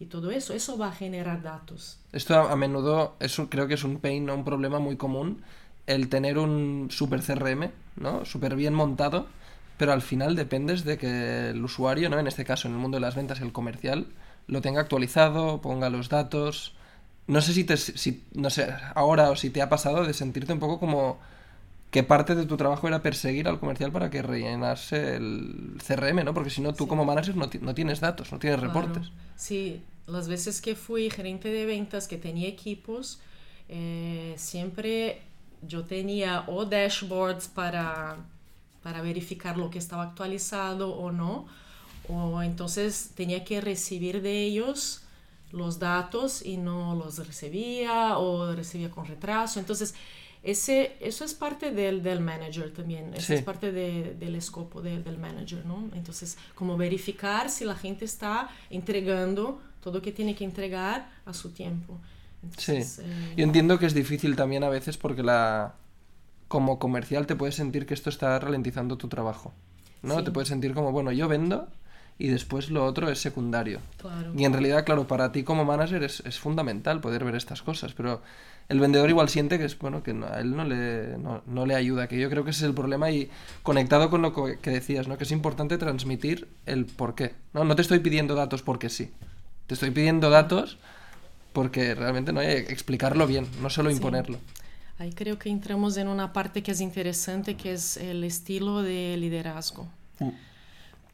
y 0.00 0.06
todo 0.06 0.32
eso. 0.32 0.52
Eso 0.52 0.76
va 0.76 0.88
a 0.88 0.92
generar 0.92 1.42
datos. 1.42 2.00
Esto 2.10 2.34
a, 2.34 2.56
menudo 2.56 3.14
eso 3.20 3.48
creo 3.48 3.68
que 3.68 3.74
es 3.74 3.84
un 3.84 4.00
pain, 4.00 4.28
un 4.28 4.44
problema 4.44 4.80
muy 4.80 4.96
común, 4.96 5.44
el 5.86 6.08
tener 6.08 6.38
un 6.38 6.88
super 6.90 7.22
CRM, 7.22 7.70
¿no? 7.94 8.24
Súper 8.24 8.56
bien 8.56 8.74
montado, 8.74 9.28
pero 9.78 9.92
al 9.92 10.02
final 10.02 10.34
dependes 10.34 10.82
de 10.84 10.98
que 10.98 11.50
el 11.50 11.62
usuario, 11.62 12.10
¿no? 12.10 12.18
En 12.18 12.26
este 12.26 12.44
caso, 12.44 12.66
en 12.66 12.74
el 12.74 12.80
mundo 12.80 12.96
de 12.96 13.02
las 13.02 13.14
ventas, 13.14 13.40
el 13.40 13.52
comercial, 13.52 14.08
lo 14.48 14.60
tenga 14.60 14.80
actualizado, 14.80 15.60
ponga 15.60 15.88
los 15.88 16.08
datos. 16.08 16.74
No 17.28 17.42
sé 17.42 17.52
si 17.52 17.62
te, 17.62 17.76
si, 17.76 18.24
no 18.34 18.50
sé, 18.50 18.74
ahora 18.96 19.30
o 19.30 19.36
si 19.36 19.50
te 19.50 19.62
ha 19.62 19.68
pasado 19.68 20.04
de 20.04 20.14
sentirte 20.14 20.52
un 20.52 20.58
poco 20.58 20.80
como 20.80 21.20
que 21.94 22.02
parte 22.02 22.34
de 22.34 22.44
tu 22.44 22.56
trabajo 22.56 22.88
era 22.88 23.02
perseguir 23.02 23.46
al 23.46 23.60
comercial 23.60 23.92
para 23.92 24.10
que 24.10 24.20
rellenase 24.20 25.14
el 25.14 25.76
CRM, 25.86 26.24
¿no? 26.24 26.34
Porque 26.34 26.50
si 26.50 26.60
no, 26.60 26.74
tú 26.74 26.88
como 26.88 27.04
manager 27.04 27.36
no, 27.36 27.48
no, 27.60 27.72
tienes 27.72 28.00
datos, 28.00 28.32
no 28.32 28.40
tienes 28.40 28.58
reportes. 28.58 29.12
Sí, 29.36 29.80
las 30.08 30.26
veces 30.26 30.60
que 30.60 30.74
fui 30.74 31.08
gerente 31.08 31.50
de 31.50 31.66
ventas, 31.66 32.08
que 32.08 32.16
tenía 32.16 32.48
equipos, 32.48 33.20
eh, 33.68 34.34
siempre 34.36 35.22
yo 35.62 35.84
tenía 35.84 36.42
o 36.48 36.64
dashboards 36.64 37.46
para, 37.46 38.16
para 38.82 39.00
verificar 39.00 39.56
lo 39.56 39.70
que 39.70 39.78
estaba 39.78 40.02
actualizado 40.02 40.96
o 40.96 41.12
no, 41.12 41.46
o 42.08 42.42
entonces 42.42 43.12
tenía 43.14 43.44
que 43.44 43.60
recibir 43.60 44.20
de 44.20 44.42
ellos 44.42 45.02
los 45.52 45.78
datos 45.78 46.44
y 46.44 46.56
no 46.56 46.96
los 46.96 47.24
recibía 47.24 48.18
o 48.18 48.52
recibía 48.52 48.90
con 48.90 49.06
retraso. 49.06 49.60
Entonces, 49.60 49.94
ese, 50.44 50.96
eso 51.00 51.24
es 51.24 51.32
parte 51.32 51.70
del, 51.70 52.02
del 52.02 52.20
manager 52.20 52.70
también, 52.70 53.14
eso 53.14 53.32
es 53.32 53.42
parte 53.42 53.72
de, 53.72 54.14
del 54.20 54.36
escopo 54.36 54.82
de, 54.82 55.02
del 55.02 55.16
manager, 55.16 55.64
¿no? 55.64 55.88
Entonces, 55.94 56.36
como 56.54 56.76
verificar 56.76 57.48
si 57.48 57.64
la 57.64 57.74
gente 57.74 58.04
está 58.04 58.50
entregando 58.68 59.60
todo 59.80 59.94
lo 59.94 60.02
que 60.02 60.12
tiene 60.12 60.34
que 60.34 60.44
entregar 60.44 61.10
a 61.24 61.32
su 61.32 61.50
tiempo. 61.50 61.98
sí, 62.58 62.72
eh, 62.76 63.34
yo 63.36 63.44
entiendo 63.44 63.78
que 63.78 63.86
es 63.86 63.94
difícil 63.94 64.36
también 64.36 64.64
a 64.64 64.68
veces 64.68 64.98
porque 64.98 65.22
la 65.22 65.74
como 66.46 66.78
comercial 66.78 67.26
te 67.26 67.36
puedes 67.36 67.54
sentir 67.54 67.86
que 67.86 67.94
esto 67.94 68.10
está 68.10 68.38
ralentizando 68.38 68.98
tu 68.98 69.08
trabajo, 69.08 69.54
¿no? 70.02 70.22
Te 70.22 70.30
puedes 70.30 70.48
sentir 70.48 70.74
como, 70.74 70.92
bueno, 70.92 71.10
yo 71.10 71.26
vendo 71.26 71.68
y 72.18 72.28
después 72.28 72.70
lo 72.70 72.84
otro 72.84 73.10
es 73.10 73.18
secundario. 73.18 73.80
Y 74.36 74.44
en 74.44 74.52
realidad, 74.52 74.84
claro, 74.84 75.06
para 75.06 75.32
ti 75.32 75.42
como 75.42 75.64
manager 75.64 76.02
es, 76.02 76.20
es 76.20 76.38
fundamental 76.38 77.00
poder 77.00 77.24
ver 77.24 77.34
estas 77.34 77.62
cosas, 77.62 77.94
pero 77.94 78.22
el 78.68 78.80
vendedor 78.80 79.10
igual 79.10 79.28
siente 79.28 79.58
que 79.58 79.64
es 79.64 79.78
bueno 79.78 80.02
que 80.02 80.12
a 80.12 80.40
él 80.40 80.56
no 80.56 80.64
le, 80.64 81.16
no, 81.18 81.66
le 81.66 81.74
ayuda, 81.74 82.08
que 82.08 82.18
yo 82.18 82.30
creo 82.30 82.44
que 82.44 82.50
ese 82.50 82.60
es 82.60 82.68
el 82.68 82.74
problema 82.74 83.10
y 83.10 83.30
conectado 83.62 84.10
con 84.10 84.22
lo 84.22 84.32
que 84.32 84.70
decías, 84.70 85.08
¿no? 85.08 85.18
que 85.18 85.24
es 85.24 85.32
importante 85.32 85.78
transmitir 85.78 86.48
el 86.66 86.86
por 86.86 87.14
qué. 87.14 87.34
No, 87.52 87.64
no 87.64 87.76
te 87.76 87.82
estoy 87.82 87.98
pidiendo 87.98 88.34
datos 88.34 88.62
porque 88.62 88.88
sí, 88.88 89.10
te 89.66 89.74
estoy 89.74 89.90
pidiendo 89.90 90.30
datos 90.30 90.78
porque 91.52 91.94
realmente 91.94 92.32
no 92.32 92.40
hay 92.40 92.64
que 92.64 92.72
explicarlo 92.72 93.26
bien, 93.26 93.46
no 93.62 93.70
solo 93.70 93.90
imponerlo. 93.90 94.38
Ahí 94.98 95.12
creo 95.12 95.38
que 95.38 95.48
entramos 95.48 95.96
en 95.96 96.08
una 96.08 96.32
parte 96.32 96.62
que 96.62 96.72
es 96.72 96.80
interesante, 96.80 97.56
que 97.56 97.72
es 97.72 97.96
el 97.96 98.22
estilo 98.24 98.82
de 98.82 99.16
liderazgo. 99.16 99.88
Mm. 100.20 100.30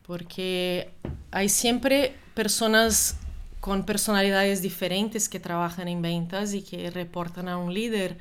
Porque 0.07 0.91
hay 1.31 1.49
siempre 1.49 2.15
personas 2.35 3.17
con 3.61 3.85
personalidades 3.85 4.63
diferentes 4.63 5.29
que 5.29 5.39
trabajan 5.39 5.89
en 5.89 6.01
ventas 6.01 6.55
y 6.55 6.63
que 6.63 6.91
reportan 6.91 7.49
a 7.49 7.59
un 7.59 7.73
líder. 7.73 8.19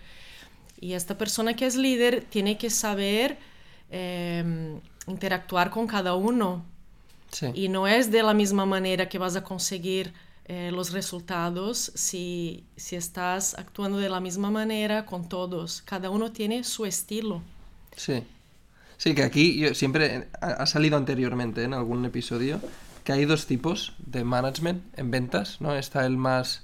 Y 0.82 0.94
esta 0.94 1.18
persona 1.18 1.56
que 1.56 1.66
es 1.66 1.76
líder 1.76 2.26
tiene 2.30 2.58
que 2.58 2.70
saber 2.70 3.38
em, 3.90 4.80
interactuar 5.08 5.70
con 5.70 5.88
cada 5.88 6.16
uno. 6.16 6.66
Y 7.54 7.70
no 7.70 7.88
es 7.88 8.12
de 8.12 8.24
la 8.24 8.34
misma 8.34 8.66
manera 8.66 9.08
que 9.08 9.20
vas 9.20 9.36
a 9.36 9.44
conseguir 9.44 10.14
eh, 10.46 10.72
los 10.74 10.92
resultados 10.92 11.92
si, 11.94 12.64
si 12.76 12.96
estás 12.96 13.54
actuando 13.54 14.00
de 14.00 14.10
la 14.10 14.20
misma 14.20 14.50
manera 14.50 15.06
con 15.06 15.30
todos. 15.30 15.84
Cada 15.84 16.10
uno 16.10 16.32
tiene 16.32 16.64
su 16.64 16.86
estilo. 16.86 17.44
Sí. 17.96 18.24
Sí, 18.98 19.14
que 19.14 19.24
aquí 19.24 19.58
yo 19.58 19.74
siempre 19.76 20.28
ha 20.42 20.66
salido 20.66 20.98
anteriormente 20.98 21.64
en 21.64 21.74
algún 21.74 22.04
episodio 22.04 22.60
que 23.10 23.14
hay 23.14 23.26
dos 23.26 23.48
tipos 23.48 23.94
de 24.06 24.24
management 24.24 24.84
en 24.96 25.10
ventas, 25.10 25.62
¿no? 25.62 25.76
Está 25.76 26.06
el 26.06 26.16
más 26.16 26.62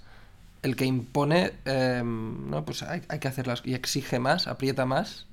el 0.62 0.76
que 0.76 0.86
impone, 0.86 1.54
em, 1.66 2.52
¿no? 2.52 2.64
Pues 2.64 2.84
hay, 2.84 3.02
que 3.02 3.28
hacerlas 3.28 3.64
y 3.66 3.74
exige 3.74 4.20
más, 4.20 4.46
aprieta 4.46 4.86
más, 4.86 5.26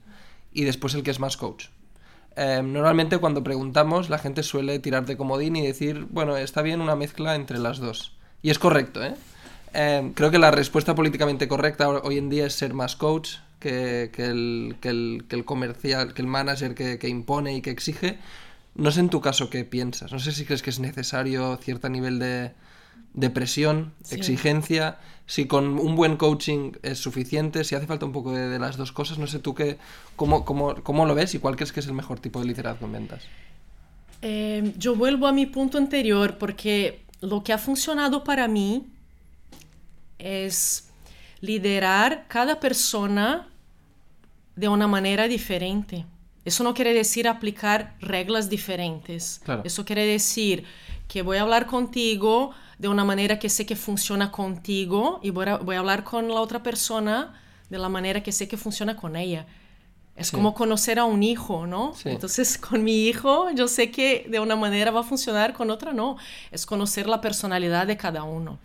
y 0.55 0.65
después 0.65 0.95
el 0.95 1.03
que 1.03 1.11
es 1.11 1.21
más 1.21 1.37
coach. 1.37 1.67
Em, 2.35 2.73
normalmente 2.73 3.19
cuando 3.19 3.45
preguntamos 3.45 4.09
la 4.09 4.17
gente 4.17 4.43
suele 4.43 4.79
tirar 4.79 5.05
de 5.05 5.19
comodín 5.19 5.55
y 5.55 5.67
decir, 5.67 6.07
bueno, 6.09 6.39
está 6.39 6.63
bien 6.63 6.81
una 6.81 6.97
mezcla 6.97 7.35
entre 7.35 7.59
las 7.59 7.79
dos. 7.79 8.17
Y 8.41 8.49
es 8.49 8.59
correcto, 8.59 9.05
¿eh? 9.05 9.15
Em, 9.75 10.15
creo 10.15 10.31
que 10.31 10.39
la 10.39 10.51
respuesta 10.51 10.95
políticamente 10.95 11.47
correcta 11.47 11.91
hoy 11.91 12.17
en 12.17 12.31
día 12.31 12.47
es 12.47 12.55
ser 12.55 12.73
más 12.73 12.97
coach 12.97 13.33
que, 13.61 14.05
el, 14.05 14.77
que, 14.81 14.89
el, 14.89 15.25
que 15.29 15.37
el, 15.37 15.45
comercial, 15.45 16.15
que 16.15 16.23
el 16.23 16.29
manager 16.29 16.75
que 16.75 17.09
impone 17.11 17.55
y 17.55 17.61
que 17.61 17.69
exige. 17.69 18.19
No 18.75 18.91
sé 18.91 19.01
en 19.01 19.11
tu 19.11 19.21
caso 19.21 19.51
qué 19.51 19.65
piensas. 19.65 20.13
No 20.13 20.19
sé 20.19 20.33
si 20.33 20.45
crees 20.45 20.63
que 20.63 20.71
es 20.71 20.81
necesario 20.81 21.59
cierto 21.63 21.89
nivel 21.89 22.19
de, 22.19 22.53
de 23.15 23.31
presión, 23.31 23.93
exigencia, 24.11 24.99
si 25.27 25.47
con 25.47 25.79
un 25.79 25.95
buen 25.97 26.17
coaching 26.17 26.73
es 26.83 26.99
suficiente, 26.99 27.65
si 27.65 27.75
hace 27.75 27.87
falta 27.87 28.07
un 28.07 28.13
poco 28.13 28.33
de, 28.33 28.59
las 28.59 28.77
dos 28.77 28.93
cosas. 28.93 29.19
No 29.19 29.27
sé 29.27 29.39
tú 29.39 29.55
qué, 29.55 29.79
cómo, 30.17 30.45
cómo, 30.45 30.75
cómo, 30.83 31.07
lo 31.07 31.15
ves 31.15 31.35
y 31.35 31.39
cuál 31.39 31.57
crees 31.57 31.73
que 31.73 31.81
es 31.81 31.87
el 31.87 31.95
mejor 31.95 32.21
tipo 32.21 32.41
de 32.41 32.47
liderazgo 32.47 32.87
en 32.87 32.93
ventas. 32.93 33.25
Eh, 34.23 34.73
yo 34.79 34.95
vuelvo 34.95 35.27
a 35.27 35.33
mi 35.33 35.47
punto 35.47 35.79
anterior 35.79 36.39
porque 36.39 37.03
lo 37.21 37.43
que 37.45 37.53
ha 37.53 37.59
funcionado 37.59 38.25
para 38.25 38.49
mí 38.49 38.87
es 40.19 40.89
liderar 41.41 42.27
cada 42.29 42.61
persona 42.61 43.49
de 44.57 44.69
una 44.69 44.87
manera 44.87 45.29
diferente. 45.29 46.07
Eso 46.45 46.65
no 46.65 46.75
quiere 46.75 46.93
decir 46.93 47.29
aplicar 47.29 47.97
reglas 48.01 48.49
diferentes. 48.49 49.41
Eso 49.65 49.85
quiere 49.85 50.05
decir 50.05 50.65
que 51.07 51.23
voy 51.23 51.37
a 51.37 51.43
hablar 51.43 51.67
contigo 51.67 52.53
de 52.79 52.89
una 52.89 53.05
manera 53.05 53.39
que 53.39 53.49
sé 53.49 53.65
que 53.65 53.77
funciona 53.77 54.33
contigo 54.33 55.21
y 55.23 55.31
voy 55.31 55.47
a, 55.47 55.79
hablar 55.79 56.03
con 56.03 56.29
la 56.29 56.41
otra 56.41 56.63
persona 56.63 57.41
de 57.71 57.79
la 57.79 57.89
manera 57.89 58.23
que 58.23 58.33
sé 58.33 58.49
que 58.49 58.57
funciona 58.57 58.97
con 58.97 59.15
ella. 59.15 59.47
Es 60.17 60.31
como 60.31 60.53
conocer 60.53 60.99
a 60.99 61.05
un 61.05 61.23
hijo, 61.23 61.67
¿no? 61.67 61.95
Entonces, 62.05 62.59
con 62.59 62.85
mi 62.85 63.07
hijo, 63.07 63.51
yo 63.53 63.67
sé 63.69 63.91
que 63.91 64.27
de 64.29 64.41
una 64.41 64.57
manera 64.57 64.91
va 64.91 65.01
a 65.01 65.05
funcionar, 65.05 65.55
con 65.55 65.71
otra 65.71 65.93
no. 65.93 66.17
Es 66.51 66.67
conocer 66.67 67.07
la 67.09 67.21
personalidad 67.21 67.87
de 67.87 67.97
cada 67.97 68.25
uno. 68.25 68.59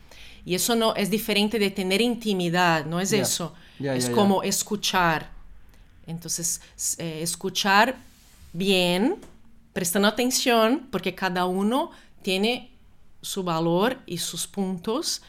Y 0.43 0.55
eso 0.55 0.75
no 0.75 0.95
es 0.95 1.09
diferente 1.09 1.59
de 1.59 1.69
tener 1.69 2.01
intimidad, 2.01 2.85
no 2.85 2.99
es 2.99 3.13
eso. 3.13 3.53
es 3.79 4.09
como 4.09 4.43
escuchar 4.43 5.36
entonces, 6.07 6.61
eh, 6.97 7.19
escuchar 7.21 7.97
bien, 8.53 9.17
prestando 9.73 10.07
atención, 10.07 10.87
porque 10.89 11.13
cada 11.13 11.45
uno 11.45 11.91
tiene 12.21 12.71
su 13.21 13.43
valor 13.43 13.97
y 14.05 14.17
sus 14.17 14.47
puntos 14.47 15.21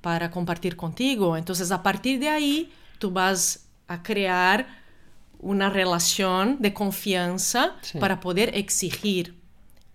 para 0.00 0.30
compartir 0.30 0.76
contigo. 0.76 1.36
Entonces, 1.36 1.70
a 1.70 1.82
partir 1.82 2.20
de 2.20 2.28
ahí, 2.28 2.72
tú 2.98 3.10
vas 3.10 3.66
a 3.88 4.02
crear 4.02 4.66
una 5.38 5.70
relación 5.70 6.56
de 6.60 6.72
confianza 6.72 7.74
para 7.98 8.20
poder 8.20 8.56
exigir. 8.56 9.34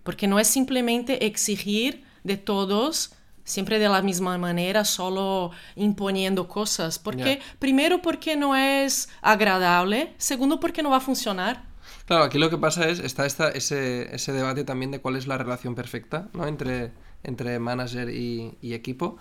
Porque 0.02 0.26
no 0.26 0.38
es 0.38 0.48
simplemente 0.48 1.26
exigir 1.26 2.04
de 2.24 2.36
todos 2.36 3.12
siempre 3.50 3.78
de 3.78 3.88
la 3.88 4.02
misma 4.02 4.38
manera, 4.38 4.84
solo 4.84 5.50
imponiendo 5.76 6.48
cosas. 6.48 6.98
Porque, 6.98 7.40
primero, 7.58 8.00
porque 8.02 8.36
no 8.36 8.56
es 8.56 9.08
agradable, 9.20 10.14
segundo, 10.18 10.60
porque 10.60 10.82
no 10.82 10.90
va 10.90 10.96
a 10.96 11.00
funcionar. 11.00 11.70
Claro, 12.06 12.24
aquí 12.24 12.38
lo 12.38 12.50
que 12.50 12.58
pasa 12.58 12.88
es, 12.88 12.98
está 12.98 13.26
esta, 13.26 13.50
ese, 13.50 14.14
ese 14.14 14.32
debate 14.32 14.64
también 14.64 14.90
de 14.90 15.00
cuál 15.00 15.16
es 15.16 15.26
la 15.26 15.38
relación 15.38 15.74
perfecta 15.74 16.28
¿no? 16.32 16.46
entre, 16.46 16.92
entre 17.22 17.58
manager 17.58 18.10
y, 18.10 18.56
equipo. 18.62 19.18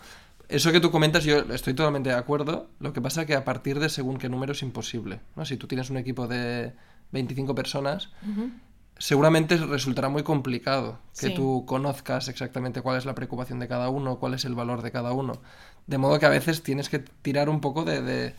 Eso 0.48 0.72
que 0.72 0.80
tú 0.80 0.90
comentas, 0.90 1.24
yo 1.24 1.38
estoy 1.54 1.76
totalmente 1.76 2.10
de 2.10 2.16
acuerdo. 2.16 2.70
Lo 2.80 2.92
que 2.92 3.02
pasa 3.02 3.22
es 3.22 3.28
que 3.28 3.36
a 3.36 3.46
partir 3.46 3.80
de 3.80 3.90
según 3.90 4.18
qué 4.18 4.30
número 4.30 4.54
es 4.54 4.64
imposible. 4.64 5.20
¿no? 5.36 5.46
Si 5.46 5.58
tú 5.58 5.68
tienes 5.68 5.92
un 5.92 5.98
equipo 5.98 6.28
de 6.28 6.74
25 7.12 7.54
personas, 7.54 8.10
seguramente 9.00 9.58
resultará 9.58 10.10
muy 10.10 10.24
complicado 10.24 11.00
que 11.20 11.32
tú 11.32 11.64
conozcas 11.66 12.28
exactamente 12.28 12.82
cuál 12.82 12.98
es 12.98 13.06
la 13.06 13.16
preocupación 13.16 13.60
de 13.60 13.68
cada 13.68 13.90
uno, 13.90 14.20
cuál 14.20 14.36
es 14.36 14.46
el 14.46 14.56
valor 14.56 14.82
de 14.82 14.92
cada 14.92 15.14
uno. 15.14 15.42
De 15.88 15.98
modo 15.98 16.20
que 16.20 16.28
a 16.28 16.30
veces 16.30 16.62
tienes 16.62 16.90
que 16.90 17.00
tirar 17.00 17.50
un 17.50 17.62
poco 17.62 17.84
de, 17.86 18.02
de 18.02 18.36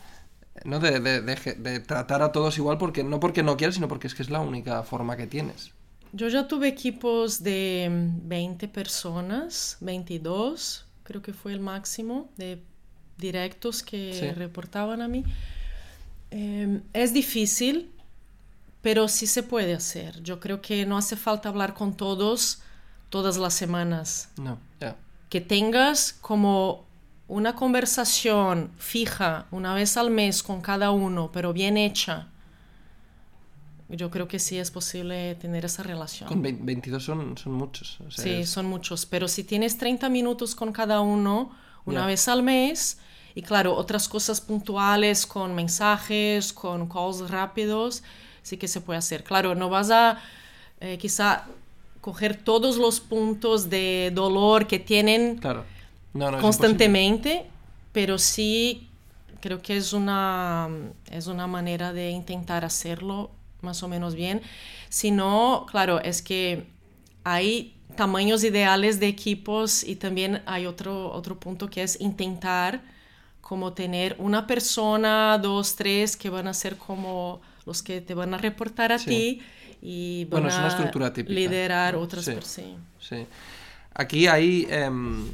¿no? 0.63 0.79
De, 0.79 0.99
de, 0.99 1.79
tratar 1.79 2.21
a 2.21 2.31
todos 2.31 2.57
igual, 2.57 2.77
porque 2.77 3.03
no 3.03 3.19
porque 3.19 3.43
no 3.43 3.57
quieras, 3.57 3.75
sino 3.75 3.87
porque 3.87 4.07
es 4.07 4.15
que 4.15 4.23
es 4.23 4.29
la 4.29 4.39
única 4.39 4.83
forma 4.83 5.17
que 5.17 5.27
tienes. 5.27 5.71
Yo 6.13 6.27
ya 6.27 6.47
tuve 6.47 6.67
equipos 6.67 7.41
de 7.41 7.89
20 7.91 8.67
personas, 8.67 9.77
22, 9.79 10.85
creo 11.03 11.21
que 11.21 11.33
fue 11.33 11.53
el 11.53 11.59
máximo 11.61 12.29
de 12.37 12.61
directos 13.17 13.81
que 13.83 14.13
Sí. 14.13 14.31
reportaban 14.31 15.01
a 15.01 15.07
mí. 15.07 15.23
Eh, 16.31 16.81
es 16.93 17.13
difícil, 17.13 17.91
pero 18.81 19.07
sí 19.07 19.27
se 19.27 19.43
puede 19.43 19.73
hacer. 19.73 20.21
Yo 20.23 20.39
creo 20.39 20.61
que 20.61 20.85
no 20.85 20.97
hace 20.97 21.15
falta 21.15 21.49
hablar 21.49 21.73
con 21.73 21.95
todos 21.95 22.61
todas 23.09 23.37
las 23.37 23.53
semanas. 23.53 24.29
No, 24.37 24.57
ya. 24.79 24.95
Que 25.29 25.41
tengas 25.41 26.13
como 26.21 26.85
una 27.27 27.55
conversación 27.55 28.71
fija 28.77 29.45
una 29.51 29.73
vez 29.73 29.97
al 29.97 30.09
mes 30.09 30.43
con 30.43 30.61
cada 30.61 30.91
uno, 30.91 31.29
pero 31.31 31.53
bien 31.53 31.77
hecha. 31.77 32.27
Yo 33.89 34.09
creo 34.09 34.27
que 34.29 34.39
sí 34.39 34.57
es 34.57 34.71
posible 34.71 35.35
tener 35.35 35.65
esa 35.65 35.83
relación. 35.83 36.29
Con 36.29 36.41
vein- 36.41 36.65
22 36.65 37.03
son, 37.03 37.37
son 37.37 37.51
muchos. 37.53 37.99
o 37.99 38.09
sea, 38.09 38.23
Sí, 38.23 38.29
es- 38.41 38.49
son 38.49 38.65
muchos, 38.67 39.05
pero 39.05 39.27
si 39.27 39.43
tienes 39.43 39.77
30 39.77 40.07
minutos 40.07 40.55
con 40.55 40.71
cada 40.71 41.01
uno, 41.01 41.51
una 41.85 42.05
vez 42.05 42.27
al 42.29 42.41
mes, 42.43 42.99
y 43.35 43.41
claro, 43.41 43.75
otras 43.75 44.07
cosas 44.07 44.39
puntuales 44.39 45.25
con 45.27 45.53
mensajes, 45.55 46.53
con 46.53 46.87
calls 46.87 47.29
rápidos, 47.29 48.03
sí 48.43 48.57
que 48.57 48.67
se 48.67 48.81
puede 48.81 48.99
hacer. 48.99 49.23
Claro, 49.23 49.55
no 49.55 49.69
vas 49.69 49.91
a 49.91 50.19
eh, 50.79 50.97
quizá 50.97 51.45
coger 52.01 52.35
todos 52.35 52.77
los 52.77 52.99
puntos 52.99 53.69
de 53.69 54.11
dolor 54.13 54.67
que 54.67 54.79
tienen 54.79 55.37
Claro. 55.37 55.63
No, 56.13 56.29
no, 56.29 56.39
constantemente, 56.39 57.45
pero 57.93 58.17
sí 58.17 58.89
creo 59.39 59.61
que 59.61 59.77
es 59.77 59.93
una, 59.93 60.69
es 61.09 61.27
una 61.27 61.47
manera 61.47 61.93
de 61.93 62.09
intentar 62.09 62.65
hacerlo 62.65 63.31
más 63.61 63.81
o 63.83 63.87
menos 63.87 64.15
bien. 64.15 64.41
Si 64.89 65.11
no, 65.11 65.65
claro, 65.69 66.01
es 66.01 66.21
que 66.21 66.65
hay 67.23 67.73
tamaños 67.95 68.43
ideales 68.43 68.99
de 68.99 69.07
equipos 69.07 69.83
y 69.83 69.95
también 69.95 70.41
hay 70.45 70.65
otro, 70.65 71.11
otro 71.11 71.39
punto 71.39 71.69
que 71.69 71.83
es 71.83 71.99
intentar 71.99 72.81
como 73.41 73.73
tener 73.73 74.15
una 74.17 74.47
persona, 74.47 75.37
dos, 75.37 75.75
tres 75.75 76.15
que 76.15 76.29
van 76.29 76.47
a 76.47 76.53
ser 76.53 76.77
como 76.77 77.41
los 77.65 77.83
que 77.83 78.01
te 78.01 78.13
van 78.13 78.33
a 78.33 78.37
reportar 78.37 78.91
a 78.91 78.99
Sí. 78.99 79.05
ti 79.09 79.41
y 79.81 80.25
van 80.25 80.43
Bueno, 80.43 80.47
es 80.49 80.55
una 80.55 80.65
a 80.65 80.69
estructura 80.69 81.13
típica, 81.13 81.33
liderar 81.33 81.95
otras 81.95 82.25
Sí. 82.25 82.31
personas. 82.33 82.79
Sí. 82.99 83.25
Aquí 83.93 84.27
hay. 84.27 84.67
em, 84.69 85.25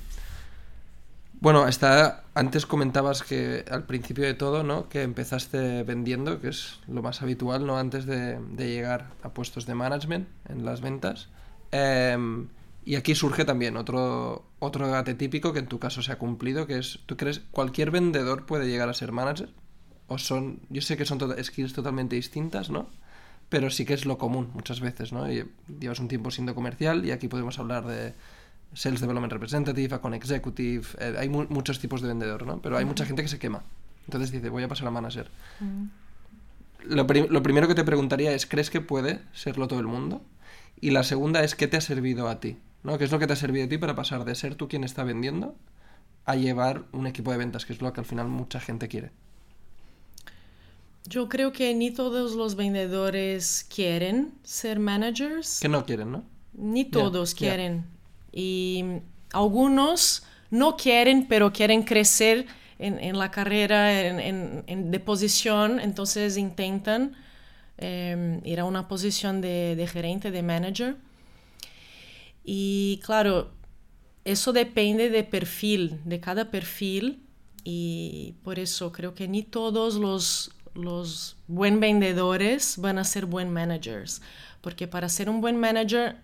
bueno, 1.40 1.68
está. 1.68 2.24
Antes 2.34 2.66
comentabas 2.66 3.22
que 3.24 3.64
al 3.70 3.84
principio 3.84 4.26
de 4.26 4.34
todo, 4.34 4.64
¿no? 4.64 4.90
Que 4.90 5.04
empezaste 5.04 5.84
vendiendo, 5.84 6.40
que 6.42 6.50
es 6.50 6.80
lo 6.88 7.02
más 7.04 7.22
habitual, 7.22 7.66
¿no? 7.66 7.78
Antes 7.78 8.06
de, 8.06 8.40
de 8.40 8.68
llegar 8.70 9.12
a 9.24 9.30
puestos 9.30 9.66
de 9.66 9.76
management 9.76 10.28
en 10.50 10.66
las 10.66 10.82
ventas. 10.82 11.28
Em, 11.72 12.48
y 12.86 12.96
aquí 12.96 13.14
surge 13.16 13.44
también 13.46 13.76
otro, 13.78 14.46
otro 14.60 14.88
debate 14.88 15.14
típico 15.14 15.54
que 15.54 15.60
en 15.60 15.68
tu 15.68 15.78
caso 15.80 16.02
se 16.02 16.12
ha 16.12 16.18
cumplido, 16.18 16.66
que 16.66 16.78
es, 16.80 17.00
¿tú 17.06 17.18
crees 17.18 17.42
cualquier 17.52 17.92
vendedor 17.92 18.46
puede 18.46 18.68
llegar 18.68 18.90
a 18.90 18.94
ser 18.94 19.12
manager? 19.12 19.50
O 20.08 20.18
son, 20.18 20.60
yo 20.70 20.82
sé 20.82 20.96
que 20.98 21.06
son 21.06 21.18
to- 21.18 21.36
skills 21.44 21.74
totalmente 21.74 22.16
distintas, 22.16 22.70
¿no? 22.70 22.88
Pero 23.50 23.70
sí 23.70 23.86
que 23.86 23.94
es 23.94 24.06
lo 24.06 24.18
común 24.18 24.50
muchas 24.54 24.80
veces, 24.80 25.12
¿no? 25.14 25.32
Y 25.32 25.46
llevas 25.80 26.00
un 26.00 26.08
tiempo 26.08 26.32
siendo 26.32 26.54
comercial 26.56 27.06
y 27.06 27.12
aquí 27.12 27.28
podemos 27.28 27.60
hablar 27.60 27.86
de 27.86 28.14
Sales 28.74 29.00
Development 29.02 29.32
Representative, 29.32 29.96
Account 29.96 30.16
Executive, 30.16 30.86
eh, 31.00 31.16
hay 31.18 31.30
mu- 31.30 31.46
muchos 31.50 31.80
tipos 31.80 32.02
de 32.02 32.08
vendedor, 32.10 32.46
¿no? 32.46 32.62
Pero 32.62 32.78
hay 32.78 32.86
mucha 32.86 33.06
gente 33.06 33.22
que 33.22 33.28
se 33.30 33.40
quema. 33.40 33.64
Entonces 34.06 34.32
dice, 34.32 34.50
voy 34.50 34.64
a 34.64 34.68
pasar 34.68 34.88
a 34.88 34.92
manager. 34.92 35.30
Lo, 36.86 37.08
pri- 37.08 37.28
lo 37.30 37.44
primero 37.44 37.68
que 37.68 37.76
te 37.76 37.84
preguntaría 37.84 38.32
es, 38.34 38.46
¿crees 38.46 38.70
que 38.70 38.82
puede 38.82 39.20
serlo 39.34 39.68
todo 39.68 39.80
el 39.80 39.88
mundo? 39.88 40.22
Y 40.80 40.92
la 40.92 41.04
segunda 41.04 41.44
es, 41.44 41.56
¿qué 41.56 41.68
te 41.68 41.78
ha 41.78 41.82
servido 41.82 42.30
a 42.30 42.40
ti? 42.40 42.58
¿no? 42.84 42.98
¿Qué 42.98 43.04
es 43.06 43.12
lo 43.12 43.20
que 43.20 43.28
te 43.28 43.34
ha 43.34 43.38
servido 43.38 43.66
a 43.66 43.70
ti 43.70 43.78
para 43.78 43.96
pasar 43.96 44.24
de 44.24 44.36
ser 44.36 44.56
tú 44.56 44.68
quien 44.70 44.84
está 44.84 45.04
vendiendo 45.04 45.56
a 46.26 46.36
llevar 46.36 46.84
un 46.92 47.08
equipo 47.08 47.32
de 47.32 47.38
ventas, 47.38 47.66
que 47.66 47.74
es 47.74 47.82
lo 47.82 47.92
que 47.94 48.00
al 48.02 48.06
final 48.06 48.28
mucha 48.28 48.60
gente 48.60 48.88
quiere? 48.88 49.12
Yo 51.08 51.30
creo 51.30 51.52
que 51.54 51.74
ni 51.74 51.92
todos 51.92 52.34
los 52.36 52.56
vendedores 52.56 53.66
quieren 53.74 54.34
ser 54.44 54.80
managers, 54.80 55.60
Que 55.62 55.70
no 55.70 55.86
quieren, 55.86 56.12
¿no? 56.12 56.24
ni 56.54 56.86
todos 56.86 57.34
quieren. 57.34 57.86
Y 58.32 58.84
algunos 59.32 60.24
no 60.52 60.76
quieren, 60.76 61.28
pero 61.28 61.54
quieren 61.54 61.84
crecer 61.84 62.46
en, 62.80 63.00
en 63.00 63.18
la 63.18 63.32
carrera 63.32 64.02
en, 64.08 64.20
en- 64.20 64.64
en- 64.68 64.92
de 64.92 65.00
posición, 65.00 65.80
entonces 65.80 66.36
intentan 66.38 67.14
eh, 67.78 68.42
ir 68.44 68.60
a 68.60 68.66
una 68.66 68.88
posición 68.88 69.40
de, 69.42 69.76
de 69.76 69.88
gerente, 69.88 70.32
de 70.32 70.44
manager. 70.44 70.96
Y 72.44 73.00
claro, 73.04 73.52
eso 74.26 74.54
depende 74.54 75.10
de 75.10 75.24
perfil, 75.24 76.00
de 76.06 76.20
cada 76.20 76.50
perfil. 76.52 77.24
Y 77.64 78.36
por 78.44 78.60
eso 78.60 78.92
creo 78.94 79.14
que 79.14 79.28
ni 79.28 79.44
todos 79.44 79.96
los, 79.96 80.52
los 80.78 81.38
buen 81.48 81.80
vendedores 81.80 82.78
van 82.78 82.98
a 83.00 83.04
ser 83.04 83.26
buen 83.26 83.52
managers. 83.52 84.22
Porque 84.62 84.88
para 84.88 85.10
ser 85.10 85.30
un 85.30 85.42
buen 85.42 85.58
manager 85.60 86.18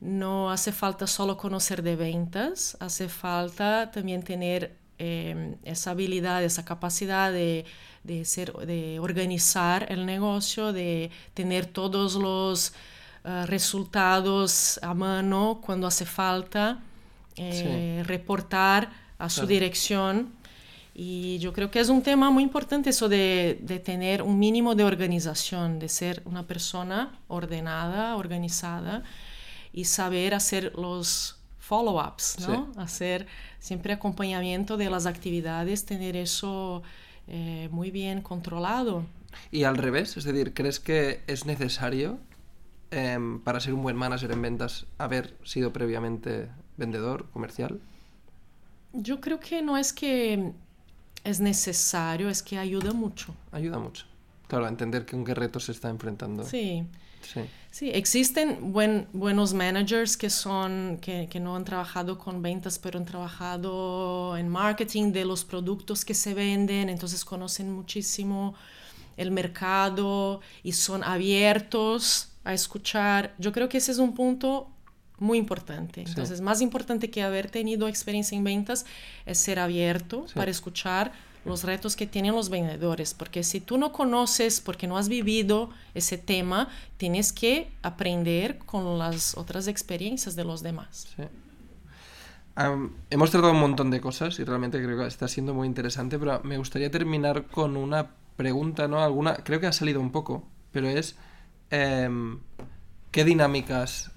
no 0.00 0.50
hace 0.50 0.72
falta 0.72 1.06
solo 1.06 1.36
conocer 1.36 1.82
de 1.82 1.96
ventas, 1.96 2.76
hace 2.80 3.08
falta 3.08 3.90
también 3.92 4.22
tener 4.22 4.76
eh, 4.98 5.56
esa 5.64 5.92
habilidad, 5.92 6.42
esa 6.44 6.64
capacidad 6.64 7.32
de, 7.32 7.64
de, 8.04 8.24
ser, 8.24 8.52
de 8.52 8.98
organizar 9.00 9.86
el 9.90 10.06
negocio, 10.06 10.72
de 10.72 11.10
tener 11.34 11.66
todos 11.66 12.14
los 12.14 12.72
eh, 13.24 13.46
resultados 13.46 14.78
a 14.82 14.94
mano 14.94 15.60
cuando 15.64 15.86
hace 15.86 16.04
falta, 16.06 16.80
eh, 17.36 18.02
reportar 18.06 18.90
a 19.18 19.28
su 19.30 19.42
Claro. 19.42 19.48
dirección. 19.48 20.32
Y 20.94 21.38
yo 21.38 21.52
creo 21.52 21.70
que 21.70 21.80
es 21.80 21.88
un 21.88 22.02
tema 22.02 22.30
muy 22.30 22.42
importante 22.42 22.90
eso 22.90 23.08
de, 23.08 23.58
de 23.62 23.78
tener 23.78 24.22
un 24.22 24.38
mínimo 24.38 24.74
de 24.74 24.84
organización, 24.84 25.78
de 25.78 25.88
ser 25.88 26.22
una 26.26 26.46
persona 26.46 27.18
ordenada, 27.28 28.16
organizada 28.16 29.02
y 29.72 29.84
saber 29.84 30.34
hacer 30.34 30.74
los 30.76 31.38
follow-ups, 31.62 32.40
¿no? 32.40 32.72
Hacer 32.76 33.26
siempre 33.58 33.92
acompañamiento 33.92 34.76
de 34.76 34.90
las 34.90 35.06
actividades, 35.06 35.86
tener 35.86 36.16
eso 36.16 36.82
eh, 37.28 37.68
muy 37.70 37.90
bien 37.90 38.20
controlado. 38.20 39.06
Y 39.50 39.64
al 39.64 39.78
revés, 39.78 40.16
es 40.16 40.24
decir, 40.24 40.52
¿crees 40.52 40.80
que 40.80 41.22
es 41.26 41.46
necesario 41.46 42.18
em, 42.90 43.40
para 43.40 43.60
ser 43.60 43.72
un 43.72 43.82
buen 43.82 43.96
manager 43.96 44.32
en 44.32 44.42
ventas 44.42 44.86
haber 44.98 45.34
sido 45.44 45.72
previamente 45.72 46.48
vendedor, 46.76 47.30
comercial? 47.30 47.80
Yo 48.92 49.20
creo 49.20 49.40
que 49.40 49.62
no 49.62 49.78
es 49.78 49.92
que 49.92 50.52
es 51.24 51.40
necesario, 51.40 52.28
es 52.28 52.42
que 52.42 52.58
ayuda 52.58 52.92
mucho. 52.92 53.34
Ayuda 53.50 53.78
mucho. 53.78 54.06
Claro, 54.48 54.66
a 54.66 54.68
entender 54.68 55.06
con 55.06 55.24
qué 55.24 55.34
retos 55.34 55.64
se 55.64 55.72
está 55.72 55.88
enfrentando. 55.88 56.44
Sí. 56.44 56.84
Sí. 57.22 57.40
Sí, 57.70 57.90
existen 57.90 58.72
buen, 58.72 59.06
buenos 59.12 59.54
managers 59.54 60.16
que 60.16 60.28
son 60.28 60.98
que, 61.00 61.28
que 61.30 61.40
no 61.40 61.56
han 61.56 61.64
trabajado 61.64 62.18
con 62.18 62.42
ventas, 62.42 62.78
pero 62.78 62.98
han 62.98 63.06
trabajado 63.06 64.36
en 64.36 64.48
marketing 64.48 65.12
de 65.12 65.24
los 65.24 65.44
productos 65.44 66.04
que 66.04 66.14
se 66.14 66.34
venden, 66.34 66.90
entonces 66.90 67.24
conocen 67.24 67.72
muchísimo 67.72 68.54
el 69.16 69.30
mercado 69.30 70.40
y 70.62 70.72
son 70.72 71.04
abiertos 71.04 72.32
a 72.44 72.52
escuchar. 72.52 73.34
Yo 73.38 73.52
creo 73.52 73.68
que 73.68 73.78
ese 73.78 73.92
es 73.92 73.98
un 73.98 74.14
punto 74.14 74.71
muy 75.22 75.38
importante. 75.38 76.02
Entonces, 76.06 76.40
más 76.40 76.60
importante 76.60 77.10
que 77.10 77.22
haber 77.22 77.50
tenido 77.50 77.88
experiencia 77.88 78.36
en 78.36 78.44
ventas 78.44 78.84
es 79.24 79.38
ser 79.38 79.58
abierto 79.58 80.26
Sí. 80.28 80.34
para 80.34 80.50
escuchar 80.50 81.12
los 81.44 81.64
retos 81.64 81.96
que 81.96 82.06
tienen 82.06 82.34
los 82.34 82.50
vendedores, 82.50 83.14
porque 83.14 83.42
si 83.42 83.60
tú 83.60 83.76
no 83.76 83.90
conoces, 83.92 84.60
porque 84.60 84.86
no 84.86 84.96
has 84.96 85.08
vivido 85.08 85.70
ese 85.94 86.16
tema, 86.18 86.68
tienes 86.98 87.32
que 87.32 87.68
aprender 87.82 88.58
con 88.58 88.98
las 88.98 89.36
otras 89.36 89.66
experiencias 89.66 90.36
de 90.36 90.44
los 90.44 90.62
demás. 90.62 91.08
Sí. 91.16 91.24
Am, 92.54 92.92
hemos 93.10 93.30
tratado 93.30 93.52
un 93.52 93.60
montón 93.60 93.90
de 93.90 94.00
cosas 94.00 94.38
y 94.38 94.44
realmente 94.44 94.82
creo 94.82 94.98
que 94.98 95.06
está 95.06 95.26
siendo 95.26 95.54
muy 95.54 95.66
interesante, 95.66 96.18
pero 96.18 96.40
me 96.44 96.58
gustaría 96.58 96.90
terminar 96.90 97.46
con 97.46 97.76
una 97.76 98.10
pregunta, 98.36 98.88
¿no? 98.88 99.02
Alguna, 99.02 99.36
creo 99.36 99.58
que 99.58 99.66
ha 99.66 99.72
salido 99.72 100.00
un 100.00 100.12
poco, 100.12 100.44
pero 100.70 100.88
es 100.88 101.16
em, 101.70 102.38
¿qué 103.10 103.24
dinámicas 103.24 104.10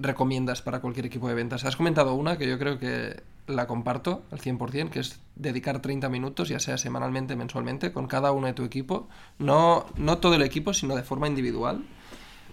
recomiendas 0.00 0.62
para 0.62 0.80
cualquier 0.80 1.06
equipo 1.06 1.28
de 1.28 1.34
ventas? 1.34 1.64
Has 1.64 1.76
comentado 1.76 2.14
una 2.14 2.38
que 2.38 2.48
yo 2.48 2.58
creo 2.58 2.78
que 2.78 3.22
la 3.46 3.66
comparto 3.66 4.22
al 4.30 4.40
100%, 4.40 4.90
que 4.90 5.00
es 5.00 5.20
dedicar 5.36 5.80
30 5.82 6.08
minutos, 6.08 6.48
ya 6.48 6.60
sea 6.60 6.78
semanalmente, 6.78 7.36
mensualmente, 7.36 7.92
con 7.92 8.06
cada 8.06 8.32
uno 8.32 8.46
de 8.46 8.52
tu 8.52 8.64
equipo. 8.64 9.08
No, 9.38 9.86
no 9.96 10.18
todo 10.18 10.34
el 10.34 10.42
equipo, 10.42 10.72
sino 10.72 10.96
de 10.96 11.02
forma 11.02 11.28
individual. 11.28 11.84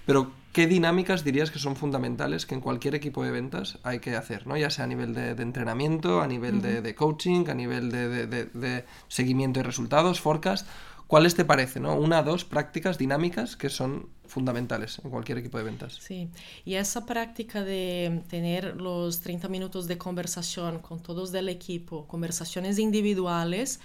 Pero, 0.07 0.31
¿qué 0.53 0.67
dinámicas 0.67 1.25
dirías 1.25 1.51
que 1.51 1.59
son 1.59 1.75
fundamentales 1.75 2.45
que 2.45 2.55
en 2.55 2.61
cualquier 2.61 2.95
equipo 2.95 3.23
de 3.23 3.31
ventas 3.31 3.77
hay 3.83 3.99
que 3.99 4.15
hacer? 4.15 4.47
¿no? 4.47 4.55
Ya 4.55 4.69
sea 4.69 4.85
a 4.85 4.87
nivel 4.87 5.13
de, 5.13 5.35
de 5.35 5.43
entrenamiento, 5.43 6.21
a 6.21 6.27
nivel 6.27 6.61
de, 6.61 6.81
de 6.81 6.95
coaching, 6.95 7.49
a 7.49 7.53
nivel 7.53 7.91
de, 7.91 8.85
seguimiento 9.09 9.59
de 9.59 9.65
resultados, 9.65 10.21
forecast. 10.21 10.65
¿Cuáles 11.07 11.35
te 11.35 11.43
parece? 11.43 11.81
¿no? 11.81 11.95
Una, 11.95 12.23
dos 12.23 12.45
prácticas 12.45 12.97
dinámicas 12.97 13.57
que 13.57 13.69
son 13.69 14.07
fundamentales 14.27 14.99
en 15.03 15.09
cualquier 15.09 15.39
equipo 15.39 15.57
de 15.57 15.63
ventas. 15.63 15.97
Sí, 15.99 16.29
y 16.65 16.75
esa 16.75 17.05
práctica 17.05 17.63
de 17.63 18.21
tener 18.29 18.75
los 18.75 19.21
30 19.21 19.47
minutos 19.47 19.87
de 19.87 19.97
conversación 19.97 20.79
con 20.79 20.99
todos 20.99 21.31
del 21.31 21.49
equipo, 21.49 22.05
conversaciones 22.07 22.79
individuales, 22.79 23.79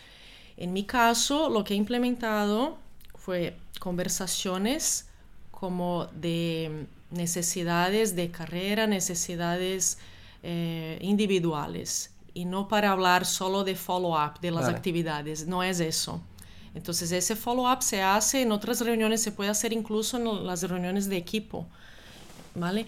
en 0.56 0.72
mi 0.72 0.84
caso 0.84 1.48
lo 1.48 1.64
que 1.64 1.74
he 1.74 1.76
implementado 1.76 2.78
fue 3.14 3.56
conversaciones 3.78 5.08
como 5.50 6.06
de 6.06 6.86
necesidades 7.10 8.16
de 8.16 8.30
carrera, 8.30 8.86
necesidades 8.86 9.98
eh, 10.42 10.98
individuales 11.00 12.10
y 12.34 12.44
no 12.44 12.66
para 12.68 12.90
hablar 12.90 13.24
solo 13.26 13.62
de 13.64 13.76
follow-up 13.76 14.40
de 14.40 14.50
las 14.50 14.64
Vale. 14.64 14.76
actividades, 14.76 15.46
no 15.46 15.62
es 15.62 15.80
eso. 15.80 16.20
Entonces 16.74 17.12
ese 17.12 17.36
follow-up 17.36 17.82
se 17.82 18.02
hace 18.02 18.42
en 18.42 18.52
otras 18.52 18.80
reuniones, 18.80 19.22
se 19.22 19.32
puede 19.32 19.50
hacer 19.50 19.72
incluso 19.72 20.16
en 20.16 20.46
las 20.46 20.62
reuniones 20.62 21.08
de 21.08 21.16
equipo, 21.16 21.66
¿vale? 22.54 22.86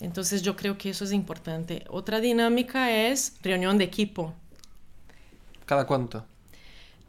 Entonces 0.00 0.42
yo 0.42 0.54
creo 0.56 0.78
que 0.78 0.90
eso 0.90 1.04
es 1.04 1.12
importante. 1.12 1.84
Otra 1.88 2.20
dinámica 2.20 2.90
es 2.90 3.36
reunión 3.42 3.78
de 3.78 3.84
equipo. 3.84 4.34
¿Cada 5.66 5.86
cuánto? 5.86 6.24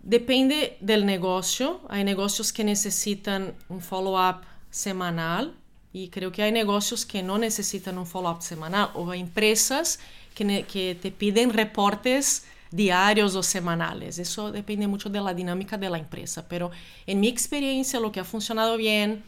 Depende 0.02 0.78
del 0.82 1.06
negocio. 1.06 1.82
Hay 1.90 2.04
negocios 2.04 2.54
que 2.54 2.64
necesitan 2.64 3.54
un 3.70 3.82
follow-up 3.82 4.42
semanal 4.70 5.56
y 5.94 6.10
creo 6.10 6.32
que 6.32 6.44
hay 6.44 6.52
negocios 6.52 7.06
que 7.06 7.24
no 7.24 7.38
necesitan 7.38 7.98
un 7.98 8.06
follow-up 8.06 8.42
semanal 8.42 8.92
o 8.94 9.10
hay 9.12 9.22
empresas 9.22 10.00
que, 10.34 10.66
que 10.72 10.96
te 10.96 11.12
piden 11.12 11.54
reportes 11.54 12.46
diarios 12.72 13.36
o 13.36 13.44
semanales. 13.44 14.20
Eso 14.20 14.52
depende 14.52 14.88
mucho 14.88 15.10
de 15.10 15.22
la 15.22 15.34
dinámica 15.34 15.78
de 15.78 15.90
la 15.90 15.98
empresa. 15.98 16.48
Pero 16.48 16.72
en 17.06 17.20
mi 17.20 17.28
experiencia 17.28 18.00
lo 18.00 18.12
que 18.12 18.20
ha 18.20 18.24
funcionado 18.24 18.78
bien 18.78 19.24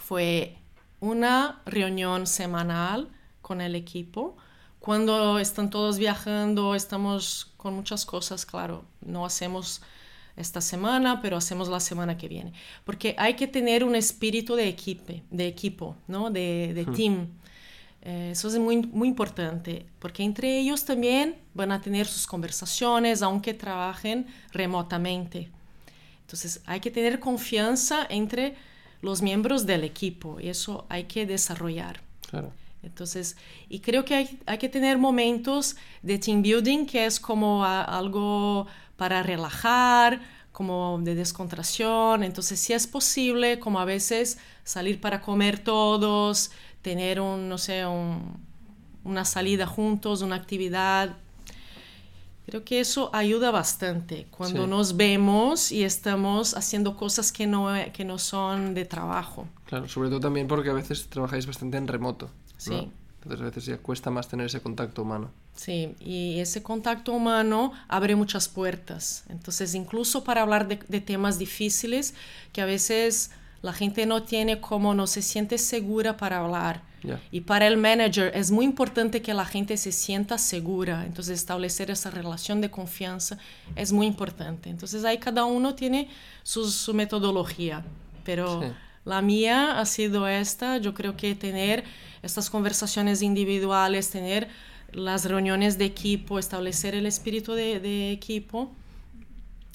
fue 0.00 0.56
una 1.00 1.60
reunión 1.66 2.26
semanal 2.26 3.08
con 3.40 3.60
el 3.60 3.74
equipo. 3.74 4.36
Cuando 4.78 5.38
están 5.38 5.70
todos 5.70 5.98
viajando, 5.98 6.74
estamos 6.74 7.52
con 7.56 7.74
muchas 7.74 8.04
cosas, 8.04 8.44
claro, 8.44 8.84
no 9.00 9.24
hacemos 9.24 9.82
esta 10.36 10.60
semana, 10.60 11.20
pero 11.20 11.36
hacemos 11.36 11.68
la 11.68 11.80
semana 11.80 12.16
que 12.16 12.28
viene. 12.28 12.52
Porque 12.84 13.14
hay 13.18 13.34
que 13.34 13.46
tener 13.46 13.84
un 13.84 13.94
espíritu 13.94 14.54
de 14.54 14.68
equipo, 14.68 15.12
de 15.30 15.46
equipo, 15.46 15.96
¿no? 16.08 16.30
De, 16.30 16.72
de 16.74 16.84
team. 16.86 17.28
Eh, 18.04 18.30
eso 18.32 18.48
es 18.48 18.58
muy, 18.58 18.78
muy 18.78 19.08
importante, 19.08 19.86
porque 20.00 20.24
entre 20.24 20.58
ellos 20.58 20.84
también 20.84 21.36
van 21.54 21.70
a 21.70 21.80
tener 21.80 22.06
sus 22.06 22.26
conversaciones, 22.26 23.22
aunque 23.22 23.54
trabajen 23.54 24.26
remotamente. 24.52 25.48
Entonces 26.22 26.60
hay 26.66 26.80
que 26.80 26.90
tener 26.90 27.20
confianza 27.20 28.06
entre 28.08 28.56
los 29.02 29.22
miembros 29.22 29.66
del 29.66 29.84
equipo 29.84 30.40
y 30.40 30.48
eso 30.48 30.84
hay 30.88 31.04
que 31.04 31.26
desarrollar. 31.26 32.00
Claro. 32.30 32.52
Entonces, 32.82 33.36
y 33.68 33.78
creo 33.80 34.04
que 34.04 34.14
hay, 34.16 34.40
hay 34.46 34.58
que 34.58 34.68
tener 34.68 34.98
momentos 34.98 35.76
de 36.02 36.18
team 36.18 36.42
building 36.42 36.86
que 36.86 37.06
es 37.06 37.20
como 37.20 37.64
a- 37.64 37.84
algo 37.84 38.66
para 38.96 39.22
relajar, 39.22 40.20
como 40.50 40.98
de 41.00 41.14
descontracción. 41.14 42.24
Entonces, 42.24 42.58
si 42.58 42.72
es 42.72 42.86
posible, 42.88 43.58
como 43.60 43.78
a 43.78 43.84
veces 43.84 44.38
salir 44.64 45.00
para 45.00 45.20
comer 45.20 45.60
todos, 45.60 46.50
tener 46.82 47.20
un, 47.20 47.48
no 47.48 47.58
sé, 47.58 47.86
un- 47.86 48.36
una 49.04 49.24
salida 49.24 49.66
juntos, 49.66 50.22
una 50.22 50.36
actividad. 50.36 51.16
Creo 52.46 52.64
que 52.64 52.80
eso 52.80 53.08
ayuda 53.14 53.50
bastante 53.52 54.26
cuando 54.30 54.64
Sí. 54.64 54.70
nos 54.70 54.96
vemos 54.96 55.70
y 55.70 55.84
estamos 55.84 56.54
haciendo 56.56 56.96
cosas 56.96 57.30
que 57.30 57.46
no, 57.46 57.68
que 57.92 58.04
no 58.04 58.18
son 58.18 58.74
de 58.74 58.84
trabajo. 58.84 59.46
Claro, 59.66 59.88
sobre 59.88 60.08
todo 60.08 60.20
también 60.20 60.48
porque 60.48 60.70
a 60.70 60.72
veces 60.72 61.06
trabajáis 61.08 61.46
bastante 61.46 61.76
en 61.78 61.86
remoto. 61.86 62.26
¿no? 62.26 62.32
Sí. 62.58 62.90
Entonces 63.22 63.40
a 63.40 63.44
veces 63.44 63.66
ya 63.66 63.78
cuesta 63.78 64.10
más 64.10 64.26
tener 64.28 64.46
ese 64.46 64.60
contacto 64.60 65.02
humano. 65.02 65.30
Sí, 65.54 65.94
y 66.00 66.40
ese 66.40 66.62
contacto 66.64 67.12
humano 67.12 67.72
abre 67.86 68.16
muchas 68.16 68.48
puertas. 68.48 69.22
Entonces, 69.28 69.74
incluso 69.74 70.24
para 70.24 70.42
hablar 70.42 70.66
de, 70.66 70.80
de 70.88 71.00
temas 71.00 71.38
difíciles 71.38 72.14
que 72.52 72.60
a 72.62 72.64
veces 72.64 73.30
la 73.62 73.72
gente 73.72 74.06
no 74.06 74.22
tiene 74.24 74.60
como, 74.60 74.94
no 74.94 75.06
se 75.06 75.22
siente 75.22 75.56
segura 75.58 76.16
para 76.16 76.38
hablar. 76.38 76.82
Y 77.32 77.40
para 77.40 77.66
el 77.66 77.78
manager 77.78 78.30
es 78.32 78.52
muy 78.52 78.64
importante 78.64 79.22
que 79.22 79.34
la 79.34 79.44
gente 79.44 79.76
se 79.76 79.90
sienta 79.90 80.38
segura. 80.38 81.04
Entonces, 81.04 81.36
establecer 81.38 81.90
esa 81.90 82.10
relación 82.10 82.60
de 82.60 82.70
confianza 82.70 83.38
es 83.74 83.92
muy 83.92 84.06
importante. 84.06 84.70
Entonces, 84.70 85.04
ahí 85.04 85.18
cada 85.18 85.44
uno 85.44 85.74
tiene 85.74 86.08
su, 86.44 86.70
su 86.70 86.94
metodología. 86.94 87.84
Pero 88.24 88.60
Sí. 88.62 88.68
la 89.04 89.20
mía 89.20 89.80
ha 89.80 89.84
sido 89.86 90.28
esta. 90.28 90.78
Yo 90.78 90.94
creo 90.94 91.16
que 91.16 91.34
tener 91.34 91.82
estas 92.22 92.48
conversaciones 92.50 93.20
individuales, 93.20 94.10
tener 94.10 94.46
las 94.92 95.24
reuniones 95.24 95.78
de 95.78 95.86
equipo, 95.86 96.38
establecer 96.38 96.94
el 96.94 97.06
espíritu 97.06 97.54
de, 97.54 97.80
de 97.80 98.12
equipo 98.12 98.70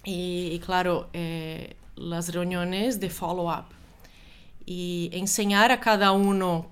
y, 0.06 0.50
y 0.54 0.60
claro, 0.60 1.10
eh, 1.12 1.76
las 1.98 2.30
reuniones 2.32 3.00
de 3.02 3.10
follow-up 3.10 3.66
y 4.68 5.10
enseñar 5.14 5.72
a 5.72 5.80
cada 5.80 6.12
uno 6.12 6.70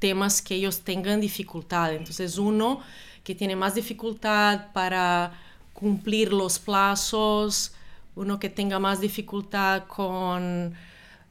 temas 0.00 0.42
que 0.42 0.56
ellos 0.56 0.80
tengan 0.80 1.20
dificultad. 1.20 1.94
Entonces, 1.94 2.36
uno 2.36 2.80
que 3.22 3.34
tiene 3.34 3.56
más 3.56 3.74
dificultad 3.74 4.72
para 4.72 5.32
cumplir 5.72 6.32
los 6.32 6.58
plazos, 6.58 7.72
uno 8.16 8.38
que 8.40 8.50
tenga 8.50 8.78
más 8.80 9.00
dificultad 9.00 9.84
con 9.84 10.74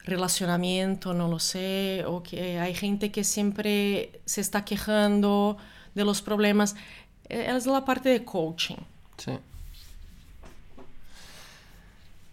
relacionamiento, 0.04 1.12
no 1.12 1.28
lo 1.28 1.38
sé, 1.38 2.04
o 2.06 2.22
que 2.22 2.58
hay 2.58 2.74
gente 2.74 3.12
que 3.12 3.22
siempre 3.22 4.20
se 4.24 4.40
está 4.40 4.64
quejando 4.64 5.58
de 5.94 6.04
los 6.04 6.22
problemas. 6.22 6.76
Eh, 7.28 7.52
Es 7.54 7.66
la 7.66 7.84
parte 7.84 8.08
de 8.08 8.24
coaching. 8.24 8.76
Sí. 9.18 9.32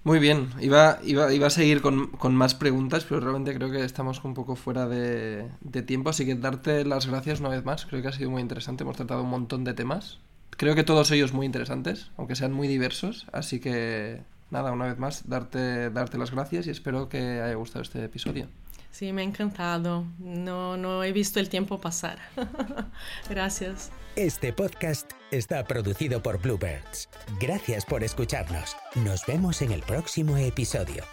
Muy 0.04 0.20
bien, 0.20 0.50
iba, 0.60 1.00
iba, 1.04 1.34
iba 1.34 1.48
a 1.48 1.50
seguir 1.50 1.82
con, 1.82 2.08
con 2.08 2.36
más 2.36 2.56
preguntas, 2.56 3.06
pero 3.08 3.22
realmente 3.22 3.54
creo 3.54 3.72
que 3.72 3.86
estamos 3.86 4.22
un 4.26 4.34
poco 4.34 4.58
fuera 4.58 4.86
de, 4.86 5.50
de 5.62 5.82
tiempo, 5.82 6.10
así 6.10 6.26
que 6.26 6.36
darte 6.36 6.84
las 6.84 7.08
gracias 7.08 7.40
una 7.40 7.48
vez 7.48 7.64
más, 7.64 7.86
creo 7.86 8.02
que 8.02 8.10
ha 8.10 8.12
sido 8.12 8.30
muy 8.30 8.42
interesante, 8.42 8.84
hemos 8.84 8.98
tratado 8.98 9.24
un 9.24 9.30
montón 9.30 9.64
de 9.64 9.74
temas, 9.74 10.20
creo 10.50 10.76
que 10.76 10.84
todos 10.84 11.10
ellos 11.12 11.32
muy 11.32 11.46
interesantes, 11.46 12.12
aunque 12.18 12.36
sean 12.36 12.52
muy 12.52 12.68
diversos, 12.68 13.28
así 13.32 13.62
que 13.62 14.22
nada, 14.50 14.74
una 14.74 14.86
vez 14.86 14.98
más, 15.00 15.30
darte, 15.30 15.90
darte 15.90 16.18
las 16.18 16.32
gracias 16.32 16.68
y 16.68 16.70
espero 16.70 17.08
que 17.08 17.42
haya 17.42 17.56
gustado 17.56 17.82
este 17.82 18.04
episodio. 18.04 18.48
Sí, 18.92 19.12
me 19.12 19.24
ha 19.24 19.26
encantado. 19.26 20.06
No, 20.20 20.78
no 20.78 21.04
he 21.04 21.12
visto 21.12 21.40
el 21.40 21.50
tiempo 21.50 21.82
pasar. 21.82 22.20
Gracias. 23.30 23.92
Este 24.16 24.54
podcast 24.54 25.10
está 25.32 25.64
producido 25.64 26.22
por 26.22 26.40
Bluebirds. 26.40 27.10
Gracias 27.40 27.84
por 27.84 28.04
escucharnos. 28.04 28.78
Nos 28.94 29.26
vemos 29.26 29.64
en 29.64 29.72
el 29.72 29.82
próximo 29.82 30.38
episodio. 30.38 31.04